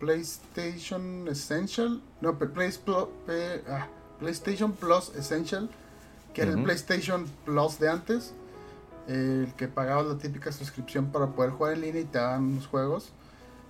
PlayStation 0.00 1.28
Essential, 1.28 2.02
no, 2.20 2.30
ah, 2.30 3.86
PlayStation 4.18 4.72
Plus 4.72 5.12
Essential, 5.14 5.70
que 6.34 6.42
era 6.42 6.50
el 6.50 6.64
PlayStation 6.64 7.26
Plus 7.44 7.78
de 7.78 7.90
antes, 7.90 8.34
el 9.08 9.52
que 9.56 9.68
pagaba 9.68 10.02
la 10.02 10.18
típica 10.18 10.52
suscripción 10.52 11.06
para 11.12 11.28
poder 11.28 11.50
jugar 11.50 11.74
en 11.74 11.80
línea 11.82 12.02
y 12.02 12.04
te 12.04 12.18
dan 12.18 12.54
los 12.56 12.66
juegos. 12.66 13.12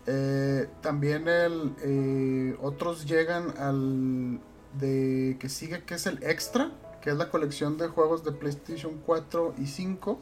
Eh, 0.07 0.68
también 0.81 1.28
el, 1.28 1.74
eh, 1.83 2.57
otros 2.62 3.07
llegan 3.07 3.55
al 3.59 4.41
de 4.78 5.37
que 5.39 5.49
sigue, 5.49 5.83
que 5.85 5.95
es 5.95 6.07
el 6.07 6.22
Extra, 6.22 6.70
que 7.03 7.11
es 7.11 7.16
la 7.16 7.31
colección 7.31 7.76
de 7.78 7.89
juegos 7.89 8.24
de 8.24 8.33
PlayStation 8.33 9.01
4 9.05 9.55
y 9.59 9.66
5. 9.66 10.18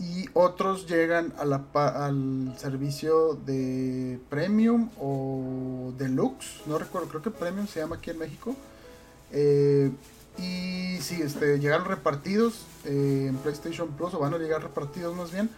Y 0.00 0.28
otros 0.32 0.88
llegan 0.88 1.32
a 1.38 1.44
la, 1.44 1.64
al 1.72 2.54
servicio 2.58 3.34
de 3.34 4.18
Premium 4.28 4.90
o 5.00 5.92
Deluxe, 5.96 6.62
no 6.66 6.76
recuerdo, 6.76 7.08
creo 7.08 7.22
que 7.22 7.30
Premium 7.30 7.68
se 7.68 7.78
llama 7.78 7.96
aquí 7.96 8.10
en 8.10 8.18
México. 8.18 8.56
Eh, 9.30 9.92
y 10.38 10.98
sí, 11.00 11.20
este, 11.22 11.58
llegaron 11.58 11.86
repartidos 11.86 12.64
eh, 12.84 13.26
en 13.28 13.36
PlayStation 13.36 13.88
Plus, 13.88 14.14
o 14.14 14.20
van 14.20 14.34
a 14.34 14.38
llegar 14.38 14.62
repartidos 14.62 15.14
más 15.16 15.32
bien. 15.32 15.50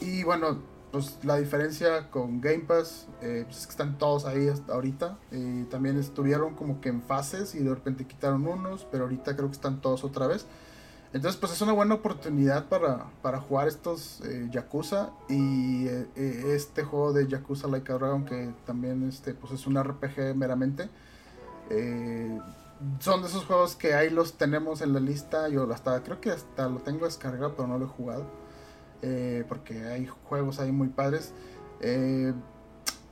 Y 0.00 0.22
bueno, 0.22 0.58
pues 0.92 1.18
la 1.22 1.36
diferencia 1.36 2.10
con 2.10 2.40
Game 2.40 2.60
Pass 2.60 3.06
eh, 3.20 3.42
pues, 3.46 3.60
es 3.60 3.66
que 3.66 3.70
están 3.70 3.98
todos 3.98 4.24
ahí 4.24 4.48
hasta 4.48 4.74
ahorita. 4.74 5.18
Eh, 5.32 5.66
también 5.70 5.98
estuvieron 5.98 6.54
como 6.54 6.80
que 6.80 6.88
en 6.88 7.02
fases 7.02 7.54
y 7.54 7.60
de 7.60 7.70
repente 7.70 8.06
quitaron 8.06 8.46
unos, 8.46 8.86
pero 8.90 9.04
ahorita 9.04 9.34
creo 9.34 9.48
que 9.48 9.54
están 9.54 9.80
todos 9.80 10.04
otra 10.04 10.26
vez. 10.26 10.46
Entonces 11.12 11.38
pues 11.38 11.52
es 11.52 11.60
una 11.60 11.72
buena 11.72 11.94
oportunidad 11.94 12.68
para, 12.68 13.04
para 13.20 13.38
jugar 13.38 13.68
estos 13.68 14.22
Yakuza 14.50 15.10
y 15.28 15.86
este 16.16 16.84
juego 16.84 17.12
de 17.12 17.28
Yakuza 17.28 17.68
Like 17.68 17.92
a 17.92 17.96
Dragon 17.96 18.24
que 18.24 18.54
también 18.64 19.06
este, 19.06 19.34
pues 19.34 19.52
es 19.52 19.66
un 19.66 19.82
RPG 19.82 20.34
meramente. 20.34 20.88
Son 23.00 23.22
de 23.22 23.28
esos 23.28 23.44
juegos 23.44 23.76
que 23.76 23.94
ahí 23.94 24.10
los 24.10 24.34
tenemos 24.34 24.80
en 24.80 24.92
la 24.92 25.00
lista. 25.00 25.48
Yo 25.48 25.70
hasta 25.72 26.02
creo 26.02 26.20
que 26.20 26.30
hasta 26.30 26.68
lo 26.68 26.78
tengo 26.78 27.06
descargado 27.06 27.54
pero 27.56 27.68
no 27.68 27.78
lo 27.78 27.86
he 27.86 27.88
jugado. 27.88 28.26
Eh, 29.02 29.44
porque 29.48 29.84
hay 29.84 30.06
juegos 30.24 30.60
ahí 30.60 30.72
muy 30.72 30.88
padres. 30.88 31.32
Eh, 31.80 32.32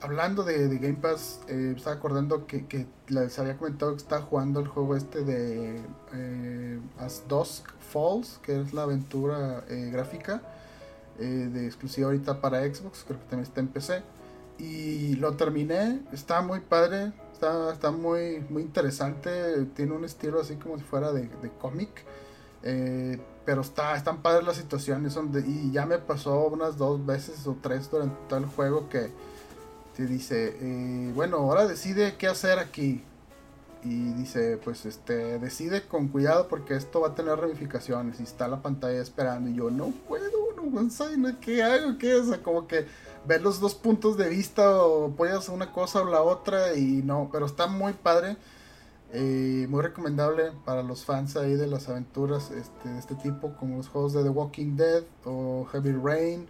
hablando 0.00 0.44
de, 0.44 0.68
Game 0.78 0.94
Pass, 0.94 1.40
eh, 1.48 1.74
estaba 1.76 1.96
acordando 1.96 2.46
que, 2.46 2.86
les 3.08 3.38
había 3.38 3.56
comentado 3.58 3.92
que 3.92 3.98
estaba 3.98 4.22
jugando 4.22 4.60
el 4.60 4.68
juego 4.68 4.96
este 4.96 5.24
de 5.24 5.82
As 6.98 7.24
Dusk 7.28 7.68
Falls, 7.80 8.38
que 8.42 8.60
es 8.60 8.72
la 8.72 8.84
aventura 8.84 9.64
gráfica 9.68 10.42
de 11.18 11.66
exclusiva 11.66 12.06
ahorita 12.06 12.40
para 12.40 12.62
Xbox, 12.62 13.04
creo 13.06 13.18
que 13.18 13.26
también 13.26 13.42
está 13.42 13.60
en 13.60 13.68
PC. 13.68 14.02
Y 14.58 15.16
lo 15.16 15.36
terminé, 15.36 16.00
está 16.12 16.40
muy 16.40 16.60
padre, 16.60 17.12
está, 17.40 17.72
está 17.72 17.90
muy, 17.90 18.44
muy 18.50 18.62
interesante, 18.62 19.64
tiene 19.74 19.92
un 19.92 20.04
estilo 20.04 20.40
así 20.40 20.56
como 20.56 20.76
si 20.76 20.84
fuera 20.84 21.12
de, 21.12 21.22
de 21.22 21.50
cómic 21.60 22.04
pero 23.44 23.62
está, 23.62 23.96
están 23.96 24.22
padres 24.22 24.44
las 24.46 24.56
situaciones. 24.56 25.14
Donde, 25.14 25.40
y 25.40 25.72
ya 25.72 25.86
me 25.86 25.98
pasó 25.98 26.46
unas 26.48 26.76
dos 26.76 27.04
veces 27.04 27.46
o 27.46 27.56
tres 27.60 27.90
durante 27.90 28.16
todo 28.28 28.38
el 28.38 28.46
juego 28.46 28.88
que 28.88 29.10
te 29.96 30.06
dice, 30.06 30.56
eh, 30.60 31.12
bueno, 31.14 31.38
ahora 31.38 31.66
decide 31.66 32.16
qué 32.16 32.28
hacer 32.28 32.58
aquí. 32.58 33.02
Y 33.82 34.12
dice, 34.12 34.58
pues 34.62 34.84
este, 34.84 35.38
decide 35.38 35.82
con 35.88 36.08
cuidado 36.08 36.48
porque 36.48 36.76
esto 36.76 37.00
va 37.00 37.08
a 37.08 37.14
tener 37.14 37.36
ramificaciones. 37.38 38.20
Y 38.20 38.24
está 38.24 38.46
la 38.46 38.62
pantalla 38.62 39.00
esperando. 39.00 39.48
Y 39.48 39.54
yo, 39.54 39.70
no 39.70 39.92
puedo, 40.06 40.54
no 40.70 40.88
sé, 40.90 41.06
¿qué 41.40 41.62
hago? 41.62 41.96
¿Qué 41.98 42.18
es? 42.18 42.38
como 42.38 42.68
que 42.68 42.86
ver 43.26 43.42
los 43.42 43.60
dos 43.60 43.74
puntos 43.74 44.16
de 44.16 44.28
vista 44.28 44.82
o 44.84 45.14
hacer 45.24 45.54
una 45.54 45.72
cosa 45.72 46.02
o 46.02 46.04
la 46.04 46.22
otra. 46.22 46.74
Y 46.74 47.02
no, 47.02 47.28
pero 47.32 47.46
está 47.46 47.66
muy 47.66 47.92
padre. 47.92 48.36
Eh, 49.12 49.66
muy 49.68 49.82
recomendable 49.82 50.52
para 50.64 50.84
los 50.84 51.04
fans 51.04 51.36
ahí 51.36 51.54
de 51.54 51.66
las 51.66 51.88
aventuras 51.88 52.52
este, 52.52 52.88
de 52.88 52.98
este 52.98 53.16
tipo, 53.16 53.56
como 53.56 53.78
los 53.78 53.88
juegos 53.88 54.12
de 54.12 54.22
The 54.22 54.28
Walking 54.28 54.76
Dead 54.76 55.02
o 55.24 55.66
Heavy 55.72 55.92
Rain. 55.92 56.46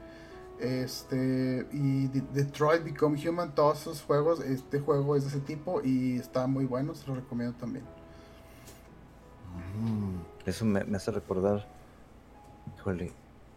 Este, 0.61 1.67
y 1.73 2.09
Detroit 2.09 2.85
Become 2.85 3.19
Human, 3.27 3.55
todos 3.55 3.81
esos 3.81 4.03
juegos, 4.03 4.41
este 4.41 4.79
juego 4.79 5.17
es 5.17 5.23
de 5.23 5.31
ese 5.31 5.41
tipo 5.41 5.81
y 5.83 6.17
está 6.17 6.47
muy 6.47 6.67
bueno, 6.67 6.95
se 6.95 7.07
lo 7.07 7.15
recomiendo 7.15 7.57
también. 7.57 7.85
Mm, 9.79 10.21
eso 10.45 10.67
me, 10.67 10.81
hace 10.95 11.11
recordar, 11.13 11.67
híjole, 12.77 13.11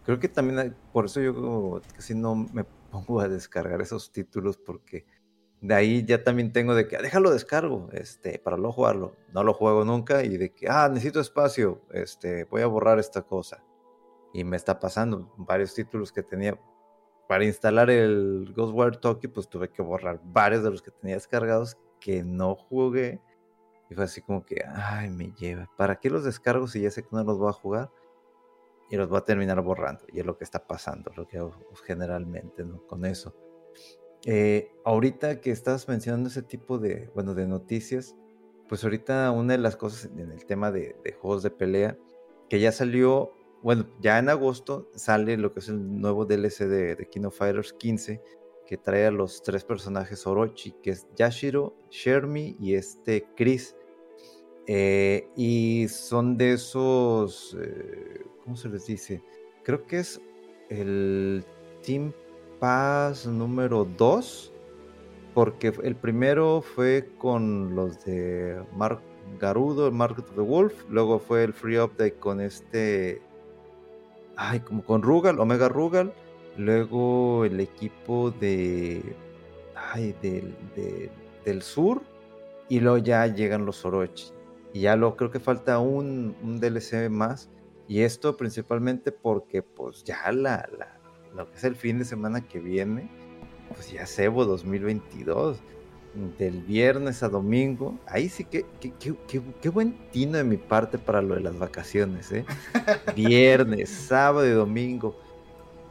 creo 0.05 0.17
que 0.17 0.29
también 0.29 0.73
por 0.93 1.05
eso 1.05 1.19
yo 1.19 1.81
casi 1.93 2.15
no 2.15 2.35
me 2.35 2.63
pongo 2.93 3.21
a 3.21 3.27
descargar 3.27 3.81
esos 3.81 4.11
títulos 4.11 4.57
porque 4.57 5.05
de 5.61 5.73
ahí 5.73 6.05
ya 6.05 6.23
también 6.23 6.53
tengo 6.53 6.75
de 6.75 6.87
que, 6.87 6.95
ah, 6.95 7.01
déjalo 7.01 7.31
descargo, 7.31 7.89
este, 7.91 8.37
para 8.37 8.55
no 8.55 8.71
jugarlo, 8.71 9.15
no 9.33 9.43
lo 9.43 9.53
juego 9.53 9.83
nunca 9.83 10.23
y 10.23 10.37
de 10.37 10.53
que, 10.53 10.67
ah, 10.69 10.87
necesito 10.89 11.19
espacio, 11.19 11.81
este, 11.91 12.43
voy 12.45 12.61
a 12.61 12.67
borrar 12.67 12.99
esta 12.99 13.23
cosa. 13.23 13.63
Y 14.33 14.43
me 14.43 14.57
está 14.57 14.79
pasando 14.79 15.33
varios 15.37 15.73
títulos 15.73 16.11
que 16.11 16.21
tenía, 16.21 16.59
para 17.27 17.45
instalar 17.45 17.89
el 17.89 18.53
Ghostwire 18.55 18.97
Tokyo, 18.97 19.31
pues 19.33 19.49
tuve 19.49 19.69
que 19.69 19.81
borrar 19.81 20.19
varios 20.23 20.63
de 20.63 20.69
los 20.69 20.81
que 20.83 20.91
tenía 20.91 21.15
descargados 21.15 21.77
que 21.99 22.23
no 22.23 22.55
jugué. 22.55 23.21
Y 23.89 23.95
fue 23.95 24.03
así 24.03 24.21
como 24.21 24.45
que, 24.45 24.63
ay, 24.67 25.09
me 25.09 25.31
lleva. 25.31 25.69
¿Para 25.77 25.95
qué 25.95 26.09
los 26.09 26.25
descargo 26.25 26.67
si 26.67 26.81
ya 26.81 26.91
sé 26.91 27.03
que 27.03 27.09
no 27.11 27.23
los 27.23 27.39
voy 27.39 27.49
a 27.49 27.53
jugar? 27.53 27.89
Y 28.89 28.97
los 28.97 29.09
voy 29.09 29.19
a 29.19 29.25
terminar 29.25 29.61
borrando. 29.61 30.05
Y 30.11 30.19
es 30.19 30.25
lo 30.25 30.37
que 30.37 30.43
está 30.43 30.67
pasando, 30.67 31.11
lo 31.15 31.27
que 31.27 31.39
generalmente, 31.85 32.63
¿no? 32.63 32.85
Con 32.85 33.05
eso. 33.05 33.35
Eh, 34.25 34.71
ahorita 34.85 35.41
que 35.41 35.51
estás 35.51 35.87
mencionando 35.87 36.29
ese 36.29 36.43
tipo 36.43 36.77
de, 36.77 37.09
bueno, 37.13 37.33
de 37.33 37.47
noticias, 37.47 38.15
pues 38.69 38.83
ahorita 38.83 39.31
una 39.31 39.53
de 39.53 39.59
las 39.59 39.75
cosas 39.75 40.05
en 40.05 40.31
el 40.31 40.45
tema 40.45 40.71
de, 40.71 40.95
de 41.03 41.13
juegos 41.13 41.43
de 41.43 41.51
pelea, 41.51 41.97
que 42.49 42.59
ya 42.59 42.71
salió 42.71 43.33
bueno, 43.63 43.87
ya 44.01 44.19
en 44.19 44.27
agosto 44.27 44.89
sale 44.93 45.37
lo 45.37 45.53
que 45.53 45.61
es 45.61 45.69
el 45.69 46.01
nuevo 46.01 46.25
DLC 46.25 46.65
de, 46.67 46.95
de 46.97 47.31
Fighters 47.31 47.71
15, 47.71 48.21
que 48.67 48.77
trae 48.77 49.05
a 49.05 49.11
los 49.11 49.41
tres 49.41 49.63
personajes 49.63 50.27
Orochi, 50.27 50.73
que 50.83 50.89
es 50.89 51.07
Yashiro, 51.15 51.73
Shermie 51.89 52.57
y 52.59 52.75
este 52.75 53.25
Chris. 53.37 53.77
Eh, 54.67 55.27
y 55.35 55.87
son 55.89 56.37
de 56.37 56.53
esos, 56.53 57.57
eh, 57.61 58.23
¿cómo 58.43 58.55
se 58.55 58.69
les 58.69 58.85
dice? 58.85 59.21
Creo 59.63 59.85
que 59.85 59.99
es 59.99 60.21
el 60.69 61.43
Team 61.85 62.13
Pass 62.59 63.27
número 63.27 63.85
2, 63.85 64.53
porque 65.33 65.73
el 65.83 65.95
primero 65.95 66.61
fue 66.61 67.09
con 67.17 67.75
los 67.75 68.05
de 68.05 68.63
Mark 68.75 69.01
Garudo, 69.39 69.87
el 69.87 69.93
Market 69.93 70.29
of 70.29 70.35
the 70.35 70.41
Wolf, 70.41 70.85
luego 70.89 71.19
fue 71.19 71.43
el 71.43 71.53
Free 71.53 71.79
Update 71.79 72.15
con 72.15 72.39
este 72.39 73.21
ay, 74.35 74.59
como 74.61 74.83
con 74.83 75.01
Rugal, 75.01 75.39
Omega 75.39 75.69
Rugal, 75.69 76.13
luego 76.57 77.45
el 77.45 77.59
equipo 77.59 78.31
de, 78.31 79.01
ay, 79.75 80.15
del, 80.21 80.55
del 81.45 81.61
sur, 81.61 82.01
y 82.69 82.79
luego 82.79 82.97
ya 82.97 83.27
llegan 83.27 83.65
los 83.65 83.83
Orochi. 83.85 84.31
Y 84.73 84.81
ya 84.81 84.95
lo 84.95 85.15
creo 85.15 85.31
que 85.31 85.39
falta 85.39 85.79
un, 85.79 86.35
un 86.41 86.59
DLC 86.59 87.09
más. 87.09 87.49
Y 87.87 88.01
esto 88.01 88.35
principalmente 88.35 89.11
porque 89.11 89.61
pues 89.61 90.03
ya 90.03 90.31
la, 90.31 90.67
la, 90.77 90.99
lo 91.35 91.49
que 91.49 91.57
es 91.57 91.63
el 91.63 91.75
fin 91.75 91.99
de 91.99 92.05
semana 92.05 92.41
que 92.41 92.59
viene, 92.59 93.09
pues 93.69 93.91
ya 93.91 94.05
Evo 94.23 94.45
2022 94.45 95.61
del 96.37 96.61
viernes 96.61 97.23
a 97.23 97.29
domingo, 97.29 97.97
ahí 98.05 98.29
sí 98.29 98.45
que, 98.45 98.65
qué 99.61 99.69
buen 99.69 99.97
tino 100.11 100.37
de 100.37 100.43
mi 100.43 100.57
parte 100.57 100.99
para 100.99 101.21
lo 101.21 101.35
de 101.35 101.41
las 101.41 101.57
vacaciones, 101.57 102.31
¿eh? 102.31 102.45
Viernes, 103.15 103.89
sábado 103.89 104.45
y 104.47 104.51
domingo, 104.51 105.19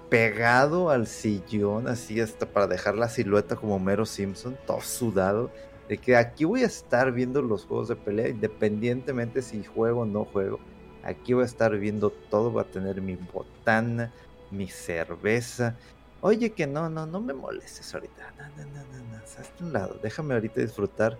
pegado 0.08 0.90
al 0.90 1.08
sillón, 1.08 1.88
así 1.88 2.20
hasta 2.20 2.46
para 2.46 2.68
dejar 2.68 2.96
la 2.96 3.08
silueta 3.08 3.56
como 3.56 3.80
Mero 3.80 4.06
Simpson, 4.06 4.56
todo 4.64 4.80
sudado, 4.80 5.50
de 5.92 5.98
que 5.98 6.16
aquí 6.16 6.46
voy 6.46 6.62
a 6.62 6.66
estar 6.66 7.12
viendo 7.12 7.42
los 7.42 7.66
juegos 7.66 7.88
de 7.88 7.96
pelea, 7.96 8.28
independientemente 8.28 9.42
si 9.42 9.62
juego 9.62 10.00
o 10.00 10.06
no 10.06 10.24
juego, 10.24 10.58
aquí 11.04 11.34
voy 11.34 11.42
a 11.42 11.44
estar 11.44 11.76
viendo 11.76 12.08
todo, 12.30 12.50
voy 12.50 12.62
a 12.62 12.70
tener 12.70 13.02
mi 13.02 13.16
botana, 13.16 14.10
mi 14.50 14.68
cerveza, 14.68 15.76
Oye, 16.22 16.52
que 16.52 16.66
no, 16.66 16.88
no, 16.88 17.04
no 17.04 17.20
me 17.20 17.34
molestes 17.34 17.92
ahorita. 17.92 18.32
No, 18.38 18.44
no, 18.56 18.70
no, 18.70 18.84
no, 18.92 19.04
no. 19.10 19.16
Hazte 19.18 19.64
un 19.64 19.72
lado. 19.74 19.98
Déjame 20.02 20.32
ahorita 20.32 20.62
disfrutar 20.62 21.18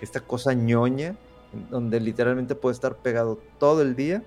esta 0.00 0.20
cosa 0.20 0.54
ñoña, 0.54 1.16
donde 1.68 2.00
literalmente 2.00 2.54
puedo 2.54 2.72
estar 2.72 2.96
pegado 2.96 3.38
todo 3.58 3.82
el 3.82 3.96
día. 3.96 4.22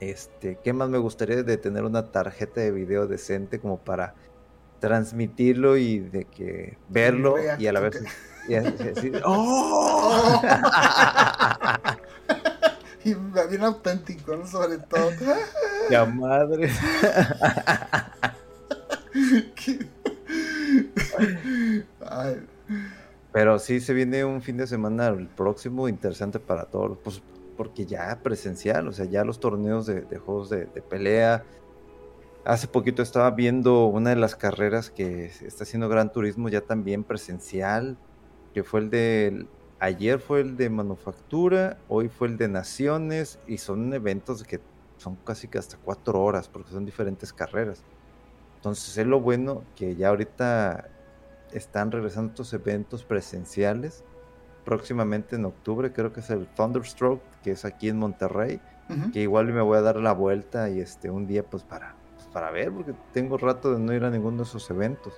Este, 0.00 0.58
¿qué 0.64 0.72
más 0.72 0.88
me 0.88 0.98
gustaría 0.98 1.44
de 1.44 1.56
tener 1.58 1.84
una 1.84 2.10
tarjeta 2.10 2.60
de 2.60 2.72
video 2.72 3.06
decente 3.06 3.60
como 3.60 3.78
para 3.78 4.14
transmitirlo 4.80 5.76
y 5.76 6.00
de 6.00 6.24
que 6.24 6.78
verlo 6.88 7.36
y 7.58 7.66
a 7.66 7.72
la 7.72 7.80
vez 7.80 8.02
y 8.56 9.12
¡Oh! 9.24 10.42
y 13.04 13.14
bien 13.14 13.64
auténtico, 13.64 14.36
¿no? 14.36 14.46
sobre 14.46 14.78
todo. 14.78 15.10
¡Ya 15.90 16.04
madre! 16.04 16.70
Pero 23.32 23.58
sí 23.58 23.80
se 23.80 23.94
viene 23.94 24.24
un 24.24 24.42
fin 24.42 24.56
de 24.56 24.66
semana 24.66 25.08
el 25.08 25.28
próximo 25.28 25.88
interesante 25.88 26.40
para 26.40 26.64
todos, 26.64 26.98
pues, 27.02 27.22
porque 27.56 27.86
ya 27.86 28.18
presencial, 28.22 28.88
o 28.88 28.92
sea, 28.92 29.04
ya 29.04 29.24
los 29.24 29.38
torneos 29.38 29.86
de, 29.86 30.02
juegos 30.18 30.50
de, 30.50 30.66
pelea. 30.66 31.44
Hace 32.44 32.66
poquito 32.66 33.02
estaba 33.02 33.30
viendo 33.32 33.86
una 33.86 34.10
de 34.10 34.16
las 34.16 34.34
carreras 34.34 34.90
que 34.90 35.26
está 35.26 35.64
haciendo 35.64 35.88
Gran 35.88 36.10
Turismo 36.10 36.48
ya 36.48 36.62
también 36.62 37.04
presencial, 37.04 37.98
que 38.54 38.62
fue 38.64 38.80
el 38.80 38.90
de 38.90 39.46
ayer 39.78 40.20
fue 40.20 40.40
el 40.40 40.56
de 40.56 40.70
manufactura, 40.70 41.78
hoy 41.88 42.08
fue 42.08 42.28
el 42.28 42.36
de 42.36 42.48
naciones 42.48 43.38
y 43.46 43.58
son 43.58 43.92
eventos 43.94 44.44
que 44.44 44.60
son 44.98 45.16
casi 45.24 45.48
que 45.48 45.58
hasta 45.58 45.78
cuatro 45.78 46.20
horas 46.20 46.48
porque 46.48 46.70
son 46.70 46.84
diferentes 46.84 47.32
carreras. 47.32 47.82
Entonces 48.56 48.98
es 48.98 49.06
lo 49.06 49.20
bueno 49.20 49.64
que 49.74 49.96
ya 49.96 50.10
ahorita 50.10 50.90
están 51.52 51.90
regresando 51.90 52.30
estos 52.30 52.52
eventos 52.52 53.04
presenciales. 53.04 54.04
Próximamente 54.64 55.36
en 55.36 55.46
octubre 55.46 55.92
creo 55.92 56.12
que 56.12 56.20
es 56.20 56.28
el 56.28 56.46
Thunderstroke, 56.46 57.22
que 57.42 57.52
es 57.52 57.64
aquí 57.64 57.88
en 57.88 57.98
Monterrey, 57.98 58.60
que 59.12 59.22
igual 59.22 59.46
me 59.46 59.62
voy 59.62 59.78
a 59.78 59.82
dar 59.82 59.96
la 59.96 60.12
vuelta 60.12 60.68
y 60.68 60.80
este 60.80 61.10
un 61.10 61.26
día 61.26 61.44
pues 61.44 61.62
para, 61.62 61.94
pues, 62.16 62.26
para 62.28 62.50
ver, 62.50 62.70
porque 62.72 62.92
tengo 63.12 63.38
rato 63.38 63.72
de 63.72 63.78
no 63.78 63.94
ir 63.94 64.04
a 64.04 64.10
ninguno 64.10 64.38
de 64.38 64.42
esos 64.42 64.68
eventos. 64.70 65.14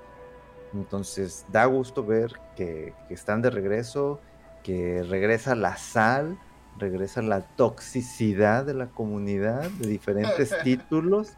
Entonces 0.75 1.47
da 1.51 1.65
gusto 1.67 2.05
ver 2.05 2.33
que, 2.57 2.95
que 3.09 3.15
están 3.15 3.43
de 3.43 3.51
regreso, 3.51 4.21
que 4.63 5.03
regresa 5.03 5.55
la 5.55 5.77
sal, 5.77 6.39
regresa 6.79 7.21
la 7.23 7.43
toxicidad 7.43 8.65
de 8.65 8.75
la 8.75 8.87
comunidad 8.87 9.71
de 9.71 9.89
diferentes 9.89 10.55
títulos 10.65 11.37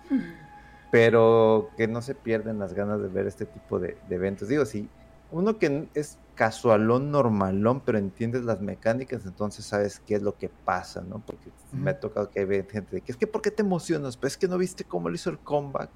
pero 0.95 1.71
que 1.77 1.89
no 1.89 2.03
se 2.03 2.15
pierden 2.15 2.61
las 2.61 2.73
ganas 2.73 3.03
de 3.03 3.09
ver 3.09 3.27
este 3.27 3.47
tipo 3.47 3.81
de, 3.81 3.99
eventos. 4.11 4.47
Digo, 4.47 4.65
sí, 4.65 4.89
uno 5.33 5.59
que 5.59 5.89
es 5.93 6.19
casualón, 6.37 7.11
normalón, 7.11 7.81
pero 7.81 7.99
entiendes 7.99 8.45
las 8.45 8.61
mecánicas, 8.61 9.27
entonces 9.27 9.65
sabes 9.65 9.99
qué 10.07 10.15
es 10.15 10.23
lo 10.23 10.37
que 10.39 10.49
pasa, 10.49 11.01
¿no? 11.01 11.19
Porque 11.19 11.51
me 11.73 11.91
ha 11.91 11.99
tocado 11.99 12.31
que 12.31 12.39
hay 12.39 12.47
gente 12.47 12.95
de 12.95 13.01
que 13.01 13.11
es 13.11 13.19
que 13.19 13.27
¿por 13.27 13.43
qué 13.43 13.51
te 13.51 13.63
emocionas? 13.63 14.17
Pues 14.17 14.35
es 14.35 14.37
que 14.37 14.47
no 14.47 14.57
viste 14.57 14.85
cómo 14.85 15.09
le 15.09 15.17
hizo 15.17 15.31
el 15.31 15.41
comeback. 15.41 15.91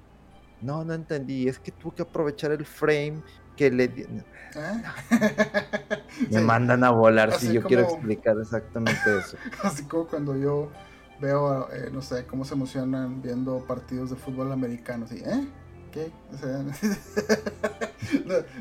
No, 0.61 0.83
no 0.83 0.93
entendí, 0.93 1.47
es 1.47 1.59
que 1.59 1.71
tuvo 1.71 1.95
que 1.95 2.01
aprovechar 2.01 2.51
el 2.51 2.65
frame 2.65 3.21
que 3.55 3.71
le... 3.71 4.07
¿Ah? 4.55 4.95
Me 6.29 6.41
mandan 6.41 6.83
a 6.83 6.91
volar 6.91 7.33
si 7.33 7.53
yo 7.53 7.63
quiero 7.63 7.83
explicar 7.83 8.37
exactamente 8.39 9.01
eso. 9.17 9.37
Así 9.63 9.83
como 9.83 10.07
cuando 10.07 10.35
yo 10.37 10.69
veo, 11.19 11.69
eh, 11.71 11.89
no 11.91 12.01
sé, 12.01 12.25
cómo 12.25 12.45
se 12.45 12.53
emocionan 12.53 13.21
viendo 13.21 13.59
partidos 13.65 14.09
de 14.09 14.15
fútbol 14.15 14.51
americano. 14.51 15.05
Así, 15.05 15.21
¿eh? 15.25 15.47
¿Qué? 15.91 16.11
O 16.33 16.37
sea, 16.37 16.63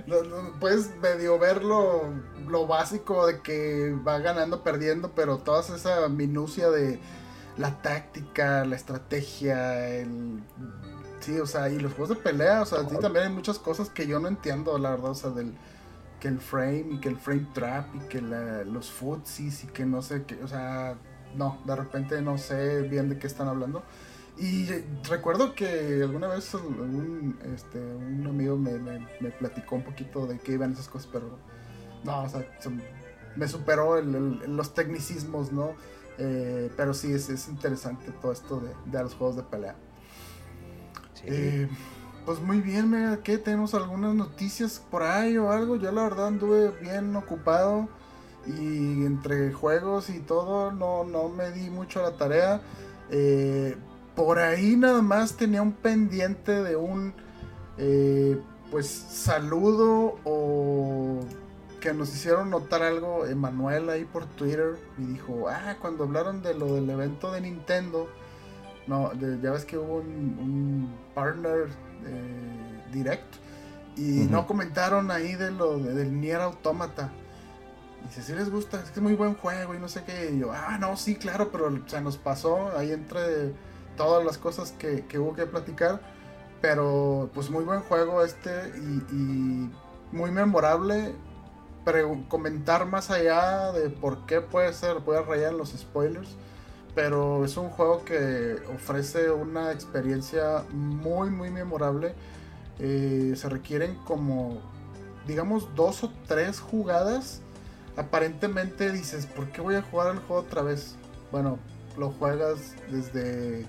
puedes 0.61 0.97
medio 0.97 1.39
ver 1.39 1.63
lo, 1.63 2.67
básico 2.67 3.27
de 3.27 3.41
que 3.41 3.95
va 4.07 4.19
ganando, 4.19 4.63
perdiendo, 4.63 5.13
pero 5.15 5.39
toda 5.39 5.61
esa 5.61 6.09
minucia 6.09 6.71
de 6.71 6.99
la 7.57 7.83
táctica, 7.83 8.65
la 8.65 8.77
estrategia, 8.77 9.89
el... 9.89 10.43
Sí, 11.21 11.39
o 11.39 11.47
sea, 11.47 11.69
y 11.69 11.79
los 11.79 11.93
juegos 11.93 12.17
de 12.17 12.23
pelea, 12.23 12.63
o 12.63 12.67
sea, 12.67 12.89
sí 12.89 12.97
también 13.01 13.27
hay 13.27 13.33
muchas 13.33 13.59
cosas 13.59 13.91
que 13.91 14.07
yo 14.07 14.21
no 14.21 14.29
entiendo, 14.29 14.79
la 14.79 14.91
verdad, 14.91 15.11
o 15.11 15.15
sea, 15.15 15.31
del 15.31 15.55
que 16.21 16.29
el 16.29 16.41
frame 16.41 16.87
y 16.93 17.01
que 17.01 17.09
el 17.09 17.17
frame 17.17 17.47
trap 17.55 17.95
y 17.95 17.99
que 18.09 18.21
los 18.21 18.91
footsies 18.91 19.65
y 19.65 19.67
que 19.69 19.87
no 19.87 20.03
sé 20.03 20.25
qué, 20.25 20.43
o 20.43 20.49
sea, 20.49 20.97
no, 21.37 21.61
de 21.65 21.77
repente 21.77 22.21
no 22.23 22.39
sé 22.39 22.83
bien 22.83 23.09
de 23.09 23.19
qué 23.19 23.27
están 23.27 23.49
hablando. 23.49 23.83
Y 24.37 24.69
recuerdo 25.09 25.55
que 25.55 26.01
alguna 26.03 26.29
vez 26.29 26.55
un, 26.55 27.37
este, 27.55 27.81
un 27.81 28.25
amigo 28.27 28.57
me, 28.57 28.79
me, 28.79 29.31
platicó 29.33 29.75
un 29.77 29.83
poquito 29.83 30.27
de 30.27 30.39
qué 30.39 30.53
iban 30.53 30.73
esas 30.73 30.89
cosas, 30.89 31.09
pero 31.13 31.39
no, 32.05 32.23
o 32.23 32.29
sea, 32.29 32.47
me 33.35 33.49
superó 33.49 34.01
los 34.01 34.75
tecnicismos, 34.75 35.51
¿no? 35.53 35.73
Eh, 36.19 36.71
pero 36.77 36.95
sí, 36.95 37.13
es, 37.13 37.29
es, 37.31 37.49
interesante 37.49 38.13
todo 38.21 38.33
esto 38.33 38.61
de, 38.61 38.71
de, 38.87 39.03
los 39.03 39.15
juegos 39.15 39.37
de 39.37 39.43
pelea. 39.43 39.77
Eh, 41.25 41.69
pues 42.25 42.41
muy 42.41 42.61
bien, 42.61 42.91
mira, 42.91 43.21
¿qué? 43.23 43.39
¿Tenemos 43.39 43.75
algunas 43.75 44.15
noticias 44.15 44.83
por 44.91 45.03
ahí 45.03 45.37
o 45.39 45.51
algo? 45.51 45.77
Yo 45.77 45.91
la 45.93 46.03
verdad 46.03 46.29
anduve 46.29 46.71
bien 46.81 47.15
ocupado 47.17 47.89
y 48.47 49.05
entre 49.05 49.53
juegos 49.53 50.11
y 50.11 50.21
todo 50.21 50.73
no, 50.73 51.05
no 51.05 51.29
me 51.29 51.51
di 51.51 51.71
mucho 51.71 52.03
la 52.03 52.13
tarea. 52.17 52.61
Eh, 53.11 53.77
por 54.15 54.39
ahí 54.39 54.77
nada 54.77 55.01
más 55.01 55.37
tenía 55.37 55.63
un 55.63 55.73
pendiente 55.73 56.63
de 56.63 56.77
un 56.77 57.15
eh, 57.79 58.41
pues 58.71 58.89
saludo 58.89 60.19
o 60.25 61.21
que 61.81 61.95
nos 61.95 62.13
hicieron 62.13 62.51
notar 62.51 62.83
algo 62.83 63.25
Emanuel 63.27 63.89
ahí 63.89 64.05
por 64.05 64.27
Twitter 64.27 64.77
y 64.99 65.05
dijo, 65.05 65.49
ah, 65.49 65.77
cuando 65.81 66.05
hablaron 66.05 66.43
de 66.43 66.55
lo 66.55 66.75
del 66.75 66.91
evento 66.91 67.31
de 67.31 67.41
Nintendo, 67.41 68.09
no, 68.89 69.13
ya 69.15 69.53
ves 69.53 69.65
que 69.65 69.77
hubo 69.77 69.97
un, 69.97 70.91
partner 71.15 71.69
eh, 72.07 72.83
direct 72.93 73.35
y 73.97 74.27
no 74.31 74.47
comentaron 74.47 75.11
ahí 75.11 75.35
de 75.35 75.51
lo 75.51 75.79
del 75.79 76.21
Nier 76.21 76.41
Automata. 76.41 77.11
Dice, 78.05 78.23
si 78.23 78.33
les 78.33 78.49
gusta, 78.49 78.81
es 78.81 78.91
que 78.91 79.01
es 79.01 79.03
muy 79.03 79.15
buen 79.15 79.35
juego 79.35 79.75
y 79.75 79.79
no 79.79 79.89
sé 79.89 80.05
qué. 80.05 80.31
Y 80.33 80.39
yo, 80.39 80.53
ah, 80.53 80.79
no, 80.79 80.97
sí, 80.97 81.17
claro, 81.17 81.51
pero 81.51 81.79
se 81.87 82.01
nos 82.01 82.17
pasó 82.17 82.77
ahí 82.77 82.93
entre 82.93 83.53
todas 83.97 84.25
las 84.25 84.39
cosas 84.39 84.73
que, 84.73 85.05
hubo 85.19 85.35
que 85.35 85.47
platicar. 85.47 86.01
Pero 86.61 87.31
pues 87.35 87.51
muy 87.51 87.65
buen 87.65 87.81
juego 87.81 88.23
este 88.25 88.73
y, 89.11 89.71
muy 90.13 90.31
memorable. 90.31 91.15
Pero 91.85 92.25
comentar 92.29 92.87
más 92.87 93.11
allá 93.11 93.73
de 93.73 93.91
por 93.91 94.27
qué 94.27 94.41
puede 94.41 94.73
ser, 94.73 94.97
a 94.97 95.23
rayar 95.23 95.53
en 95.53 95.59
los 95.59 95.71
spoilers. 95.71 96.37
Pero 96.99 97.45
es 97.45 97.57
un 97.57 97.69
juego 97.69 98.05
que 98.05 98.57
ofrece 98.75 99.31
una 99.31 99.71
experiencia 99.71 100.65
muy, 100.73 101.31
muy 101.31 101.49
memorable. 101.49 102.13
Eh, 102.81 103.35
se 103.37 103.49
requieren 103.49 103.95
como, 104.05 104.61
digamos, 105.25 105.73
dos 105.77 106.03
o 106.03 106.11
tres 106.27 106.59
jugadas. 106.59 107.41
Aparentemente 107.97 108.91
dices, 108.91 109.27
¿por 109.27 109.47
qué 109.53 109.61
voy 109.61 109.77
a 109.77 109.83
jugar 109.83 110.13
el 110.13 110.19
juego 110.19 110.43
otra 110.43 110.63
vez? 110.63 110.97
Bueno, 111.31 111.61
lo 111.97 112.11
juegas 112.11 112.75
desde 112.91 113.65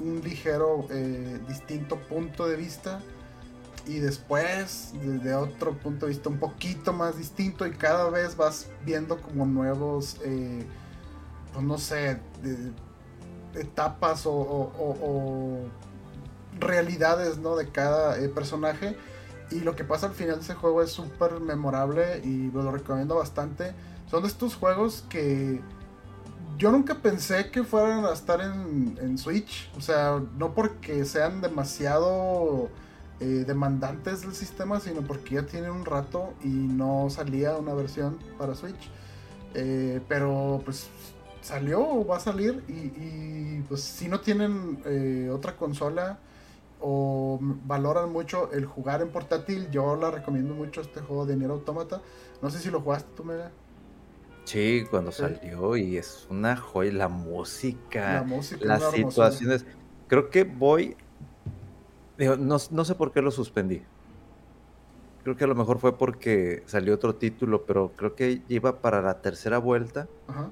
un 0.00 0.22
ligero 0.24 0.86
eh, 0.88 1.38
distinto 1.46 1.98
punto 2.08 2.48
de 2.48 2.56
vista 2.56 3.02
y 3.86 3.98
después 3.98 4.94
desde 5.02 5.34
otro 5.34 5.74
punto 5.74 6.06
de 6.06 6.12
vista 6.12 6.30
un 6.30 6.38
poquito 6.38 6.94
más 6.94 7.18
distinto 7.18 7.66
y 7.66 7.72
cada 7.72 8.08
vez 8.08 8.38
vas 8.38 8.70
viendo 8.86 9.20
como 9.20 9.44
nuevos 9.44 10.16
eh, 10.24 10.64
pues 11.54 11.64
no 11.64 11.78
sé 11.78 12.18
etapas 13.54 14.24
o, 14.26 15.60
realidades 16.60 17.38
¿no? 17.38 17.56
de 17.56 17.68
cada 17.70 18.18
eh, 18.18 18.28
personaje 18.28 18.96
y 19.50 19.60
lo 19.60 19.74
que 19.74 19.84
pasa 19.84 20.06
al 20.06 20.12
final 20.12 20.36
de 20.36 20.42
ese 20.42 20.54
juego 20.54 20.82
es 20.82 20.90
súper 20.90 21.40
memorable 21.40 22.20
y 22.24 22.50
lo 22.50 22.70
recomiendo 22.70 23.16
bastante 23.16 23.72
son 24.10 24.22
de 24.22 24.28
estos 24.28 24.54
juegos 24.54 25.04
que 25.08 25.60
yo 26.58 26.70
nunca 26.70 26.94
pensé 26.94 27.50
que 27.50 27.64
fueran 27.64 28.04
a 28.04 28.12
estar 28.12 28.40
en, 28.40 29.18
Switch. 29.18 29.70
O 29.76 29.80
sea, 29.80 30.22
no 30.38 30.54
porque 30.54 31.04
sean 31.04 31.40
demasiado 31.40 32.68
eh, 33.20 33.44
demandantes 33.46 34.22
del 34.22 34.34
sistema, 34.34 34.80
sino 34.80 35.02
porque 35.02 35.36
ya 35.36 35.46
tienen 35.46 35.70
un 35.70 35.84
rato 35.84 36.34
y 36.42 36.48
no 36.48 37.08
salía 37.10 37.56
una 37.56 37.74
versión 37.74 38.18
para 38.38 38.54
Switch. 38.54 38.90
Eh, 39.54 40.00
pero 40.08 40.60
pues 40.64 40.88
salió 41.44 41.86
o 41.86 42.06
va 42.06 42.16
a 42.16 42.20
salir 42.20 42.62
y, 42.68 43.60
pues 43.68 43.82
si 43.82 44.08
no 44.08 44.20
tienen 44.20 44.78
eh, 44.86 45.30
otra 45.32 45.56
consola 45.56 46.18
o 46.80 47.38
valoran 47.40 48.10
mucho 48.10 48.50
el 48.52 48.64
jugar 48.64 49.02
en 49.02 49.10
portátil, 49.10 49.70
yo 49.70 49.94
la 49.96 50.10
recomiendo 50.10 50.54
mucho 50.54 50.80
este 50.80 51.00
juego 51.00 51.26
de 51.26 51.36
Nier 51.36 51.50
Automata. 51.50 52.00
No 52.42 52.50
sé 52.50 52.58
si 52.58 52.70
lo 52.70 52.80
jugaste 52.80 53.08
tú, 53.14 53.24
Mega. 53.24 53.50
Sí, 54.44 54.84
cuando 54.90 55.12
salió 55.12 55.76
y 55.76 55.96
es 55.96 56.26
una 56.28 56.56
joya, 56.56 56.92
la 56.92 57.08
música, 57.08 58.26
las 58.60 58.90
situaciones. 58.90 59.64
Creo 60.08 60.28
que 60.28 60.44
voy, 60.44 60.96
no, 62.18 62.58
sé 62.58 62.94
por 62.94 63.12
qué 63.12 63.22
lo 63.22 63.30
suspendí. 63.30 63.82
Creo 65.22 65.36
que 65.36 65.44
a 65.44 65.46
lo 65.46 65.54
mejor 65.54 65.78
fue 65.78 65.96
porque 65.96 66.62
salió 66.66 66.94
otro 66.94 67.14
título, 67.14 67.64
pero 67.64 67.92
creo 67.96 68.14
que 68.14 68.42
iba 68.48 68.80
para 68.80 69.00
la 69.00 69.22
tercera 69.22 69.56
vuelta. 69.56 70.06
Ajá 70.28 70.50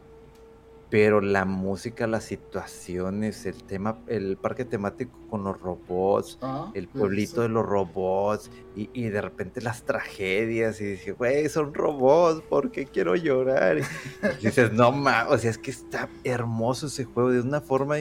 pero 0.92 1.22
la 1.22 1.46
música, 1.46 2.06
las 2.06 2.24
situaciones, 2.24 3.46
el 3.46 3.64
tema, 3.64 3.96
el 4.08 4.36
parque 4.36 4.66
temático 4.66 5.18
con 5.30 5.42
los 5.42 5.58
robots, 5.58 6.38
ah, 6.42 6.70
el 6.74 6.86
pueblito 6.86 7.40
de 7.40 7.48
los 7.48 7.64
robots 7.64 8.50
y, 8.76 9.08
de 9.08 9.22
repente 9.22 9.62
las 9.62 9.84
tragedias 9.84 10.82
y 10.82 10.84
dices, 10.84 11.16
güey, 11.16 11.48
son 11.48 11.72
robots, 11.72 12.42
¿por 12.42 12.70
qué 12.70 12.84
quiero 12.84 13.16
llorar? 13.16 13.78
Y, 13.78 14.44
dices, 14.44 14.70
no 14.74 14.92
mames, 14.92 15.32
o 15.32 15.38
sea, 15.38 15.48
es 15.48 15.56
que 15.56 15.70
está 15.70 16.10
hermoso 16.24 16.88
ese 16.88 17.04
juego 17.04 17.30
de 17.30 17.40
una 17.40 17.62
forma 17.62 17.96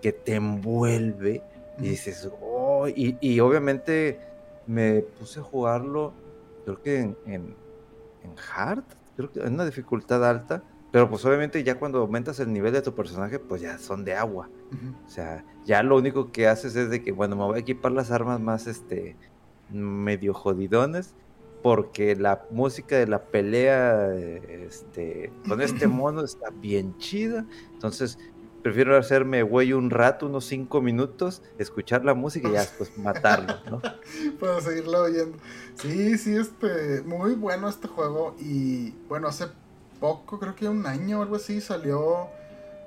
que 0.00 0.12
te 0.12 0.36
envuelve 0.36 1.42
y 1.78 1.88
dices, 1.90 2.26
oh, 2.40 2.88
y, 2.88 3.38
obviamente 3.40 4.18
me 4.66 5.02
puse 5.02 5.40
a 5.40 5.42
jugarlo, 5.42 6.14
creo 6.64 6.80
que 6.80 7.00
en, 7.00 7.16
en, 7.26 7.54
en 8.24 8.34
hard, 8.50 8.84
creo 9.14 9.30
que 9.30 9.40
en 9.40 9.52
una 9.52 9.66
dificultad 9.66 10.26
alta 10.26 10.62
pero 10.92 11.08
pues 11.08 11.24
obviamente 11.24 11.64
ya 11.64 11.78
cuando 11.78 12.00
aumentas 12.00 12.38
el 12.38 12.52
nivel 12.52 12.74
de 12.74 12.82
tu 12.82 12.94
personaje, 12.94 13.38
pues 13.38 13.62
ya 13.62 13.78
son 13.78 14.04
de 14.04 14.14
agua. 14.14 14.50
O 15.06 15.10
sea, 15.10 15.42
ya 15.64 15.82
lo 15.82 15.96
único 15.96 16.30
que 16.30 16.46
haces 16.46 16.76
es 16.76 16.90
de 16.90 17.02
que, 17.02 17.12
bueno, 17.12 17.34
me 17.34 17.44
voy 17.44 17.56
a 17.56 17.60
equipar 17.60 17.92
las 17.92 18.10
armas 18.10 18.40
más, 18.40 18.66
este, 18.66 19.16
medio 19.70 20.34
jodidones, 20.34 21.14
porque 21.62 22.14
la 22.14 22.44
música 22.50 22.96
de 22.96 23.06
la 23.06 23.22
pelea, 23.22 24.14
este, 24.14 25.32
con 25.48 25.62
este 25.62 25.86
mono 25.88 26.24
está 26.24 26.50
bien 26.50 26.98
chida. 26.98 27.46
Entonces, 27.72 28.18
prefiero 28.62 28.96
hacerme 28.98 29.42
güey 29.42 29.72
un 29.72 29.88
rato, 29.88 30.26
unos 30.26 30.44
cinco 30.44 30.82
minutos, 30.82 31.42
escuchar 31.58 32.04
la 32.04 32.12
música 32.12 32.48
y 32.48 32.52
ya 32.52 32.60
después 32.60 32.96
matarlo, 32.98 33.54
¿no? 33.70 33.80
Puedo 34.38 34.60
seguirlo 34.60 35.04
oyendo. 35.04 35.38
Sí, 35.74 36.18
sí, 36.18 36.36
este, 36.36 37.02
muy 37.02 37.34
bueno 37.34 37.68
este 37.68 37.88
juego 37.88 38.36
y 38.38 38.90
bueno, 39.08 39.28
hace 39.28 39.46
poco, 40.02 40.40
creo 40.40 40.56
que 40.56 40.68
un 40.68 40.84
año 40.84 41.20
o 41.20 41.22
algo 41.22 41.36
así, 41.36 41.60
salió, 41.60 42.28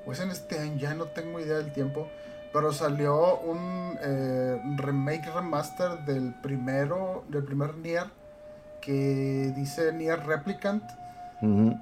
pues 0.03 0.19
en 0.19 0.31
este 0.31 0.59
año, 0.59 0.77
ya 0.77 0.93
no 0.93 1.05
tengo 1.05 1.39
idea 1.39 1.55
del 1.55 1.71
tiempo, 1.71 2.09
pero 2.51 2.73
salió 2.73 3.39
un 3.39 3.97
eh, 4.01 4.61
remake 4.75 5.31
remaster 5.33 5.99
del 6.05 6.33
primero, 6.43 7.23
del 7.29 7.45
primer 7.45 7.75
Nier, 7.77 8.07
que 8.81 9.53
dice 9.55 9.93
Nier 9.93 10.27
Replicant. 10.27 10.83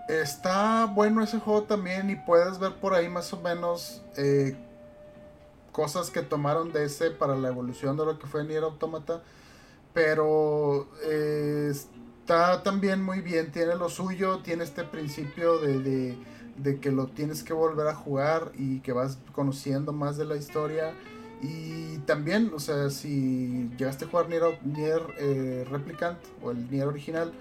Está 0.09 0.86
bueno 0.86 1.23
ese 1.23 1.39
juego 1.39 1.63
también 1.63 2.09
y 2.09 2.15
puedes 2.15 2.59
ver 2.59 2.73
por 2.73 2.93
ahí 2.93 3.07
más 3.07 3.31
o 3.31 3.39
menos 3.39 4.01
eh, 4.17 4.57
cosas 5.71 6.11
que 6.11 6.21
tomaron 6.21 6.73
de 6.73 6.86
ese 6.86 7.11
para 7.11 7.36
la 7.38 7.47
evolución 7.47 7.95
de 7.95 8.05
lo 8.05 8.19
que 8.19 8.27
fue 8.27 8.43
Nier 8.43 8.63
Automata. 8.63 9.21
Pero 9.93 10.89
eh, 11.03 11.71
está 12.24 12.63
también 12.63 13.03
muy 13.03 13.19
bien, 13.19 13.51
tiene 13.51 13.76
lo 13.76 13.89
suyo, 13.89 14.39
tiene 14.39 14.63
este 14.63 14.86
principio 14.86 15.57
de, 15.57 16.17
que 16.80 16.89
lo 16.89 17.07
tienes 17.07 17.43
que 17.43 17.51
volver 17.51 17.88
a 17.88 17.95
jugar 17.95 18.53
y 18.57 18.80
que 18.80 18.93
vas 18.93 19.17
conociendo 19.34 19.91
más 19.91 20.15
de 20.15 20.24
la 20.24 20.38
historia. 20.38 20.93
Y 21.41 21.97
también, 22.05 22.53
o 22.55 22.59
sea, 22.59 22.89
si 22.89 23.69
llegaste 23.78 24.05
a 24.05 24.07
jugar 24.07 24.30
Nier, 24.30 25.01
eh, 25.19 25.67
Replicant 25.69 26.17
o 26.41 26.51
el 26.51 26.71
Nier 26.71 26.88
original, 26.88 27.34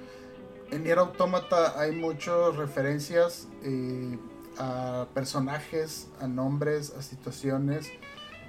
en 0.72 0.82
Nier 0.82 0.98
Automata 0.98 1.80
hay 1.80 1.92
muchas 1.92 2.56
referencias 2.56 3.46
eh, 3.62 4.18
a 4.58 5.06
personajes, 5.14 6.08
a 6.20 6.26
nombres, 6.26 6.92
a 6.98 7.02
situaciones 7.02 7.88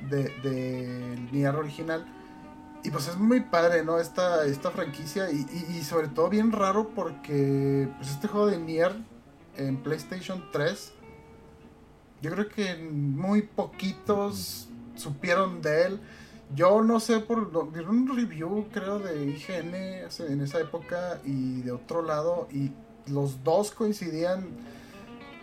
del 0.09 0.41
de, 0.41 1.27
Nier 1.31 1.55
original 1.55 2.07
y 2.83 2.91
pues 2.91 3.07
es 3.07 3.17
muy 3.17 3.39
padre, 3.39 3.83
¿no? 3.83 3.99
Esta, 3.99 4.45
esta 4.45 4.69
franquicia 4.71 5.31
y, 5.31 5.81
sobre 5.83 6.09
todo 6.09 6.29
bien 6.29 6.51
raro 6.51 6.89
porque 6.89 7.87
pues 7.97 8.11
este 8.11 8.27
juego 8.27 8.47
de 8.47 8.57
Nier 8.57 8.93
en 9.55 9.77
PlayStation 9.77 10.43
3 10.51 10.93
yo 12.21 12.31
creo 12.31 12.49
que 12.49 12.75
muy 12.75 13.41
poquitos 13.41 14.67
supieron 14.95 15.61
de 15.61 15.83
él. 15.83 15.99
Yo 16.55 16.83
no 16.83 16.99
sé 16.99 17.19
por 17.19 17.39
un 17.39 18.15
review 18.15 18.67
creo 18.71 18.99
de 18.99 19.25
IGN 19.25 19.75
en 19.75 20.41
esa 20.41 20.59
época 20.59 21.19
y 21.25 21.61
de 21.61 21.71
otro 21.71 22.01
lado 22.01 22.47
y 22.51 22.71
los 23.07 23.43
dos 23.43 23.71
coincidían 23.71 24.45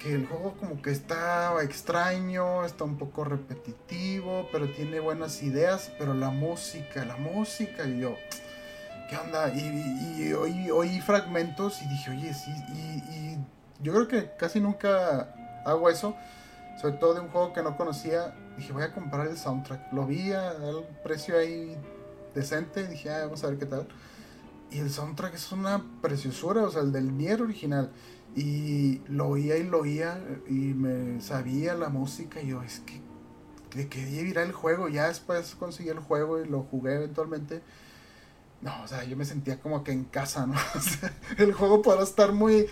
que 0.00 0.14
el 0.14 0.26
juego 0.26 0.54
como 0.58 0.80
que 0.80 0.90
está 0.90 1.62
extraño, 1.62 2.64
está 2.64 2.84
un 2.84 2.96
poco 2.96 3.22
repetitivo, 3.22 4.48
pero 4.50 4.70
tiene 4.72 4.98
buenas 4.98 5.42
ideas, 5.42 5.92
pero 5.98 6.14
la 6.14 6.30
música, 6.30 7.04
la 7.04 7.16
música, 7.16 7.86
y 7.86 8.00
yo, 8.00 8.16
¿qué 9.10 9.16
onda? 9.18 9.52
Y, 9.54 10.32
oí, 10.32 11.00
fragmentos 11.02 11.82
y 11.82 11.88
dije, 11.88 12.10
oye, 12.10 12.34
sí, 12.34 12.50
y, 12.74 13.38
yo 13.82 13.92
creo 13.92 14.08
que 14.08 14.30
casi 14.36 14.60
nunca 14.60 15.34
hago 15.64 15.88
eso, 15.90 16.16
sobre 16.80 16.94
todo 16.94 17.14
de 17.14 17.20
un 17.20 17.28
juego 17.28 17.52
que 17.52 17.62
no 17.62 17.76
conocía, 17.76 18.34
dije, 18.56 18.72
voy 18.72 18.82
a 18.82 18.92
comprar 18.92 19.26
el 19.26 19.36
soundtrack, 19.36 19.92
lo 19.92 20.06
vi 20.06 20.32
a, 20.32 20.52
un 20.52 20.84
precio 21.02 21.38
ahí 21.38 21.76
decente, 22.34 22.86
dije, 22.86 23.10
ah, 23.10 23.24
vamos 23.24 23.44
a 23.44 23.48
ver 23.48 23.58
qué 23.58 23.66
tal. 23.66 23.86
Y 24.70 24.78
el 24.78 24.90
soundtrack 24.90 25.34
es 25.34 25.50
una 25.50 25.82
preciosura, 26.00 26.62
o 26.62 26.70
sea, 26.70 26.82
el 26.82 26.92
del 26.92 27.16
Nier 27.16 27.42
original. 27.42 27.90
Y 28.36 29.00
lo 29.08 29.28
oía 29.28 29.56
y 29.56 29.64
lo 29.64 29.80
oía 29.80 30.22
y 30.48 30.74
me 30.74 31.20
sabía 31.20 31.74
la 31.74 31.88
música 31.88 32.40
y 32.40 32.48
yo, 32.48 32.62
es 32.62 32.80
que 32.80 33.00
que 33.70 34.00
ir 34.00 34.38
el 34.38 34.52
juego, 34.52 34.88
ya 34.88 35.08
después 35.08 35.54
conseguí 35.54 35.90
el 35.90 36.00
juego 36.00 36.40
y 36.40 36.48
lo 36.48 36.62
jugué 36.62 36.96
eventualmente. 36.96 37.62
No, 38.60 38.82
o 38.82 38.88
sea, 38.88 39.04
yo 39.04 39.16
me 39.16 39.24
sentía 39.24 39.60
como 39.60 39.82
que 39.84 39.92
en 39.92 40.04
casa, 40.04 40.46
¿no? 40.46 40.54
el 41.38 41.52
juego 41.52 41.80
podrá 41.80 42.02
estar 42.02 42.32
muy 42.32 42.66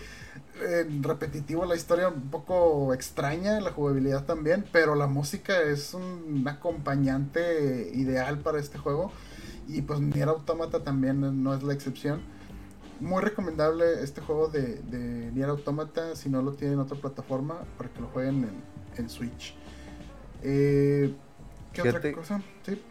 eh, 0.61 0.87
repetitivo, 1.01 1.65
la 1.65 1.75
historia 1.75 2.09
un 2.09 2.29
poco 2.29 2.93
extraña, 2.93 3.59
la 3.59 3.71
jugabilidad 3.71 4.25
también, 4.25 4.65
pero 4.71 4.93
la 4.95 5.07
música 5.07 5.61
es 5.61 5.93
un 5.93 6.45
acompañante 6.47 7.91
ideal 7.93 8.39
para 8.39 8.59
este 8.59 8.77
juego. 8.77 9.11
Y 9.67 9.81
pues 9.83 9.99
Nier 9.99 10.29
Automata 10.29 10.83
también 10.83 11.43
no 11.43 11.53
es 11.53 11.63
la 11.63 11.73
excepción 11.73 12.21
muy 12.99 13.21
recomendable 13.21 14.03
este 14.03 14.21
juego 14.21 14.47
de, 14.47 14.75
de 14.75 15.31
Nier 15.31 15.49
Automata 15.49 16.15
si 16.15 16.29
no 16.29 16.41
lo 16.41 16.53
tienen 16.53 16.75
en 16.75 16.79
otra 16.81 16.97
plataforma 16.97 17.61
para 17.77 17.89
que 17.89 18.01
lo 18.01 18.07
jueguen 18.07 18.49
en, 18.97 19.09
Switch. 19.09 19.55
Eh, 20.43 21.13
¿Qué 21.71 21.81
otra 21.81 22.11
cosa? 22.11 22.41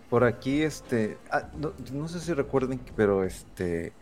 Por 0.09 0.25
aquí, 0.25 0.63
este, 0.63 1.19
ah, 1.31 1.51
no, 1.93 2.09
sé 2.09 2.21
si 2.21 2.33
recuerden, 2.33 2.81
pero 2.97 3.25
este, 3.25 3.93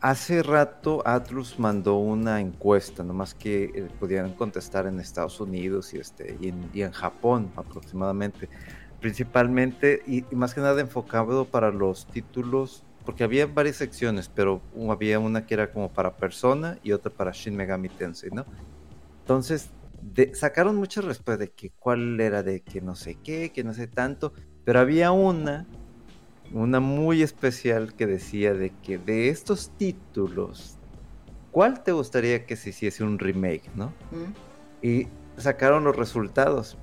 hace 0.00 0.42
rato 0.42 1.02
Atlus 1.06 1.58
mandó 1.58 1.96
una 1.96 2.40
encuesta, 2.40 3.02
nomás 3.02 3.34
que 3.34 3.64
eh, 3.64 3.88
pudieran 4.00 4.32
contestar 4.32 4.86
en 4.86 5.00
Estados 5.00 5.38
Unidos 5.40 5.92
y 5.92 5.98
este, 5.98 6.38
y 6.40 6.48
en, 6.48 6.70
y 6.72 6.82
en 6.82 6.92
Japón 6.92 7.52
aproximadamente, 7.56 8.48
principalmente 9.00 10.02
y, 10.06 10.24
y 10.30 10.34
más 10.34 10.54
que 10.54 10.62
nada 10.62 10.80
enfocado 10.80 11.44
para 11.44 11.70
los 11.70 12.06
títulos 12.06 12.84
porque 13.08 13.24
había 13.24 13.46
varias 13.46 13.76
secciones, 13.76 14.28
pero 14.28 14.60
había 14.90 15.18
una 15.18 15.46
que 15.46 15.54
era 15.54 15.72
como 15.72 15.90
para 15.90 16.14
persona 16.14 16.78
y 16.82 16.92
otra 16.92 17.10
para 17.10 17.30
Shin 17.32 17.56
Megami 17.56 17.88
Tensei, 17.88 18.28
¿no? 18.30 18.44
Entonces, 19.20 19.70
sacaron 20.34 20.76
muchas 20.76 21.06
respuestas 21.06 21.38
de 21.38 21.50
que 21.50 21.70
cuál 21.70 22.20
era 22.20 22.42
de 22.42 22.60
que 22.60 22.82
no 22.82 22.94
sé 22.94 23.16
qué, 23.24 23.50
que 23.50 23.64
no 23.64 23.72
sé 23.72 23.86
tanto, 23.86 24.34
pero 24.62 24.80
había 24.80 25.10
una, 25.10 25.66
una 26.52 26.80
muy 26.80 27.22
especial 27.22 27.94
que 27.94 28.06
decía 28.06 28.52
de 28.52 28.74
que 28.82 28.98
de 28.98 29.30
estos 29.30 29.70
títulos, 29.78 30.76
¿cuál 31.50 31.82
te 31.82 31.92
gustaría 31.92 32.44
que 32.44 32.56
se 32.56 32.68
hiciese 32.68 33.04
un 33.04 33.18
remake, 33.18 33.70
no? 33.74 33.90
Y 34.82 35.08
sacaron 35.38 35.82
los 35.82 35.96
resultados 35.96 36.76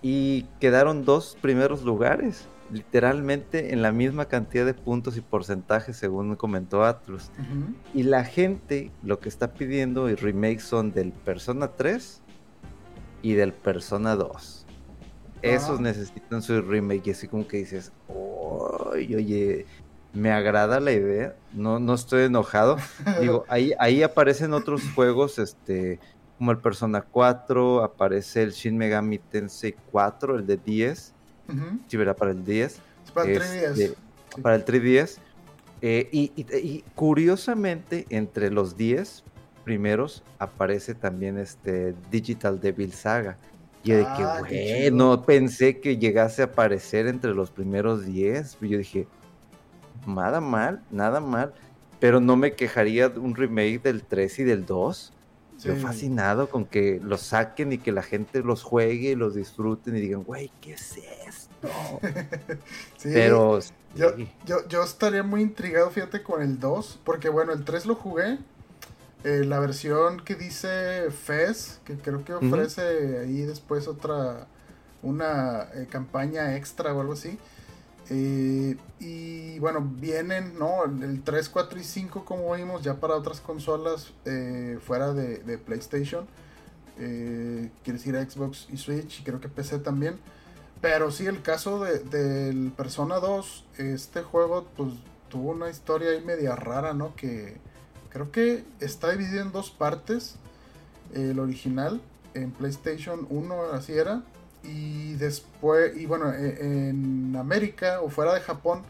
y 0.00 0.44
quedaron 0.60 1.04
dos 1.04 1.36
primeros 1.42 1.82
lugares 1.82 2.46
literalmente 2.70 3.72
en 3.72 3.82
la 3.82 3.92
misma 3.92 4.26
cantidad 4.26 4.66
de 4.66 4.74
puntos 4.74 5.16
y 5.16 5.20
porcentajes 5.20 5.96
según 5.96 6.36
comentó 6.36 6.84
Atlus. 6.84 7.30
Y 7.94 8.02
la 8.04 8.24
gente 8.24 8.90
lo 9.02 9.20
que 9.20 9.28
está 9.28 9.54
pidiendo 9.54 10.10
y 10.10 10.14
remakes 10.14 10.64
son 10.64 10.92
del 10.92 11.12
Persona 11.12 11.68
3 11.68 12.22
y 13.22 13.34
del 13.34 13.52
Persona 13.52 14.16
2. 14.16 14.66
Esos 15.42 15.78
ah. 15.78 15.82
necesitan 15.82 16.42
su 16.42 16.60
remake 16.62 17.08
y 17.08 17.10
así 17.10 17.28
como 17.28 17.46
que 17.46 17.58
dices, 17.58 17.92
oye, 18.08 19.66
me 20.12 20.32
agrada 20.32 20.80
la 20.80 20.92
idea, 20.92 21.36
no, 21.52 21.78
no 21.78 21.94
estoy 21.94 22.24
enojado. 22.24 22.76
Digo, 23.20 23.44
ahí, 23.48 23.72
ahí 23.78 24.02
aparecen 24.02 24.54
otros 24.54 24.82
juegos, 24.94 25.38
este, 25.38 26.00
como 26.38 26.52
el 26.52 26.58
Persona 26.58 27.02
4, 27.02 27.84
aparece 27.84 28.42
el 28.42 28.52
Shin 28.52 28.76
Megami 28.76 29.18
Tensei 29.18 29.74
4, 29.90 30.36
el 30.36 30.46
de 30.46 30.56
10 30.56 31.15
Sí, 31.88 31.96
¿verdad? 31.96 32.16
Para 32.16 32.32
el 32.32 32.44
10. 32.44 32.80
para 33.14 33.30
el 33.30 33.40
3DS. 33.40 33.78
Este, 33.78 33.96
para 34.42 34.56
el 34.56 34.64
3DS. 34.64 35.18
Eh, 35.82 36.08
y, 36.10 36.82
curiosamente, 36.94 38.06
entre 38.10 38.50
los 38.50 38.76
10 38.76 39.24
primeros 39.64 40.22
aparece 40.38 40.94
también 40.94 41.38
este 41.38 41.94
Digital 42.10 42.60
Devil 42.60 42.92
Saga. 42.92 43.36
Y 43.82 43.92
de 43.92 44.02
que, 44.02 44.22
ah, 44.22 44.40
güey, 44.40 44.90
no 44.90 45.22
pensé 45.22 45.78
que 45.80 45.96
llegase 45.96 46.42
a 46.42 46.46
aparecer 46.46 47.06
entre 47.06 47.34
los 47.34 47.50
primeros 47.50 48.04
10. 48.04 48.58
Yo 48.60 48.78
dije, 48.78 49.06
nada 50.06 50.40
mal, 50.40 50.82
nada 50.90 51.20
mal. 51.20 51.52
Pero 52.00 52.20
no 52.20 52.36
me 52.36 52.52
quejaría 52.52 53.08
de 53.08 53.20
un 53.20 53.34
remake 53.34 53.80
del 53.82 54.02
3 54.02 54.40
y 54.40 54.44
del 54.44 54.66
2. 54.66 55.12
Estoy 55.56 55.76
fascinado 55.76 56.50
con 56.50 56.66
que 56.66 57.00
los 57.02 57.22
saquen 57.22 57.72
y 57.72 57.78
que 57.78 57.90
la 57.90 58.02
gente 58.02 58.42
los 58.42 58.62
juegue 58.62 59.12
y 59.12 59.14
los 59.14 59.34
disfruten 59.34 59.96
y 59.96 60.00
digan, 60.00 60.22
güey, 60.22 60.52
¿qué 60.60 60.74
es 60.74 60.98
esto? 61.26 61.68
Pero. 63.02 63.60
Yo, 63.94 64.14
yo, 64.44 64.68
yo, 64.68 64.82
estaría 64.82 65.22
muy 65.22 65.40
intrigado, 65.40 65.90
fíjate, 65.90 66.22
con 66.22 66.42
el 66.42 66.60
2, 66.60 67.00
porque 67.02 67.30
bueno, 67.30 67.52
el 67.52 67.64
3 67.64 67.86
lo 67.86 67.94
jugué. 67.94 68.38
Eh, 69.24 69.44
la 69.44 69.58
versión 69.58 70.20
que 70.20 70.34
dice 70.34 71.10
Fez, 71.10 71.80
que 71.84 71.96
creo 71.96 72.22
que 72.22 72.34
ofrece 72.34 73.20
ahí 73.20 73.40
después 73.42 73.88
otra. 73.88 74.46
Una 75.02 75.68
eh, 75.74 75.86
campaña 75.88 76.56
extra 76.56 76.92
o 76.92 77.00
algo 77.00 77.12
así. 77.14 77.38
Eh, 78.10 78.76
y 79.00 79.58
bueno, 79.58 79.80
vienen, 79.80 80.58
¿no? 80.58 80.84
El 80.84 81.22
3, 81.22 81.48
4 81.48 81.78
y 81.78 81.84
5, 81.84 82.24
como 82.24 82.54
vimos, 82.54 82.82
ya 82.82 82.94
para 82.94 83.16
otras 83.16 83.40
consolas 83.40 84.12
eh, 84.24 84.78
fuera 84.84 85.12
de, 85.12 85.58
PlayStation. 85.58 86.26
Eh, 86.98 87.70
quiere 87.84 87.98
decir 87.98 88.14
Xbox 88.14 88.68
y 88.72 88.76
Switch, 88.76 89.20
y 89.20 89.22
creo 89.24 89.40
que 89.40 89.48
PC 89.48 89.78
también. 89.80 90.18
Pero 90.80 91.10
sí, 91.10 91.26
el 91.26 91.42
caso 91.42 91.82
del 91.82 92.72
Persona 92.76 93.18
2, 93.18 93.64
este 93.78 94.22
juego, 94.22 94.66
pues 94.76 94.92
tuvo 95.28 95.50
una 95.50 95.70
historia 95.70 96.10
ahí 96.10 96.22
media 96.22 96.54
rara, 96.54 96.94
¿no? 96.94 97.16
Que 97.16 97.56
creo 98.10 98.30
que 98.30 98.64
está 98.80 99.10
dividido 99.10 99.42
en 99.42 99.52
dos 99.52 99.70
partes. 99.70 100.36
El 101.14 101.38
original, 101.38 102.00
en 102.34 102.50
PlayStation 102.50 103.26
1, 103.30 103.62
así 103.72 103.92
era. 103.94 104.22
Y 104.66 105.14
después, 105.14 105.96
y 105.96 106.06
bueno, 106.06 106.32
e, 106.32 106.88
en 106.88 107.36
América 107.36 108.00
o 108.02 108.08
fuera 108.08 108.34
de 108.34 108.40
Japón 108.40 108.82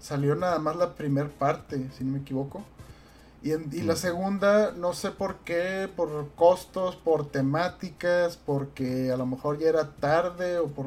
salió 0.00 0.34
nada 0.34 0.58
más 0.58 0.76
la 0.76 0.94
primera 0.94 1.28
parte, 1.28 1.88
si 1.96 2.04
no 2.04 2.12
me 2.12 2.18
equivoco. 2.18 2.62
Y, 3.42 3.52
y 3.52 3.82
la 3.82 3.94
mm. 3.94 3.96
segunda, 3.96 4.72
no 4.72 4.92
sé 4.92 5.10
por 5.10 5.36
qué, 5.38 5.88
por 5.94 6.30
costos, 6.34 6.96
por 6.96 7.28
temáticas, 7.28 8.36
porque 8.36 9.10
a 9.10 9.16
lo 9.16 9.26
mejor 9.26 9.58
ya 9.58 9.68
era 9.68 9.90
tarde 9.90 10.58
o 10.58 10.68
por 10.68 10.86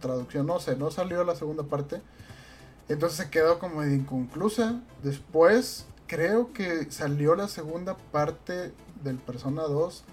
traducción, 0.00 0.46
no 0.46 0.60
sé, 0.60 0.76
no 0.76 0.90
salió 0.90 1.24
la 1.24 1.34
segunda 1.34 1.64
parte. 1.64 2.00
Entonces 2.88 3.18
se 3.18 3.30
quedó 3.30 3.58
como 3.58 3.84
inconclusa. 3.84 4.80
Después 5.02 5.86
creo 6.06 6.52
que 6.52 6.90
salió 6.90 7.34
la 7.34 7.48
segunda 7.48 7.96
parte 8.12 8.72
del 9.02 9.16
Persona 9.16 9.62
2 9.62 10.04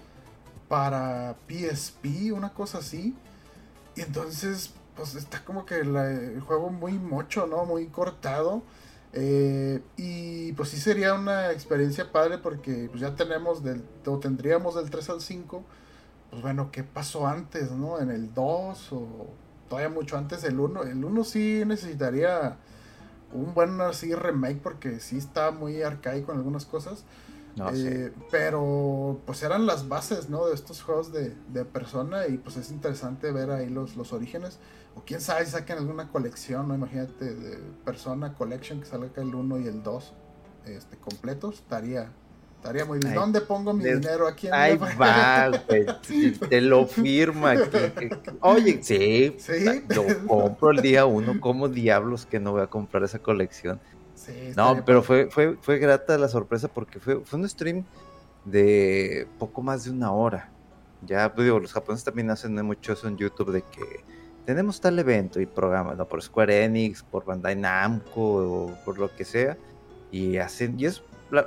para 0.68 1.36
PSP, 1.48 2.32
una 2.32 2.54
cosa 2.54 2.78
así. 2.78 3.14
Y 3.94 4.00
entonces, 4.00 4.72
pues 4.96 5.14
está 5.14 5.44
como 5.44 5.66
que 5.66 5.80
el 5.80 6.40
juego 6.40 6.70
muy 6.70 6.92
mocho, 6.92 7.46
¿no? 7.46 7.64
Muy 7.64 7.86
cortado. 7.86 8.62
Eh, 9.14 9.82
y 9.98 10.52
pues 10.52 10.70
sí 10.70 10.78
sería 10.78 11.12
una 11.14 11.52
experiencia 11.52 12.10
padre 12.12 12.38
porque 12.38 12.88
pues 12.88 13.00
ya 13.02 13.14
tenemos 13.14 13.62
del, 13.62 13.84
o 14.06 14.18
tendríamos 14.18 14.74
del 14.74 14.90
3 14.90 15.10
al 15.10 15.20
5. 15.20 15.64
Pues 16.30 16.42
bueno, 16.42 16.70
¿qué 16.72 16.82
pasó 16.82 17.26
antes, 17.26 17.70
no? 17.72 18.00
En 18.00 18.10
el 18.10 18.32
2 18.32 18.92
o 18.92 19.26
todavía 19.68 19.90
mucho 19.90 20.16
antes 20.16 20.42
del 20.42 20.58
1. 20.58 20.84
El 20.84 21.04
1 21.04 21.24
sí 21.24 21.62
necesitaría 21.66 22.56
un 23.32 23.54
buen 23.54 23.80
así 23.80 24.14
remake 24.14 24.60
porque 24.62 25.00
sí 25.00 25.18
está 25.18 25.50
muy 25.50 25.82
arcaico 25.82 26.32
en 26.32 26.38
algunas 26.38 26.64
cosas. 26.64 27.04
Eh, 27.74 28.12
pero 28.30 29.20
pues 29.26 29.42
eran 29.42 29.66
las 29.66 29.88
bases, 29.88 30.30
¿no? 30.30 30.46
De 30.46 30.54
estos 30.54 30.82
juegos 30.82 31.12
de, 31.12 31.30
persona 31.64 32.26
y 32.26 32.38
pues 32.38 32.56
es 32.56 32.70
interesante 32.70 33.30
ver 33.30 33.50
ahí 33.50 33.68
los, 33.68 33.96
los 33.96 34.12
orígenes. 34.12 34.58
O 34.94 35.02
quién 35.04 35.20
sabe 35.20 35.44
si 35.44 35.52
saquen 35.52 35.78
alguna 35.78 36.08
colección, 36.08 36.68
¿no? 36.68 36.74
Imagínate 36.74 37.34
de 37.34 37.58
persona 37.84 38.34
collection 38.34 38.80
que 38.80 38.86
salga 38.86 39.10
el 39.16 39.34
1 39.34 39.60
y 39.60 39.66
el 39.66 39.82
2 39.82 40.12
este, 40.66 40.96
completos. 40.98 41.56
Estaría, 41.56 42.10
Estaría 42.62 42.84
muy 42.84 43.00
bien. 43.00 43.14
¿Dónde 43.14 43.40
pongo 43.40 43.72
mi 43.72 43.82
dinero? 43.82 44.28
Aquí 44.28 44.46
en 44.46 44.54
Ahí 44.54 44.76
va, 44.76 45.48
güey. 45.66 45.84
Te 46.48 46.60
lo 46.60 46.86
firma 46.86 47.50
aquí. 47.50 48.08
Oye, 48.40 48.80
sí. 48.80 49.34
¿Sí? 49.36 49.82
Lo 49.88 50.04
compro 50.28 50.70
el 50.70 50.80
día 50.80 51.04
uno. 51.04 51.40
¿Cómo 51.40 51.68
diablos 51.68 52.24
que 52.24 52.38
no 52.38 52.52
voy 52.52 52.62
a 52.62 52.68
comprar 52.68 53.02
esa 53.02 53.18
colección? 53.18 53.80
Sí, 54.24 54.52
no, 54.56 54.84
pero 54.84 55.02
fue, 55.02 55.28
fue, 55.30 55.56
fue 55.60 55.78
grata 55.78 56.16
la 56.16 56.28
sorpresa 56.28 56.68
porque 56.68 57.00
fue, 57.00 57.24
fue 57.24 57.40
un 57.40 57.48
stream 57.48 57.84
de 58.44 59.26
poco 59.38 59.62
más 59.62 59.84
de 59.84 59.90
una 59.90 60.12
hora. 60.12 60.48
Ya, 61.04 61.34
pues 61.34 61.44
digo, 61.44 61.58
los 61.58 61.72
japoneses 61.72 62.04
también 62.04 62.30
hacen 62.30 62.54
mucho 62.64 62.92
eso 62.92 63.08
en 63.08 63.16
YouTube 63.16 63.50
de 63.50 63.62
que 63.62 64.04
tenemos 64.46 64.80
tal 64.80 64.98
evento 64.98 65.40
y 65.40 65.46
programa, 65.46 65.94
¿no? 65.94 66.06
Por 66.06 66.22
Square 66.22 66.64
Enix, 66.64 67.02
por 67.02 67.24
Bandai 67.24 67.56
Namco 67.56 68.20
o 68.20 68.74
por 68.84 68.98
lo 68.98 69.14
que 69.14 69.24
sea. 69.24 69.56
Y 70.12 70.36
hacen, 70.36 70.78
y 70.78 70.86
es 70.86 71.02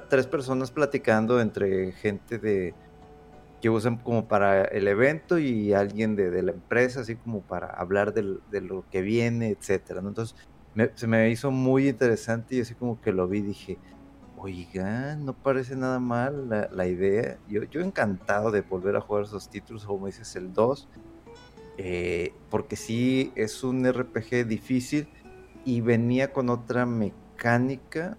tres 0.09 0.27
personas 0.27 0.71
platicando 0.71 1.39
entre 1.39 1.91
gente 1.93 2.39
de 2.39 2.73
que 3.61 3.69
usan 3.69 3.97
como 3.97 4.27
para 4.27 4.65
el 4.65 4.87
evento 4.87 5.37
y 5.37 5.73
alguien 5.73 6.15
de, 6.15 6.41
la 6.43 6.51
empresa, 6.51 7.01
así 7.01 7.15
como 7.15 7.41
para 7.41 7.67
hablar 7.67 8.13
de 8.13 8.61
lo 8.61 8.85
que 8.91 9.01
viene, 9.01 9.49
etcétera. 9.49 10.01
Entonces 10.01 10.35
se 10.95 11.07
me 11.07 11.29
hizo 11.29 11.51
muy 11.51 11.89
interesante 11.89 12.55
y 12.55 12.61
así 12.61 12.75
como 12.75 12.99
que 13.01 13.11
lo 13.11 13.27
vi 13.27 13.41
dije, 13.41 13.77
oiga, 14.37 15.15
no 15.15 15.33
parece 15.33 15.75
nada 15.75 15.99
mal 15.99 16.49
la, 16.49 16.87
idea. 16.87 17.37
Yo, 17.47 17.63
yo 17.63 17.81
encantado 17.81 18.51
de 18.51 18.61
volver 18.61 18.95
a 18.95 19.01
jugar 19.01 19.23
esos 19.23 19.49
títulos, 19.49 19.85
como 19.85 20.07
dices, 20.07 20.35
el 20.35 20.53
2, 20.53 20.87
eh, 21.77 22.33
porque 22.49 22.75
sí 22.75 23.31
es 23.35 23.63
un 23.63 23.85
RPG 23.85 24.45
difícil 24.47 25.07
y 25.65 25.81
venía 25.81 26.31
con 26.31 26.49
otra 26.49 26.85
mecánica 26.85 28.17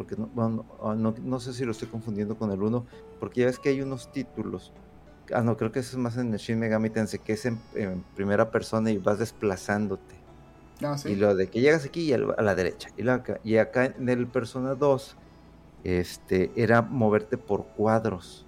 porque 0.00 0.16
ah, 0.16 0.94
no, 0.96 1.14
no, 1.22 1.40
sé 1.40 1.52
si 1.52 1.66
lo 1.66 1.72
estoy 1.72 1.88
confundiendo 1.88 2.34
con 2.38 2.50
el 2.52 2.62
1, 2.62 2.86
porque 3.18 3.40
ya 3.40 3.46
ves 3.46 3.58
que 3.58 3.68
hay 3.68 3.82
unos 3.82 4.10
títulos. 4.10 4.72
Ah, 5.30 5.42
no, 5.42 5.58
creo 5.58 5.72
que 5.72 5.80
eso 5.80 5.90
es 5.90 6.02
más 6.02 6.16
en 6.16 6.32
el 6.32 6.38
Shin 6.38 6.58
Megami 6.58 6.88
Tensei, 6.88 7.20
que 7.20 7.34
es 7.34 7.44
en, 7.44 7.60
primera 8.14 8.50
persona 8.50 8.90
y 8.90 8.96
vas 8.96 9.18
desplazándote. 9.18 10.14
Ah, 10.82 10.96
¿sí? 10.96 11.10
Y 11.10 11.16
lo 11.16 11.34
de 11.34 11.48
que 11.48 11.60
llegas 11.60 11.84
aquí 11.84 12.02
y 12.02 12.12
a 12.12 12.18
la 12.18 12.54
derecha. 12.54 12.90
Y, 12.96 13.06
acá, 13.08 13.40
y 13.44 13.56
acá 13.56 13.86
en 13.86 14.08
el 14.08 14.26
Persona 14.26 14.74
2 14.74 15.16
este, 15.84 16.50
era 16.56 16.82
moverte 16.82 17.36
por 17.38 17.66
cuadros, 17.66 18.46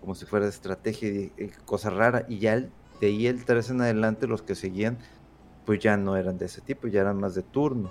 como 0.00 0.14
si 0.14 0.26
fuera 0.26 0.46
de 0.46 0.50
estrategia 0.50 1.08
y, 1.08 1.32
cosa 1.64 1.90
rara. 1.90 2.24
Y 2.28 2.38
ya 2.38 2.58
de 2.58 2.70
ahí 3.06 3.26
el 3.26 3.44
3 3.44 3.70
en 3.70 3.80
adelante, 3.82 4.26
los 4.26 4.42
que 4.42 4.54
seguían, 4.54 4.98
pues 5.64 5.80
ya 5.80 5.96
no 5.96 6.16
eran 6.16 6.38
de 6.38 6.46
ese 6.46 6.60
tipo, 6.60 6.88
ya 6.88 7.00
eran 7.00 7.18
más 7.18 7.34
de 7.34 7.42
turno 7.42 7.90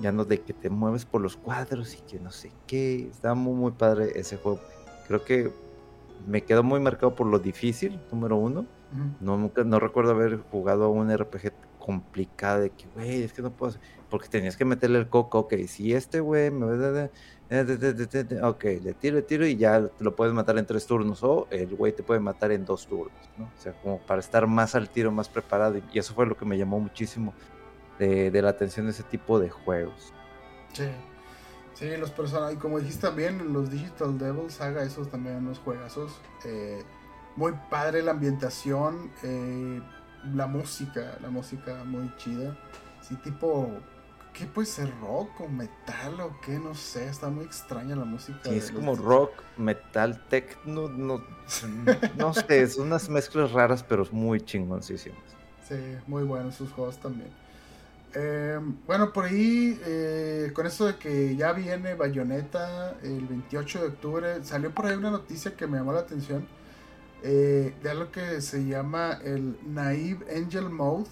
ya 0.00 0.12
no 0.12 0.24
de 0.24 0.40
que 0.40 0.52
te 0.52 0.70
mueves 0.70 1.04
por 1.04 1.20
los 1.20 1.36
cuadros 1.36 1.94
y 1.94 1.98
que 1.98 2.20
no 2.20 2.30
sé 2.30 2.52
qué. 2.66 3.08
Está 3.08 3.34
muy, 3.34 3.54
muy 3.54 3.72
padre 3.72 4.12
ese 4.14 4.36
juego. 4.36 4.60
Creo 5.06 5.24
que 5.24 5.50
me 6.26 6.42
quedó 6.42 6.62
muy 6.62 6.80
marcado 6.80 7.14
por 7.14 7.26
lo 7.26 7.38
difícil, 7.38 7.98
número 8.12 8.36
uno. 8.36 8.66
no, 9.20 9.36
nunca, 9.36 9.64
no 9.64 9.78
recuerdo 9.80 10.12
haber 10.12 10.38
jugado 10.50 10.84
a 10.84 10.88
un 10.88 11.14
RPG 11.14 11.52
complicado 11.88 12.60
de 12.60 12.68
que, 12.68 12.86
güey, 12.94 13.22
es 13.22 13.32
que 13.32 13.40
no 13.40 13.50
puedo 13.50 13.72
Porque 14.10 14.28
tenías 14.28 14.58
que 14.58 14.66
meterle 14.66 14.98
el 14.98 15.08
coco, 15.08 15.38
ok, 15.38 15.54
si 15.66 15.94
este 15.94 16.20
güey 16.20 16.50
me... 16.50 16.66
Ok, 18.42 18.64
le 18.82 18.92
tiro, 18.92 19.16
le 19.16 19.22
tiro 19.22 19.46
y 19.46 19.56
ya 19.56 19.88
lo 19.98 20.14
puedes 20.14 20.34
matar 20.34 20.58
en 20.58 20.66
tres 20.66 20.86
turnos 20.86 21.22
o 21.22 21.48
el 21.48 21.74
güey 21.74 21.94
te 21.94 22.02
puede 22.02 22.20
matar 22.20 22.52
en 22.52 22.66
dos 22.66 22.86
turnos, 22.86 23.30
¿no? 23.38 23.46
O 23.46 23.58
sea, 23.58 23.72
como 23.80 24.00
para 24.00 24.20
estar 24.20 24.46
más 24.46 24.74
al 24.74 24.90
tiro, 24.90 25.10
más 25.10 25.30
preparado 25.30 25.78
y 25.78 25.98
eso 25.98 26.12
fue 26.12 26.26
lo 26.26 26.36
que 26.36 26.44
me 26.44 26.58
llamó 26.58 26.78
muchísimo 26.78 27.32
de, 27.98 28.30
la 28.42 28.50
atención 28.50 28.84
de 28.84 28.92
ese 28.92 29.02
tipo 29.04 29.40
de 29.40 29.48
juegos. 29.48 30.12
Sí, 30.74 30.90
sí, 31.72 31.96
los 31.96 32.10
personajes, 32.10 32.56
y 32.56 32.58
como 32.58 32.80
dijiste 32.80 33.06
también, 33.06 33.54
los 33.54 33.70
Digital 33.70 34.18
Devils 34.18 34.60
haga 34.60 34.82
esos 34.82 35.08
también 35.08 35.36
unos 35.36 35.58
juegazos. 35.58 36.20
Eh, 36.44 36.82
muy 37.36 37.54
padre 37.70 38.02
la 38.02 38.10
ambientación, 38.10 39.10
eh, 39.22 39.80
la 40.34 40.46
música, 40.46 41.18
la 41.20 41.30
música 41.30 41.84
muy 41.84 42.10
chida. 42.16 42.56
Sí, 43.00 43.16
tipo, 43.16 43.70
¿qué 44.32 44.46
puede 44.46 44.66
ser 44.66 44.90
rock 45.00 45.40
o 45.40 45.48
metal 45.48 46.20
o 46.20 46.40
qué? 46.40 46.58
No 46.58 46.74
sé, 46.74 47.08
está 47.08 47.28
muy 47.28 47.44
extraña 47.44 47.96
la 47.96 48.04
música. 48.04 48.40
Sí, 48.44 48.56
es 48.56 48.70
como 48.70 48.94
rock, 48.94 49.32
metal, 49.56 50.22
techno, 50.28 50.88
no, 50.88 51.22
no 52.16 52.34
sé, 52.34 52.68
son 52.68 52.86
unas 52.86 53.08
mezclas 53.08 53.52
raras 53.52 53.82
pero 53.82 54.06
muy 54.12 54.40
chingoncísimas. 54.40 55.20
Sí, 55.68 55.76
muy 56.06 56.22
buenos 56.22 56.54
sus 56.54 56.70
juegos 56.72 56.98
también. 56.98 57.30
Eh, 58.14 58.58
bueno, 58.86 59.12
por 59.12 59.26
ahí, 59.26 59.78
eh, 59.84 60.50
con 60.54 60.66
eso 60.66 60.86
de 60.86 60.96
que 60.96 61.36
ya 61.36 61.52
viene 61.52 61.94
Bayonetta 61.94 62.96
el 63.02 63.26
28 63.26 63.80
de 63.80 63.86
octubre, 63.88 64.44
salió 64.44 64.70
por 64.70 64.86
ahí 64.86 64.96
una 64.96 65.10
noticia 65.10 65.54
que 65.54 65.66
me 65.66 65.76
llamó 65.76 65.92
la 65.92 66.00
atención 66.00 66.46
eh, 67.22 67.74
de 67.82 67.90
algo 67.90 68.10
que 68.10 68.40
se 68.40 68.64
llama 68.64 69.18
el 69.24 69.58
Naive 69.66 70.24
Angel 70.36 70.68
Mode. 70.68 71.08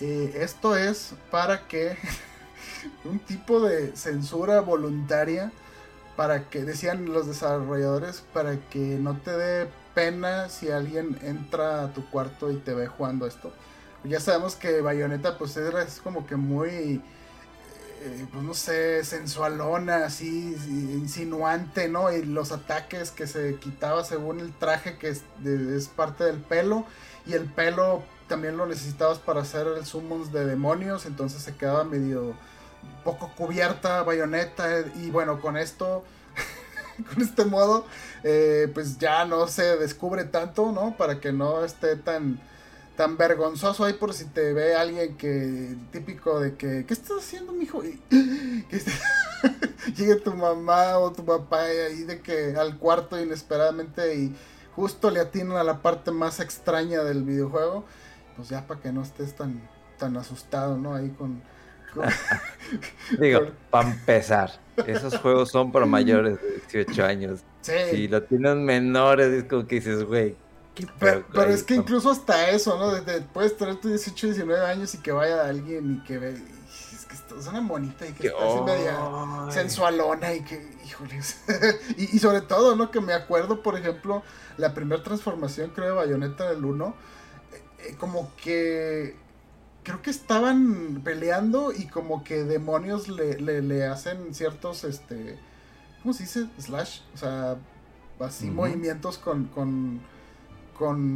esto 0.00 0.76
es 0.76 1.14
para 1.30 1.66
que 1.68 1.96
un 3.04 3.18
tipo 3.18 3.60
de 3.60 3.96
censura 3.96 4.60
voluntaria 4.60 5.52
para 6.16 6.48
que, 6.48 6.64
decían 6.64 7.12
los 7.12 7.26
desarrolladores, 7.26 8.22
para 8.32 8.56
que 8.68 8.98
no 9.00 9.16
te 9.18 9.32
dé 9.32 9.68
pena 9.94 10.48
si 10.48 10.70
alguien 10.70 11.18
entra 11.22 11.84
a 11.84 11.92
tu 11.92 12.08
cuarto 12.10 12.50
y 12.50 12.56
te 12.56 12.74
ve 12.74 12.86
jugando 12.86 13.26
esto 13.26 13.52
ya 14.04 14.20
sabemos 14.20 14.54
que 14.54 14.80
Bayonetta 14.80 15.38
pues 15.38 15.56
es 15.56 16.00
como 16.00 16.26
que 16.26 16.36
muy, 16.36 17.02
eh, 18.04 18.26
pues 18.30 18.44
no 18.44 18.52
sé, 18.52 19.02
sensualona, 19.02 20.04
así, 20.04 20.54
insinuante, 20.68 21.88
¿no? 21.88 22.12
Y 22.12 22.22
los 22.22 22.52
ataques 22.52 23.10
que 23.10 23.26
se 23.26 23.56
quitaba 23.56 24.04
según 24.04 24.40
el 24.40 24.52
traje 24.52 24.98
que 24.98 25.08
es, 25.08 25.88
parte 25.88 26.24
del 26.24 26.38
pelo. 26.38 26.84
Y 27.24 27.32
el 27.32 27.46
pelo 27.46 28.02
también 28.28 28.58
lo 28.58 28.66
necesitabas 28.66 29.18
para 29.18 29.40
hacer 29.40 29.66
el 29.66 29.86
summons 29.86 30.32
de 30.32 30.44
demonios, 30.44 31.06
entonces 31.06 31.40
se 31.40 31.56
quedaba 31.56 31.84
medio 31.84 32.34
poco 33.04 33.32
cubierta 33.34 34.02
Bayonetta. 34.02 34.80
Y 34.96 35.10
bueno, 35.10 35.40
con 35.40 35.56
esto... 35.56 36.04
con 37.14 37.22
este 37.22 37.46
modo, 37.46 37.86
eh, 38.22 38.70
pues 38.74 38.98
ya 38.98 39.24
no 39.24 39.48
se 39.48 39.78
descubre 39.78 40.24
tanto, 40.24 40.72
¿no? 40.72 40.94
Para 40.96 41.20
que 41.20 41.32
no 41.32 41.64
esté 41.64 41.96
tan, 41.96 42.38
tan 42.96 43.16
vergonzoso 43.16 43.84
ahí 43.84 43.94
por 43.94 44.14
si 44.14 44.26
te 44.26 44.52
ve 44.52 44.74
alguien 44.74 45.16
que 45.16 45.76
típico 45.90 46.40
de 46.40 46.54
que 46.54 46.84
¿qué 46.86 46.94
estás 46.94 47.18
haciendo 47.18 47.52
mijo? 47.52 47.84
Y, 47.84 47.98
que 48.68 48.80
llegue 49.96 50.16
tu 50.16 50.34
mamá 50.34 50.98
o 50.98 51.12
tu 51.12 51.24
papá 51.24 51.62
ahí 51.62 52.04
de 52.04 52.20
que 52.20 52.56
al 52.56 52.78
cuarto 52.78 53.20
inesperadamente 53.20 54.14
y 54.14 54.34
justo 54.76 55.10
le 55.10 55.20
atinan 55.20 55.56
a 55.56 55.64
la 55.64 55.82
parte 55.82 56.10
más 56.10 56.40
extraña 56.40 57.02
del 57.02 57.22
videojuego, 57.22 57.84
pues 58.36 58.48
ya 58.48 58.66
para 58.66 58.80
que 58.80 58.92
no 58.92 59.02
estés 59.02 59.34
tan 59.34 59.68
tan 59.98 60.16
asustado, 60.16 60.76
¿no? 60.76 60.94
Ahí 60.94 61.10
con, 61.10 61.40
Digo, 63.18 63.48
para 63.70 63.90
empezar, 63.90 64.50
esos 64.86 65.18
juegos 65.18 65.50
son 65.50 65.72
para 65.72 65.86
mayores 65.86 66.40
de 66.40 66.50
18 66.82 67.04
años. 67.04 67.40
Si 67.62 68.08
lo 68.08 68.22
tienen 68.22 68.64
menores, 68.64 69.28
es 69.28 69.44
como 69.44 69.66
que 69.66 69.76
dices, 69.76 70.04
güey, 70.04 70.36
pero, 70.98 71.50
es 71.50 71.62
que 71.62 71.74
incluso 71.74 72.10
hasta 72.10 72.50
eso, 72.50 72.76
¿no? 72.78 72.92
Desde, 72.94 73.20
puedes 73.22 73.56
tener 73.56 73.76
tus 73.76 73.90
18, 73.90 74.26
19 74.28 74.66
años 74.66 74.94
y 74.94 74.98
que 74.98 75.12
vaya 75.12 75.46
alguien 75.46 75.96
y 75.96 76.06
que 76.06 76.18
ve. 76.18 76.30
Es 76.32 77.04
que 77.04 77.14
es 77.38 77.46
una 77.46 77.60
bonita 77.60 78.06
y 78.06 78.12
que, 78.12 78.28
está 78.28 78.44
así 78.44 78.60
media 78.62 78.98
sensualona 79.50 80.34
y 80.34 80.42
que, 80.42 80.76
híjoles. 80.84 81.42
y, 81.96 82.18
sobre 82.18 82.40
todo, 82.40 82.74
¿no? 82.74 82.90
Que 82.90 83.00
me 83.00 83.12
acuerdo, 83.12 83.62
por 83.62 83.78
ejemplo, 83.78 84.22
la 84.56 84.74
primera 84.74 85.02
transformación, 85.02 85.70
creo, 85.74 85.88
de 85.88 85.94
Bayonetta 85.94 86.50
del 86.50 86.64
1. 86.64 86.94
Eh, 87.52 87.62
eh, 87.78 87.96
como 87.98 88.34
que. 88.36 89.16
Creo 89.84 90.00
que 90.00 90.10
estaban 90.10 91.02
peleando 91.04 91.70
y 91.70 91.86
como 91.88 92.24
que 92.24 92.44
demonios 92.44 93.08
le, 93.08 93.38
le, 93.38 93.86
hacen 93.86 94.34
ciertos, 94.34 94.82
este. 94.82 95.38
¿Cómo 96.02 96.14
se 96.14 96.22
dice? 96.22 96.46
Slash. 96.58 97.00
O 97.14 97.18
sea, 97.18 97.56
así 98.18 98.50
movimientos 98.50 99.18
con 99.18 99.44
con 99.48 100.00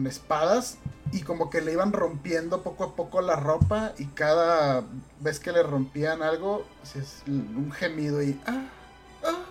espadas 0.06 0.78
y 1.12 1.22
como 1.22 1.50
que 1.50 1.60
le 1.60 1.72
iban 1.72 1.92
rompiendo 1.92 2.62
poco 2.62 2.84
a 2.84 2.96
poco 2.96 3.20
la 3.20 3.36
ropa 3.36 3.92
y 3.98 4.06
cada 4.06 4.84
vez 5.20 5.40
que 5.40 5.52
le 5.52 5.62
rompían 5.62 6.22
algo, 6.22 6.66
un 7.26 7.72
gemido 7.72 8.22
y... 8.22 8.40
Ah, 8.46 8.66
ah, 9.24 9.44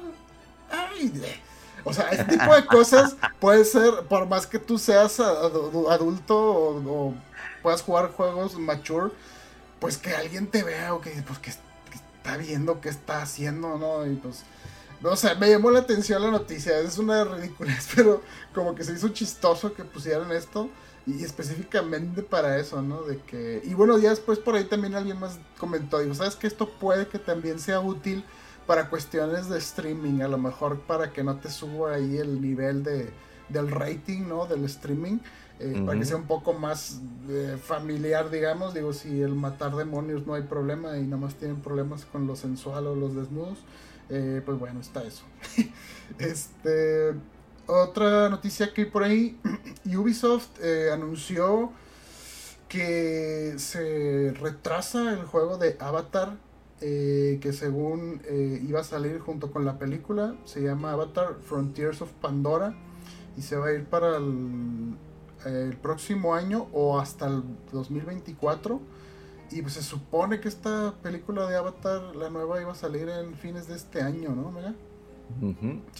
o 1.83 1.93
sea, 1.93 2.09
este 2.09 2.25
tipo 2.25 2.53
de 2.53 2.65
cosas 2.65 3.15
puede 3.39 3.63
ser, 3.63 4.05
por 4.09 4.27
más 4.27 4.45
que 4.45 4.59
tú 4.59 4.77
seas 4.77 5.19
adulto 5.19 6.37
o, 6.37 7.13
puedas 7.61 7.81
jugar 7.81 8.11
juegos 8.11 8.57
mature, 8.57 9.11
pues 9.79 9.97
que 9.97 10.13
alguien 10.13 10.47
te 10.47 10.63
vea 10.63 10.93
o 10.93 11.01
que, 11.01 11.11
pues, 11.25 11.39
que, 11.39 11.51
está 11.51 12.35
viendo 12.37 12.81
qué 12.81 12.89
está 12.89 13.21
haciendo, 13.21 13.77
¿no? 13.77 14.05
Y 14.05 14.15
pues 14.15 14.43
no, 15.01 15.11
o 15.11 15.15
sea, 15.15 15.35
me 15.35 15.49
llamó 15.49 15.71
la 15.71 15.79
atención 15.79 16.21
la 16.21 16.31
noticia. 16.31 16.79
Es 16.79 16.97
una 16.97 17.23
ridícula, 17.23 17.77
pero 17.95 18.21
como 18.53 18.75
que 18.75 18.83
se 18.83 18.93
hizo 18.93 19.09
chistoso 19.09 19.73
que 19.73 19.83
pusieran 19.83 20.31
esto. 20.31 20.69
Y 21.05 21.23
específicamente 21.23 22.21
para 22.21 22.57
eso, 22.59 22.81
¿no? 22.81 23.03
De 23.03 23.17
que. 23.19 23.61
Y 23.63 23.73
bueno, 23.73 23.97
ya 23.97 24.09
después 24.09 24.39
por 24.39 24.55
ahí 24.55 24.65
también 24.65 24.93
alguien 24.93 25.19
más 25.19 25.39
comentó. 25.57 25.99
Digo, 25.99 26.13
¿sabes 26.13 26.35
que 26.35 26.47
esto 26.47 26.69
puede 26.69 27.07
que 27.07 27.17
también 27.17 27.59
sea 27.59 27.79
útil 27.79 28.25
para 28.65 28.89
cuestiones 28.89 29.47
de 29.47 29.57
streaming, 29.57 30.21
a 30.21 30.27
lo 30.27 30.37
mejor 30.37 30.81
para 30.81 31.13
que 31.13 31.23
no 31.23 31.37
te 31.37 31.49
suba 31.49 31.93
ahí 31.93 32.17
el 32.17 32.41
nivel 32.41 32.83
de, 32.83 33.09
del 33.47 33.71
rating, 33.71 34.27
¿no? 34.27 34.47
Del 34.47 34.65
streaming. 34.65 35.19
Eh, 35.59 35.81
para 35.85 35.97
que 35.97 36.05
sea 36.05 36.17
un 36.17 36.27
poco 36.27 36.53
más 36.53 37.01
eh, 37.29 37.57
familiar, 37.63 38.29
digamos. 38.29 38.73
Digo, 38.73 38.93
si 38.93 39.21
el 39.21 39.33
matar 39.33 39.75
demonios 39.75 40.27
no 40.27 40.35
hay 40.35 40.43
problema 40.43 40.97
y 40.97 41.03
nada 41.03 41.17
más 41.17 41.35
tienen 41.35 41.61
problemas 41.61 42.05
con 42.05 42.27
lo 42.27 42.35
sensual 42.35 42.85
o 42.85 42.95
los 42.95 43.15
desnudos, 43.15 43.59
eh, 44.09 44.41
pues 44.45 44.59
bueno, 44.59 44.79
está 44.79 45.03
eso. 45.03 45.23
este, 46.19 47.13
otra 47.65 48.29
noticia 48.29 48.73
que 48.73 48.83
hay 48.83 48.89
por 48.89 49.03
ahí, 49.03 49.39
Ubisoft 49.85 50.61
anunció 50.91 51.71
que 52.69 53.55
se 53.57 54.33
retrasa 54.39 55.13
el 55.13 55.25
juego 55.25 55.57
de 55.57 55.77
Avatar, 55.79 56.37
que 56.79 57.53
según 57.53 58.21
iba 58.61 58.81
a 58.81 58.83
salir 58.83 59.19
junto 59.19 59.51
con 59.51 59.65
la 59.65 59.79
película, 59.79 60.35
se 60.45 60.61
llama 60.61 60.91
Avatar 60.91 61.37
Frontiers 61.41 62.01
of 62.01 62.11
Pandora 62.21 62.75
y 63.37 63.41
se 63.41 63.55
va 63.55 63.67
a 63.67 63.73
ir 63.73 63.85
para 63.85 64.17
el 64.17 65.77
próximo 65.81 66.35
año 66.35 66.67
o 66.73 66.99
hasta 66.99 67.27
el 67.27 67.41
2024. 67.71 68.81
Y 69.51 69.61
pues 69.61 69.73
se 69.73 69.81
supone 69.81 70.39
que 70.39 70.47
esta 70.47 70.93
película 71.01 71.47
de 71.47 71.55
Avatar, 71.55 72.15
la 72.15 72.29
nueva, 72.29 72.61
iba 72.61 72.71
a 72.71 72.75
salir 72.75 73.07
en 73.09 73.33
fines 73.35 73.67
de 73.67 73.75
este 73.75 74.01
año, 74.01 74.29
¿no, 74.29 74.51
Mega? 74.51 74.73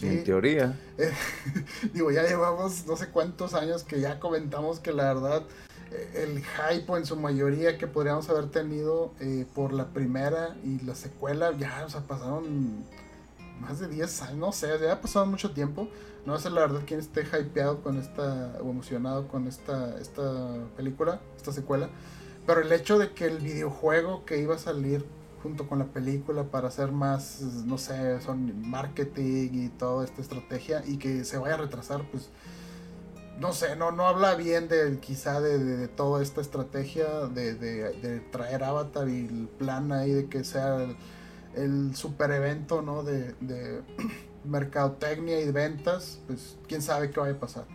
En 0.02 0.24
teoría. 0.24 0.78
digo, 1.92 2.10
ya 2.10 2.22
llevamos 2.24 2.86
no 2.86 2.96
sé 2.96 3.08
cuántos 3.08 3.54
años 3.54 3.84
que 3.84 4.00
ya 4.00 4.18
comentamos 4.20 4.80
que 4.80 4.92
la 4.92 5.12
verdad 5.12 5.42
eh, 5.90 6.26
el 6.28 6.42
hype 6.44 6.92
en 6.94 7.06
su 7.06 7.16
mayoría 7.16 7.78
que 7.78 7.86
podríamos 7.86 8.28
haber 8.28 8.50
tenido 8.50 9.12
eh, 9.20 9.46
por 9.54 9.72
la 9.72 9.86
primera 9.86 10.56
y 10.64 10.80
la 10.80 10.94
secuela, 10.94 11.52
ya, 11.52 11.84
o 11.86 11.90
sea, 11.90 12.02
pasaron 12.02 12.84
más 13.60 13.80
de 13.80 13.88
10 13.88 14.22
años, 14.22 14.36
no 14.36 14.52
sé, 14.52 14.68
ya 14.80 14.92
ha 14.92 15.00
pasado 15.00 15.26
mucho 15.26 15.50
tiempo. 15.52 15.88
No 16.26 16.38
sé 16.38 16.50
la 16.50 16.60
verdad 16.60 16.82
quién 16.86 17.00
esté 17.00 17.22
hypeado 17.22 17.80
con 17.82 17.96
esta, 17.96 18.58
o 18.62 18.70
emocionado 18.70 19.28
con 19.28 19.46
esta, 19.46 19.98
esta 19.98 20.58
película, 20.76 21.20
esta 21.36 21.52
secuela. 21.52 21.88
Pero 22.48 22.62
el 22.62 22.72
hecho 22.72 22.98
de 22.98 23.10
que 23.10 23.26
el 23.26 23.40
videojuego 23.40 24.24
que 24.24 24.38
iba 24.38 24.54
a 24.54 24.58
salir 24.58 25.04
junto 25.42 25.68
con 25.68 25.78
la 25.78 25.84
película 25.84 26.44
para 26.44 26.68
hacer 26.68 26.92
más, 26.92 27.42
no 27.42 27.76
sé, 27.76 28.22
son 28.22 28.66
marketing 28.66 29.50
y 29.52 29.68
toda 29.68 30.06
esta 30.06 30.22
estrategia 30.22 30.82
y 30.86 30.96
que 30.96 31.24
se 31.24 31.36
vaya 31.36 31.56
a 31.56 31.58
retrasar, 31.58 32.04
pues 32.10 32.30
no 33.38 33.52
sé, 33.52 33.76
no, 33.76 33.92
no 33.92 34.06
habla 34.06 34.34
bien 34.34 34.66
de 34.66 34.98
quizá 34.98 35.42
de, 35.42 35.88
toda 35.88 36.22
esta 36.22 36.40
estrategia 36.40 37.26
de, 37.26 37.54
de, 37.54 38.20
traer 38.32 38.64
Avatar 38.64 39.10
y 39.10 39.26
el 39.26 39.48
plan 39.58 39.92
ahí 39.92 40.12
de 40.12 40.28
que 40.30 40.42
sea 40.42 40.82
el, 40.82 40.96
el 41.54 41.96
super 41.96 42.30
evento, 42.30 42.80
¿no? 42.80 43.02
De, 43.02 43.34
mercadotecnia 44.46 45.38
y 45.42 45.52
ventas, 45.52 46.20
pues 46.26 46.56
quién 46.66 46.80
sabe 46.80 47.10
qué 47.10 47.20
vaya 47.20 47.34
a 47.34 47.40
pasar. 47.40 47.66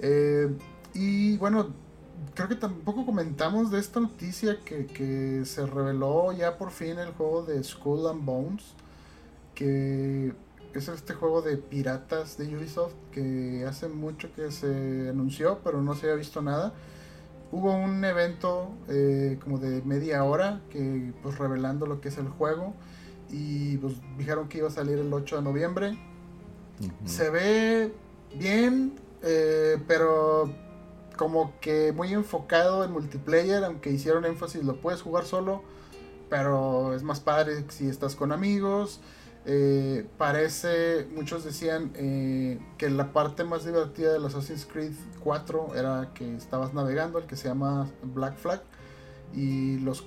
Eh, 0.00 0.54
y 0.92 1.38
bueno, 1.38 1.85
creo 2.34 2.48
que 2.48 2.54
tampoco 2.54 3.04
comentamos 3.06 3.70
de 3.70 3.78
esta 3.78 4.00
noticia 4.00 4.58
que, 4.64 5.42
se 5.44 5.66
reveló 5.66 6.32
ya 6.32 6.58
por 6.58 6.70
fin 6.70 6.98
el 6.98 7.12
juego 7.12 7.42
de 7.42 7.62
Skull 7.62 8.06
and 8.08 8.24
Bones, 8.24 8.74
que 9.54 10.32
es 10.74 10.88
este 10.88 11.14
juego 11.14 11.42
de 11.42 11.56
piratas 11.56 12.36
de 12.36 12.54
Ubisoft 12.54 12.94
que 13.12 13.64
hace 13.66 13.88
mucho 13.88 14.32
que 14.34 14.50
se 14.50 15.08
anunció, 15.08 15.60
pero 15.64 15.80
no 15.80 15.94
se 15.94 16.06
había 16.06 16.16
visto 16.16 16.42
nada. 16.42 16.74
Hubo 17.52 17.72
un 17.74 18.04
evento 18.04 18.70
eh, 18.88 19.38
como 19.42 19.58
de 19.58 19.80
media 19.82 20.24
hora 20.24 20.60
que 20.70 21.12
pues 21.22 21.38
revelando 21.38 21.86
lo 21.86 22.00
que 22.00 22.08
es 22.08 22.18
el 22.18 22.28
juego 22.28 22.74
y 23.30 23.78
pues 23.78 23.94
dijeron 24.18 24.48
que 24.48 24.58
iba 24.58 24.68
a 24.68 24.72
salir 24.72 24.98
el 24.98 25.12
8 25.12 25.36
de 25.36 25.42
noviembre. 25.42 25.98
Se 27.06 27.30
ve 27.30 27.94
bien, 28.34 29.00
eh, 29.22 29.78
pero 29.88 30.50
como 31.16 31.58
que 31.60 31.92
muy 31.92 32.12
enfocado 32.12 32.84
en 32.84 32.92
multiplayer, 32.92 33.64
aunque 33.64 33.90
hicieron 33.90 34.24
énfasis, 34.24 34.64
lo 34.64 34.80
puedes 34.80 35.02
jugar 35.02 35.24
solo, 35.24 35.62
pero 36.28 36.94
es 36.94 37.02
más 37.02 37.20
padre 37.20 37.64
si 37.68 37.88
estás 37.88 38.14
con 38.14 38.32
amigos. 38.32 39.00
Eh, 39.48 40.06
parece, 40.18 41.06
muchos 41.14 41.44
decían 41.44 41.92
eh, 41.94 42.58
que 42.78 42.90
la 42.90 43.12
parte 43.12 43.44
más 43.44 43.64
divertida 43.64 44.12
del 44.12 44.24
Assassin's 44.24 44.66
Creed 44.66 44.92
4 45.22 45.76
era 45.76 46.10
que 46.14 46.36
estabas 46.36 46.74
navegando, 46.74 47.18
el 47.18 47.26
que 47.26 47.36
se 47.36 47.48
llama 47.48 47.88
Black 48.02 48.36
Flag 48.36 48.62
y 49.34 49.78
los, 49.80 50.04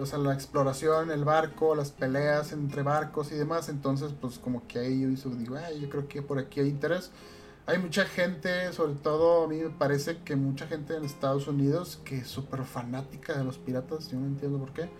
o 0.00 0.06
sea, 0.06 0.18
la 0.18 0.34
exploración, 0.34 1.10
el 1.10 1.24
barco, 1.24 1.74
las 1.74 1.92
peleas 1.92 2.52
entre 2.52 2.82
barcos 2.82 3.30
y 3.32 3.36
demás. 3.36 3.68
Entonces, 3.68 4.12
pues 4.20 4.38
como 4.38 4.66
que 4.66 4.80
ahí 4.80 5.00
yo 5.02 5.30
digo, 5.30 5.56
yo 5.80 5.88
creo 5.88 6.08
que 6.08 6.22
por 6.22 6.38
aquí 6.38 6.60
hay 6.60 6.68
interés. 6.68 7.10
Hay 7.66 7.78
mucha 7.78 8.04
gente, 8.04 8.70
sobre 8.74 8.92
todo 8.92 9.44
a 9.44 9.48
mí 9.48 9.56
me 9.56 9.70
parece 9.70 10.18
que 10.18 10.36
mucha 10.36 10.66
gente 10.66 10.96
en 10.96 11.04
Estados 11.04 11.48
Unidos 11.48 11.98
que 12.04 12.18
es 12.18 12.28
súper 12.28 12.62
fanática 12.64 13.38
de 13.38 13.42
los 13.42 13.56
piratas, 13.56 14.10
yo 14.10 14.18
no 14.18 14.26
entiendo 14.26 14.58
por 14.58 14.74
qué, 14.74 14.90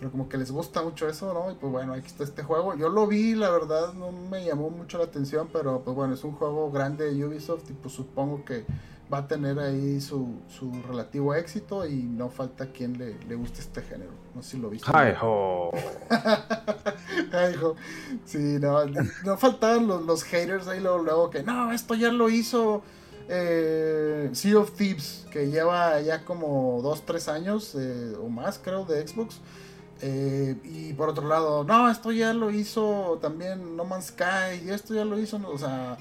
pero 0.00 0.10
como 0.10 0.28
que 0.28 0.36
les 0.36 0.50
gusta 0.50 0.82
mucho 0.82 1.08
eso, 1.08 1.32
¿no? 1.32 1.52
Y 1.52 1.54
pues 1.54 1.70
bueno, 1.70 1.92
aquí 1.92 2.08
está 2.08 2.24
este 2.24 2.42
juego. 2.42 2.74
Yo 2.74 2.88
lo 2.88 3.06
vi, 3.06 3.36
la 3.36 3.50
verdad 3.50 3.92
no 3.92 4.10
me 4.10 4.44
llamó 4.44 4.70
mucho 4.70 4.98
la 4.98 5.04
atención, 5.04 5.50
pero 5.52 5.82
pues 5.84 5.94
bueno, 5.94 6.14
es 6.14 6.24
un 6.24 6.32
juego 6.32 6.72
grande 6.72 7.14
de 7.14 7.24
Ubisoft 7.24 7.70
y 7.70 7.74
pues 7.74 7.94
supongo 7.94 8.44
que 8.44 8.64
va 9.12 9.18
a 9.18 9.28
tener 9.28 9.58
ahí 9.58 10.00
su, 10.00 10.40
su 10.48 10.72
relativo 10.88 11.34
éxito 11.34 11.86
y 11.86 12.02
no 12.02 12.30
falta 12.30 12.66
quien 12.66 12.96
le, 12.96 13.18
le 13.28 13.34
guste 13.34 13.60
este 13.60 13.82
género. 13.82 14.12
No 14.34 14.42
sé 14.42 14.52
si 14.52 14.58
lo 14.58 14.70
viste. 14.70 14.90
¡Ay, 14.92 15.14
jo! 15.18 15.70
¡Ay, 17.32 17.54
jo! 17.54 17.74
Sí, 18.24 18.58
no, 18.60 18.84
no 18.86 19.36
faltaban 19.36 19.86
los, 19.86 20.02
los, 20.02 20.22
haters 20.24 20.68
ahí 20.68 20.80
luego, 20.80 20.98
luego 20.98 21.30
que 21.30 21.42
no, 21.42 21.72
esto 21.72 21.94
ya 21.94 22.12
lo 22.12 22.28
hizo 22.28 22.82
eh, 23.28 24.30
Sea 24.32 24.58
of 24.58 24.72
Thieves, 24.72 25.26
que 25.32 25.50
lleva 25.50 26.00
ya 26.00 26.24
como 26.24 26.80
2, 26.82 27.06
3 27.06 27.28
años 27.28 27.74
eh, 27.76 28.14
o 28.20 28.28
más, 28.28 28.58
creo, 28.58 28.84
de 28.84 29.06
Xbox. 29.06 29.40
Eh, 30.02 30.56
y 30.64 30.92
por 30.94 31.10
otro 31.10 31.28
lado, 31.28 31.64
no, 31.64 31.90
esto 31.90 32.10
ya 32.12 32.32
lo 32.32 32.50
hizo 32.50 33.18
también 33.20 33.76
No 33.76 33.84
Man's 33.84 34.06
Sky, 34.06 34.64
y 34.64 34.70
esto 34.70 34.94
ya 34.94 35.04
lo 35.04 35.18
hizo, 35.18 35.40
o 35.46 35.58
sea 35.58 35.98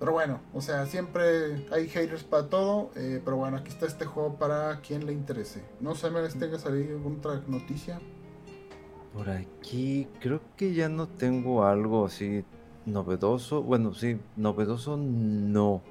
pero 0.00 0.12
bueno, 0.12 0.40
o 0.54 0.62
sea, 0.62 0.86
siempre 0.86 1.66
hay 1.70 1.86
haters 1.86 2.24
para 2.24 2.48
todo. 2.48 2.90
Eh, 2.96 3.20
pero 3.22 3.36
bueno, 3.36 3.58
aquí 3.58 3.68
está 3.68 3.84
este 3.84 4.06
juego 4.06 4.36
para 4.36 4.80
quien 4.80 5.04
le 5.04 5.12
interese. 5.12 5.62
No 5.78 5.94
sé, 5.94 6.10
me 6.10 6.26
tengas 6.26 6.64
ahí 6.64 6.88
alguna 6.88 7.18
otra 7.18 7.42
noticia. 7.46 8.00
Por 9.12 9.28
aquí 9.28 10.08
creo 10.18 10.40
que 10.56 10.72
ya 10.72 10.88
no 10.88 11.06
tengo 11.06 11.66
algo 11.66 12.06
así 12.06 12.44
novedoso. 12.86 13.62
Bueno, 13.62 13.92
sí, 13.92 14.18
novedoso 14.36 14.96
no. 14.96 15.82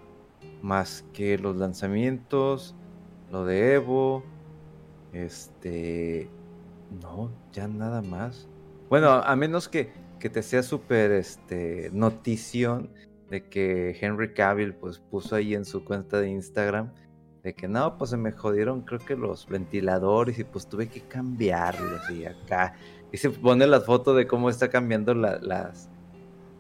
Más 0.64 1.06
que 1.14 1.38
los 1.38 1.56
lanzamientos, 1.56 2.74
lo 3.32 3.46
de 3.46 3.76
Evo. 3.76 4.24
Este. 5.14 6.28
No, 7.00 7.30
ya 7.54 7.68
nada 7.68 8.02
más. 8.02 8.48
Bueno, 8.90 9.12
a 9.12 9.36
menos 9.36 9.70
que, 9.70 9.92
que 10.18 10.32
te 10.32 10.42
sea 10.42 10.64
súper 10.64 11.12
este, 11.12 11.92
notición 11.94 12.90
de 13.30 13.48
que 13.48 13.98
Henry 14.00 14.34
Cavill 14.34 14.74
pues 14.74 15.00
puso 15.00 15.36
ahí 15.36 15.54
en 15.54 15.66
su 15.66 15.84
cuenta 15.84 16.20
de 16.20 16.30
Instagram 16.30 16.92
de 17.44 17.54
que 17.54 17.68
no, 17.68 17.98
pues 17.98 18.10
se 18.10 18.18
me 18.18 18.32
jodieron 18.32 18.82
creo 18.82 19.00
que 19.00 19.16
los 19.16 19.48
ventiladores 19.48 20.38
y 20.40 20.44
pues 20.44 20.68
tuve 20.68 20.90
que 20.90 21.02
cambiarlos 21.02 22.10
y 22.10 22.26
acá. 22.26 22.74
Y 23.12 23.18
se 23.18 23.30
pone 23.30 23.66
la 23.66 23.82
foto 23.82 24.14
de 24.14 24.28
cómo 24.28 24.50
está 24.50 24.70
cambiando 24.70 25.14
las... 25.14 25.90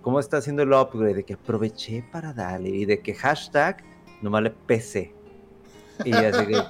cómo 0.01 0.19
está 0.19 0.37
haciendo 0.37 0.63
el 0.63 0.73
upgrade, 0.73 1.15
de 1.15 1.23
que 1.23 1.33
aproveché 1.33 2.03
para 2.11 2.33
darle 2.33 2.69
y 2.69 2.85
de 2.85 3.01
que 3.01 3.13
hashtag 3.13 3.83
no 4.21 4.31
vale 4.31 4.51
PC. 4.51 5.13
Y 6.05 6.13
así 6.13 6.47
que, 6.47 6.61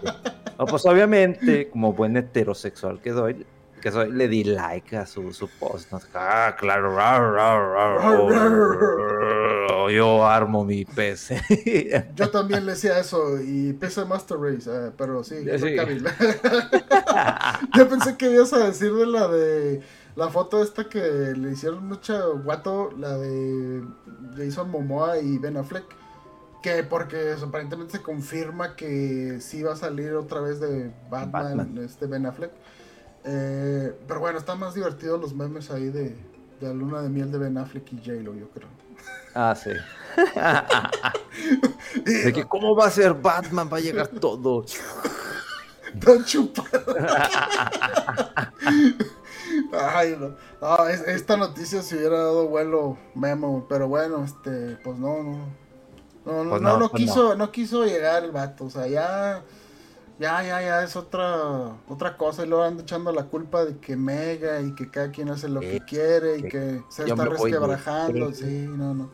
pues 0.58 0.86
obviamente, 0.86 1.70
como 1.70 1.94
buen 1.94 2.18
heterosexual 2.18 3.00
que 3.00 3.12
doy, 3.12 3.46
que 3.80 3.92
soy, 3.92 4.12
le 4.12 4.28
di 4.28 4.44
like 4.44 4.98
a 4.98 5.06
su, 5.06 5.32
su 5.32 5.48
post. 5.60 5.94
Ah, 6.16 6.56
claro. 6.58 6.98
Yo 9.90 10.26
armo 10.26 10.66
mi 10.66 10.86
PC. 10.86 12.12
yo 12.16 12.30
también 12.30 12.66
le 12.66 12.74
decía 12.74 13.00
eso 13.00 13.42
y 13.42 13.74
PC 13.74 14.06
Master 14.06 14.38
Race, 14.38 14.70
eh, 14.72 14.92
pero 14.98 15.24
sí, 15.24 15.46
yo 17.76 17.90
pensé 17.90 18.18
que 18.18 18.32
ibas 18.32 18.54
a 18.54 18.68
decir 18.68 18.94
de 18.94 19.06
la 19.06 19.28
de 19.28 19.82
la 20.16 20.30
foto 20.30 20.62
esta 20.62 20.90
que 20.90 21.00
le 21.00 21.52
hicieron 21.52 21.88
mucho 21.88 22.40
guato, 22.44 22.92
la 22.98 23.18
de 23.18 23.84
Jason 24.36 24.70
Momoa 24.70 25.20
y 25.20 25.38
Ben 25.38 25.58
Affleck. 25.58 25.86
Que 26.62 26.84
porque 26.84 27.36
aparentemente 27.42 27.98
se 27.98 28.04
confirma 28.04 28.76
que 28.76 29.40
sí 29.40 29.64
va 29.64 29.74
a 29.74 29.78
salir 29.78 30.14
otra 30.14 30.42
vez 30.42 30.60
de 30.60 30.92
Batman, 31.10 31.78
este 31.78 32.06
Ben 32.06 32.26
Affleck. 32.26 32.52
Eh, 33.24 33.94
pero 34.08 34.20
bueno, 34.20 34.40
están 34.40 34.60
más 34.60 34.74
divertidos 34.74 35.22
los 35.22 35.34
memes 35.34 35.72
ahí 35.72 35.90
de, 35.90 36.18
de 36.60 36.68
la 36.68 36.74
luna 36.74 37.02
de 37.02 37.08
miel 37.08 37.32
de 37.32 37.38
Ben 37.38 37.58
Affleck 37.58 37.94
y 37.94 37.98
J-Lo, 37.98 38.36
yo 38.36 38.50
creo. 38.50 38.68
Ah, 39.34 39.56
sí. 39.56 39.72
de 42.04 42.34
que 42.34 42.46
cómo 42.46 42.76
va 42.76 42.88
a 42.88 42.92
ser 42.92 43.14
Batman, 43.14 43.70
va 43.72 43.78
a 43.78 43.82
llegar 43.82 44.08
todo. 44.08 44.66
Don 45.94 46.24
chupado. 46.26 46.96
Ay, 49.72 50.18
no. 50.20 50.36
no 50.62 50.88
esta 50.88 51.38
noticia 51.38 51.82
se 51.82 51.98
hubiera 51.98 52.18
dado 52.18 52.48
vuelo 52.48 52.98
Memo, 53.16 53.66
pero 53.68 53.88
bueno, 53.88 54.24
este, 54.24 54.78
pues 54.84 54.98
no, 54.98 55.24
no. 55.24 55.60
No, 56.26 56.44
no, 56.44 56.50
pues 56.50 56.62
no, 56.62 56.80
pues 56.80 56.92
quiso, 56.92 57.36
no. 57.36 57.52
quiso 57.52 57.86
llegar 57.86 58.24
el 58.24 58.32
vato, 58.32 58.66
o 58.66 58.70
sea, 58.70 58.88
ya, 58.88 59.42
ya, 60.20 60.44
ya, 60.44 60.62
ya 60.62 60.84
es 60.84 60.96
otra, 60.96 61.78
otra 61.88 62.18
cosa, 62.18 62.44
y 62.44 62.48
luego 62.48 62.64
anda 62.64 62.84
echando 62.84 63.12
la 63.12 63.24
culpa 63.24 63.64
de 63.64 63.78
que 63.78 63.96
Mega 63.96 64.62
y 64.62 64.76
que 64.76 64.92
cada 64.92 65.12
quien 65.12 65.30
hace 65.30 65.48
lo 65.48 65.62
que 65.62 65.80
quiere 65.80 66.40
y 66.40 66.44
que 66.44 66.84
se 66.90 67.06
está 67.06 67.26
resquebrajando, 67.26 68.34
sí, 68.34 68.68
no, 68.68 68.94
no. 68.94 69.10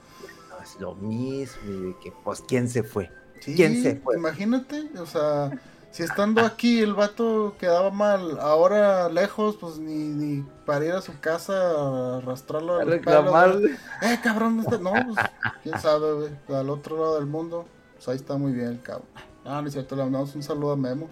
Es 0.64 0.80
lo 0.80 0.96
mismo, 0.96 1.90
y 1.90 1.94
que 2.04 2.12
pues 2.24 2.42
quién 2.48 2.68
se 2.68 2.82
fue. 2.82 3.12
¿Quién 3.44 3.84
se 3.84 3.98
fue? 3.98 4.18
Imagínate, 4.18 4.90
o 4.98 5.06
sea, 5.06 5.52
si 5.92 6.02
estando 6.02 6.42
aquí 6.42 6.82
el 6.82 6.96
vato 6.96 7.56
quedaba 7.60 7.92
mal, 7.92 8.40
ahora 8.40 9.08
lejos, 9.08 9.58
pues 9.58 9.78
ni, 9.78 10.08
ni 10.08 10.44
para 10.66 10.86
ir 10.86 10.92
a 10.94 11.02
su 11.04 11.20
casa 11.20 11.54
a 11.54 12.18
arrastrarlo 12.18 12.78
a 12.80 12.84
reclamar. 12.84 13.60
Eh, 14.02 14.20
cabrón, 14.24 14.58
no, 14.58 14.92
pues, 14.92 15.28
quién 15.62 15.80
sabe, 15.80 16.14
güey, 16.14 16.60
al 16.60 16.72
otro 16.72 16.98
lado 16.98 17.16
del 17.16 17.28
mundo, 17.28 17.68
pues 17.94 18.08
ahí 18.08 18.16
está 18.16 18.36
muy 18.38 18.54
bien 18.54 18.70
el 18.70 18.82
cabrón. 18.82 19.08
Ah, 19.46 19.62
no 19.62 19.68
es 19.68 19.74
cierto, 19.74 19.96
le 19.96 20.04
mandamos 20.04 20.36
un 20.36 20.44
saludo 20.44 20.72
a 20.72 20.76
Memo. 20.76 21.08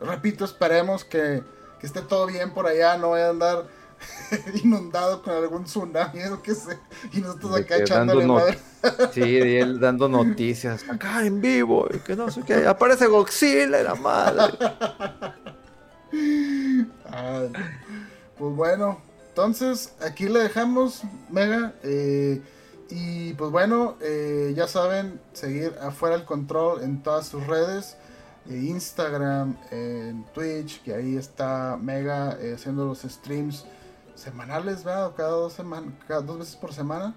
Repito, 0.00 0.44
esperemos 0.44 1.04
que, 1.04 1.42
que 1.78 1.86
esté 1.86 2.02
todo 2.02 2.26
bien 2.26 2.52
por 2.52 2.66
allá, 2.66 2.96
no 2.98 3.10
vaya 3.10 3.28
a 3.28 3.30
andar 3.30 3.66
inundado 4.62 5.22
con 5.22 5.34
algún 5.34 5.64
tsunami 5.64 6.22
o 6.24 6.42
qué 6.42 6.54
sé. 6.54 6.78
Y 7.12 7.20
nosotros 7.20 7.56
acá 7.56 7.76
echándole 7.76 8.26
madre. 8.26 8.58
sí, 9.12 9.22
y 9.22 9.56
él 9.56 9.80
dando 9.80 10.08
noticias 10.08 10.88
acá 10.88 11.24
en 11.24 11.40
vivo. 11.40 11.86
Y 11.92 11.98
que 11.98 12.16
no 12.16 12.30
sé 12.30 12.42
qué. 12.46 12.66
Aparece 12.66 13.06
Godzilla, 13.06 13.82
la 13.82 13.94
madre. 13.94 14.52
pues 18.38 18.56
bueno, 18.56 19.00
entonces 19.28 19.94
aquí 20.00 20.28
le 20.28 20.40
dejamos, 20.40 21.02
Mega. 21.30 21.74
Eh, 21.82 22.42
y 22.90 23.34
pues 23.34 23.50
bueno, 23.50 23.96
eh, 24.00 24.52
ya 24.56 24.66
saben, 24.66 25.20
seguir 25.32 25.74
afuera 25.80 26.16
el 26.16 26.24
control 26.24 26.82
en 26.82 27.02
todas 27.02 27.26
sus 27.26 27.46
redes. 27.46 27.96
Eh, 28.48 28.56
Instagram, 28.56 29.56
en 29.70 30.24
Twitch, 30.32 30.82
que 30.82 30.94
ahí 30.94 31.16
está 31.16 31.78
Mega 31.80 32.36
haciendo 32.54 32.86
los 32.86 33.02
streams 33.02 33.64
semanales, 34.14 34.84
¿verdad? 34.84 35.12
Cada 35.16 35.30
dos, 35.30 35.52
semanas, 35.52 35.94
cada 36.06 36.20
dos 36.20 36.38
veces 36.38 36.56
por 36.56 36.72
semana. 36.72 37.14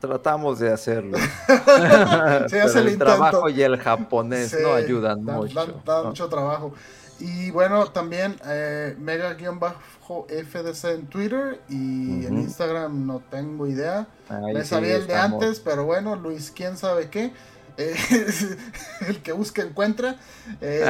Tratamos 0.00 0.58
de 0.58 0.72
hacerlo. 0.72 1.16
Hace 1.48 2.78
el, 2.78 2.98
trabajo 2.98 3.48
y 3.48 3.62
el 3.62 3.78
japonés 3.78 4.54
no 4.60 4.74
ayudan 4.74 5.24
mucho. 5.24 5.80
Da, 5.84 6.02
mucho 6.02 6.28
trabajo. 6.28 6.74
Y 7.20 7.50
bueno, 7.50 7.86
también 7.86 8.36
eh, 8.44 8.96
mega-fdc 8.98 10.84
en 10.84 11.06
Twitter 11.06 11.60
y 11.68 12.26
en 12.26 12.38
Instagram 12.38 13.06
no 13.06 13.20
tengo 13.30 13.66
idea. 13.66 14.08
Me 14.52 14.64
sabía 14.64 14.96
el 14.96 15.06
de 15.06 15.14
antes, 15.14 15.60
pero 15.60 15.84
bueno, 15.84 16.16
Luis, 16.16 16.50
quién 16.54 16.76
sabe 16.76 17.08
qué. 17.10 17.32
Eh, 17.76 17.96
el 19.08 19.22
que 19.22 19.32
busca 19.32 19.62
encuentra. 19.62 20.16
Eh, 20.60 20.84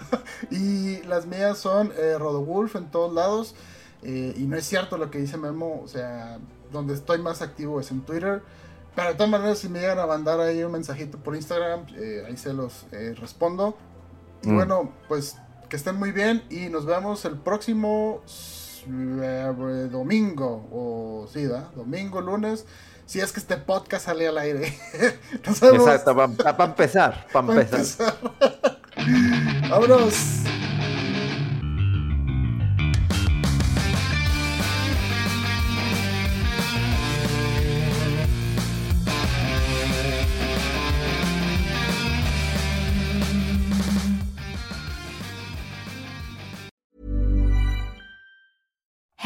y 0.50 1.02
las 1.02 1.26
mías 1.26 1.58
son 1.58 1.92
eh, 1.96 2.16
Rodowulf 2.18 2.76
en 2.76 2.90
todos 2.90 3.12
lados. 3.12 3.54
Y 4.04 4.46
no 4.48 4.56
es 4.56 4.66
cierto 4.66 4.98
lo 4.98 5.12
que 5.12 5.18
dice 5.18 5.36
Memo, 5.36 5.80
o 5.84 5.86
sea, 5.86 6.38
donde 6.72 6.94
estoy 6.94 7.18
más 7.18 7.40
activo 7.40 7.80
es 7.80 7.92
en 7.92 8.00
Twitter. 8.00 8.42
Pero 8.96 9.08
de 9.08 9.14
todas 9.14 9.30
maneras, 9.30 9.58
si 9.58 9.68
me 9.68 9.78
llegan 9.78 10.00
a 10.00 10.06
mandar 10.06 10.40
ahí 10.40 10.64
un 10.64 10.72
mensajito 10.72 11.18
por 11.18 11.36
Instagram, 11.36 11.86
ahí 12.26 12.36
se 12.36 12.52
los 12.52 12.86
respondo. 12.90 13.76
Y 14.42 14.48
mm. 14.48 14.54
bueno, 14.56 14.92
pues 15.06 15.36
que 15.72 15.76
estén 15.76 15.96
muy 15.96 16.12
bien 16.12 16.42
y 16.50 16.68
nos 16.68 16.84
vemos 16.84 17.24
el 17.24 17.38
próximo 17.38 18.20
domingo, 19.90 20.68
o 20.70 21.26
sí, 21.32 21.46
¿da? 21.46 21.70
Domingo, 21.74 22.20
lunes, 22.20 22.66
si 23.06 23.20
es 23.20 23.32
que 23.32 23.40
este 23.40 23.56
podcast 23.56 24.04
sale 24.04 24.28
al 24.28 24.36
aire. 24.36 24.78
Exacto, 25.32 26.14
para 26.14 26.64
empezar, 26.64 27.26
para 27.32 27.62
empezar. 27.62 28.18
Vámonos. 29.70 30.42